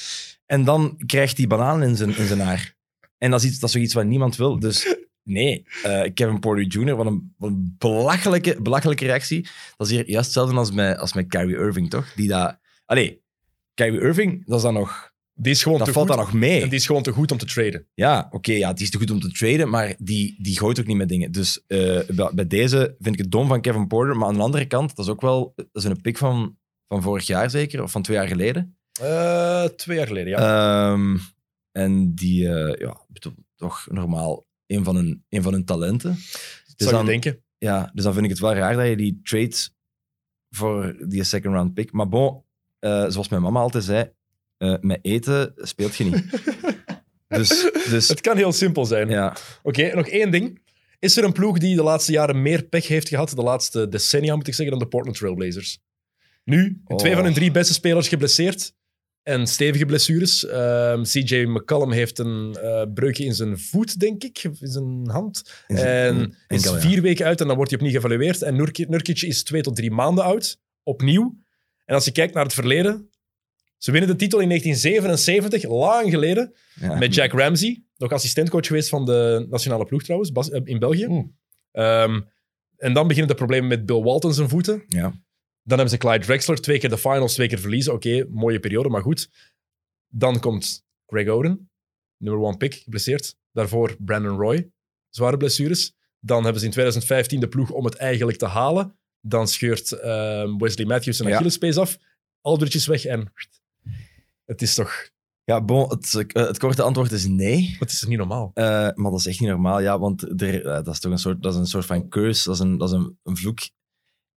[0.50, 2.76] En dan krijgt hij bananen in zijn, in zijn haar.
[3.18, 4.60] En dat is, iets, dat is zoiets wat niemand wil.
[4.60, 9.48] Dus nee, eh, Kevin Porter Jr., wat een, wat een belachelijke, belachelijke reactie.
[9.78, 12.14] Dat is hier juist hetzelfde als met, als met Kyrie Irving, toch?
[12.16, 12.58] Die dat...
[12.86, 13.22] Allee,
[13.74, 16.16] Kyrie Irving, dat, is dan nog, Die is gewoon dat te valt goed.
[16.16, 16.62] dan nog mee.
[16.62, 17.88] En die is gewoon te goed om te traden.
[17.94, 20.88] Ja, oké, ja, die is te goed om te traden, maar die, die gooit ook
[20.88, 21.32] niet met dingen.
[21.32, 24.18] Dus eh, bij- bij deze vind ik het dom van Kevin Porter.
[24.18, 26.58] Maar aan de andere kant, dat is ook wel dat is een pick van,
[26.88, 28.78] van vorig jaar zeker, of van twee jaar geleden.
[29.00, 30.92] Eh, twee jaar geleden, ja.
[30.92, 31.18] Ehm,
[31.72, 32.98] en die, eh, ja,
[33.56, 36.14] toch normaal een van hun, een van hun talenten.
[36.14, 37.44] Dus Zou dan, je denken.
[37.58, 39.56] ja, dus dan vind ik het wel raar dat je die trade
[40.50, 41.92] voor die second round pick.
[41.92, 42.44] Maar bon,
[42.80, 44.12] eh, zoals mijn mama altijd zei,
[44.82, 46.24] met eten speelt je niet.
[47.40, 49.10] dus, dus Het kan heel simpel zijn.
[49.10, 49.36] ja.
[49.64, 50.62] Oké, nog één ding.
[51.00, 54.36] Is er een ploeg die de laatste jaren meer pech heeft gehad, de laatste decennia
[54.36, 55.80] moet ik zeggen, dan de Portland Trailblazers?
[56.44, 56.98] Nu, Oh.
[56.98, 58.74] twee van hun drie beste spelers geblesseerd
[59.30, 60.46] en stevige blessures.
[60.46, 65.64] Ehm, CJ McCollum heeft een eh, breukje in zijn voet, denk ik, in zijn hand.
[65.68, 66.90] In zijn- En enkel, is ja.
[66.90, 68.42] vier weken uit en dan wordt hij opnieuw geëvalueerd.
[68.42, 71.38] En Nurkic, Nurkic is twee tot drie maanden oud, opnieuw.
[71.86, 73.10] En als je kijkt naar het verleden,
[73.78, 76.54] ze winnen de titel in 1977, lang geleden.
[76.82, 76.96] Ja.
[76.98, 81.32] Met Jack Ramsey, nog assistentcoach geweest van de nationale ploeg trouwens, eh, in België.
[81.72, 82.22] Ehm,
[82.78, 84.84] en dan beginnen de problemen met Bill Walton zijn voeten.
[84.88, 85.14] Ja.
[85.70, 87.94] Dan hebben ze Clyde Drexler, twee keer de finals, twee keer verliezen.
[87.94, 89.30] Oké, mooie periode, maar goed.
[90.08, 91.70] Dan komt Greg Oden,
[92.18, 93.36] number one pick, geblesseerd.
[93.52, 94.72] Daarvoor Brandon Roy,
[95.10, 95.94] zware blessures.
[96.20, 99.00] Dan hebben ze in 2015 de ploeg om het eigenlijk te halen.
[99.22, 101.36] Dan scheurt ehm, Wesley Matthews zijn Ja.
[101.36, 101.98] Achillespees af.
[102.42, 103.34] Aldridge is weg en
[104.46, 105.10] het is toch...
[105.44, 107.76] Ja, bon, het, eh, het korte antwoord is nee.
[107.80, 108.52] Het is niet normaal.
[108.54, 108.64] Eh,
[108.94, 111.42] maar dat is echt niet normaal, ja, want er, eh, dat is toch een soort,
[111.42, 113.60] dat is een soort van curse, dat is een, dat is een, een vloek.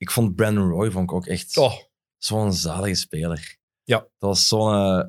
[0.00, 1.74] Ik vond Brandon Roy vond ik ook echt Oh,
[2.16, 3.56] zo'n zalige speler.
[3.84, 3.96] Ja.
[3.98, 5.04] Dat was zo'n eh,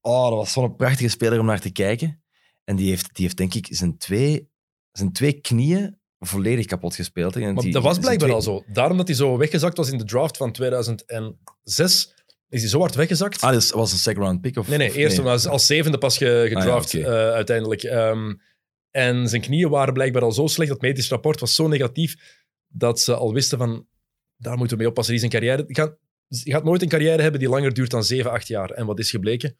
[0.00, 2.22] oh, dat was zo'n prachtige speler om naar te kijken.
[2.64, 4.50] En die heeft, die heeft denk ik zijn twee,
[4.92, 7.36] zijn twee knieën volledig kapot gespeeld.
[7.36, 8.64] En Maar die- dat was blijkbaar twee- al zo.
[8.72, 12.14] Daarom dat hij zo weggezakt was in de draft van 2006,
[12.48, 13.40] is hij zo hard weggezakt.
[13.40, 14.56] Ah, dus was een second round pick?
[14.56, 17.10] Of, nee, nee, eerst als, als zevende pas gedraft Ah, ja, oké.
[17.28, 17.82] eh, uiteindelijk.
[17.82, 18.34] Ehm,
[18.90, 22.38] en zijn knieën waren blijkbaar al zo slecht, dat medisch rapport was zo negatief,
[22.68, 23.86] dat ze al wisten van,
[24.40, 25.12] daar moeten we mee oppassen.
[25.12, 25.96] Die zijn carrière, je, gaat,
[26.26, 28.70] je gaat nooit een carrière hebben die langer duurt dan 7, 8 jaar.
[28.70, 29.58] En wat is gebleken?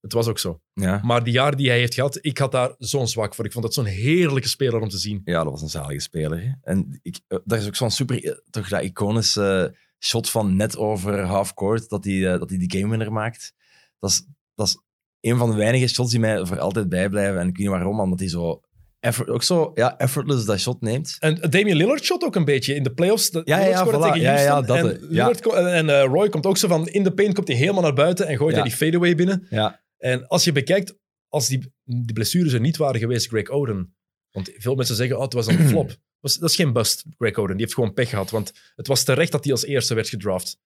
[0.00, 0.60] Het was ook zo.
[0.72, 1.00] Ja.
[1.02, 3.44] Maar die jaar die hij heeft gehad, ik had daar zo'n zwak voor.
[3.44, 5.20] Ik vond dat zo'n heerlijke speler om te zien.
[5.24, 6.40] Ja, dat was een zalige speler.
[6.42, 6.52] hè.
[6.62, 10.76] En ik, eh, daar is ook zo'n super, eh, toch dat iconische shot van net
[10.76, 13.54] over half court, dat hij, eh, dat die game winner maakt.
[13.98, 14.78] Dat is, dat is
[15.20, 17.40] een van de weinige shots die mij voor altijd bijblijven.
[17.40, 18.60] En ik weet niet waarom, omdat hij zo
[19.00, 21.16] effort, ook zo ja, effortless dat shot neemt.
[21.18, 23.30] En Damian Lillard shot ook een beetje in de playoffs.
[23.30, 24.12] De- Ja, ja, ja, scoorde voilà.
[24.12, 27.02] tegen Ja, dat, en eh, Lillard en, en, eh, Roy komt ook zo van in
[27.02, 29.46] de paint, komt hij helemaal naar buiten en gooit hij die fadeaway binnen.
[29.50, 30.94] Ja, En als je bekijkt,
[31.28, 33.96] als die, die blessures er niet waren geweest, Greg Oden.
[34.30, 35.96] Want veel mensen zeggen, oh, het was een flop.
[36.20, 37.56] Was, dat is geen bust, Greg Oden.
[37.56, 38.30] Die heeft gewoon pech gehad.
[38.30, 40.58] Want het was terecht dat hij als eerste werd gedraft.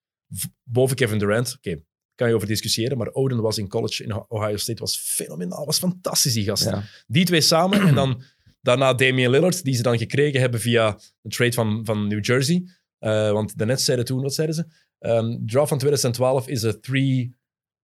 [0.63, 1.55] Boven Kevin Durant.
[1.57, 1.81] Oké,
[2.15, 2.97] kan je over discussiëren.
[2.97, 5.65] Maar Oden was in college in Ohio State was fenomenaal.
[5.65, 6.63] Was fantastisch, die gast.
[6.63, 6.83] ja.
[7.07, 7.81] Die twee samen.
[7.81, 8.21] en dan
[8.61, 12.63] daarna Damian Lillard, die ze dan gekregen hebben via een trade van, van New Jersey.
[12.99, 14.65] Eh, want de Nets zeiden toen, wat zeiden ze?
[14.99, 17.35] Ehm draft van 2012 is een three,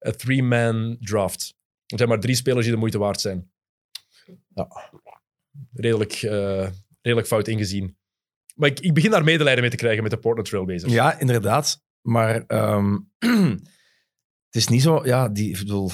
[0.08, 1.56] a three-man draft.
[1.86, 3.52] Er zijn maar drie spelers die de moeite waard zijn.
[4.54, 4.68] Ja,
[5.74, 6.70] redelijk, eh,
[7.02, 7.98] redelijk fout ingezien.
[8.56, 10.94] Maar ik, ik begin daar medelijden mee te krijgen met de Portland Trailblazers.
[10.94, 11.84] ja, inderdaad.
[12.02, 12.98] Maar ehm,
[14.58, 15.06] is niet zo...
[15.06, 15.92] Ja, die, ik bedoel,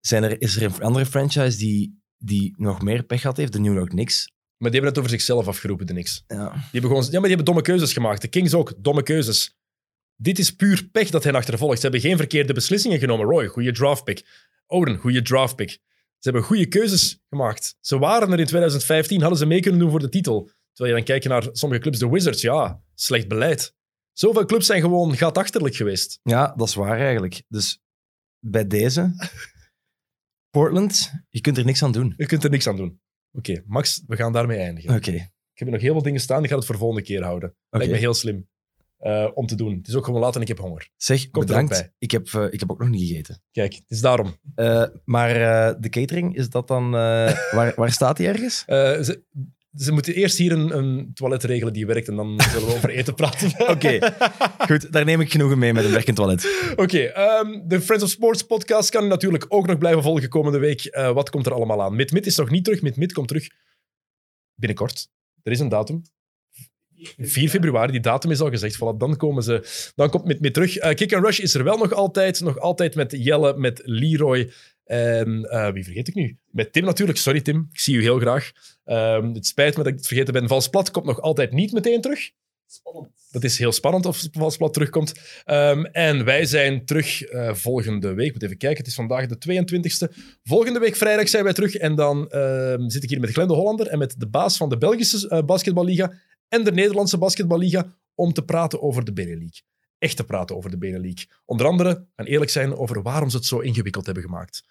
[0.00, 3.52] zijn er, is er een andere franchise die, die nog meer pech gehad heeft?
[3.52, 4.32] De New York Knicks.
[4.56, 6.24] Maar die hebben het over zichzelf afgeroepen, de Knicks.
[6.26, 6.50] Ja.
[6.50, 8.20] Die hebben, gewoon, ja, maar die hebben domme keuzes gemaakt.
[8.20, 9.58] De Kings ook, domme keuzes.
[10.16, 11.76] Dit is puur pech dat hen achtervolgt.
[11.76, 13.26] Ze hebben geen verkeerde beslissingen genomen.
[13.26, 14.26] Roy, goede draftpick.
[14.66, 15.70] Oden, goede draftpick.
[15.70, 17.76] Ze hebben goede keuzes gemaakt.
[17.80, 20.50] Ze waren er in 2015, hadden ze mee kunnen doen voor de titel.
[20.72, 23.74] Terwijl je dan kijkt naar sommige clubs, de Wizards, ja, slecht beleid.
[24.12, 26.20] Zoveel clubs zijn gewoon gatachterlijk geweest.
[26.22, 27.42] ja, dat is waar eigenlijk.
[27.48, 27.80] Dus
[28.38, 29.14] bij deze...
[30.50, 32.14] Portland, je kunt er niks aan doen.
[32.16, 33.00] Je kunt er niks aan doen.
[33.32, 34.94] Oké, Max, we gaan daarmee eindigen.
[34.94, 35.10] Oké.
[35.52, 37.48] Ik heb nog heel veel dingen staan, ik ga het voor volgende keer houden.
[37.48, 37.76] oké.
[37.78, 38.48] Lijkt me heel slim
[38.96, 39.76] eh, om te doen.
[39.76, 40.90] Het is ook gewoon laat en ik heb honger.
[40.96, 41.70] Zeg, Komt er ook bedankt.
[41.70, 41.92] bij.
[41.98, 43.42] Ik heb, eh, ik heb ook nog niet gegeten.
[43.50, 44.36] Kijk, het is daarom.
[44.54, 45.34] Eh, maar
[45.80, 46.90] de catering, is dat dan...
[47.56, 48.64] waar, waar staat die ergens?
[48.66, 49.22] Ze,
[49.76, 52.90] ze moeten eerst hier een, een toilet regelen die werkt en dan zullen we over
[52.90, 53.52] eten praten.
[53.74, 54.14] Oké,
[54.58, 54.92] goed.
[54.92, 56.72] Daar neem ik genoegen mee met een werkend toilet.
[56.76, 60.84] Oké, ehm, de Friends of Sports podcast kan natuurlijk ook nog blijven volgen komende week.
[60.84, 61.96] Eh, wat komt er allemaal aan?
[61.96, 62.82] Mid-Mid is nog niet terug.
[62.82, 63.48] Mid-Mid komt terug
[64.54, 65.08] binnenkort.
[65.42, 66.02] Er is een datum.
[67.16, 68.76] 4 februari, die datum is al gezegd.
[68.76, 70.76] Voilà, dan, komen ze, dan komt Mid-Mid terug.
[70.76, 72.40] Eh, Kick and Rush is er wel nog altijd.
[72.40, 74.52] Nog altijd met Jelle, met Leroy
[74.90, 76.36] en eh, wie vergeet ik nu?
[76.50, 77.18] Met Tim natuurlijk.
[77.18, 78.52] Sorry Tim, ik zie u heel graag.
[78.84, 80.48] Ehm, het spijt me dat ik het vergeten ben.
[80.48, 82.30] Vals Plat komt nog altijd niet meteen terug.
[83.30, 85.12] Dat is heel spannend of Vals Plat terugkomt.
[85.44, 88.26] Ehm, en wij zijn terug eh, volgende week.
[88.26, 90.12] Ik moet even kijken, het is vandaag de 22e.
[90.42, 91.74] Volgende week vrijdag zijn wij terug.
[91.74, 94.68] En dan ehm, zit ik hier met Glenn de Hollander en met de baas van
[94.68, 96.12] de Belgische eh, basketballiga
[96.48, 99.62] en de Nederlandse basketballiga om te praten over de Benelux.
[99.98, 101.28] Echt te praten over de Benelux.
[101.44, 104.62] Onder andere, en eerlijk zijn, over waarom ze het zo ingewikkeld hebben gemaakt.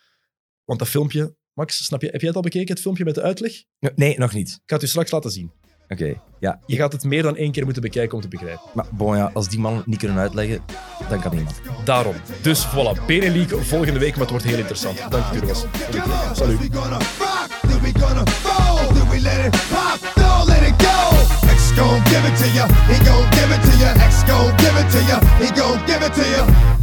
[0.69, 3.21] Want dat filmpje, Max, snap je, heb jij het al bekeken, het filmpje met de
[3.21, 3.51] uitleg?
[3.79, 4.59] Ik Nee, nog niet.
[4.65, 5.51] ga het u straks laten zien.
[5.87, 6.59] Oké, ja.
[6.65, 8.61] Je gaat het meer dan één keer moeten bekijken om te begrijpen.
[8.73, 10.61] Maar bon, ja, als die mannen het niet kunnen uitleggen,
[11.09, 11.61] dan kan niemand.
[11.85, 12.15] Daarom.
[12.41, 14.97] Dus voilà, Benelux volgende week, maar het wordt heel interessant.
[15.09, 15.65] Dank u, Kurwas.
[16.33, 16.57] Salut.
[21.79, 22.45] Gon' give it to
[22.89, 23.71] he gon' give it to
[24.27, 24.99] gon' give it to
[25.39, 26.78] he gon' give it to.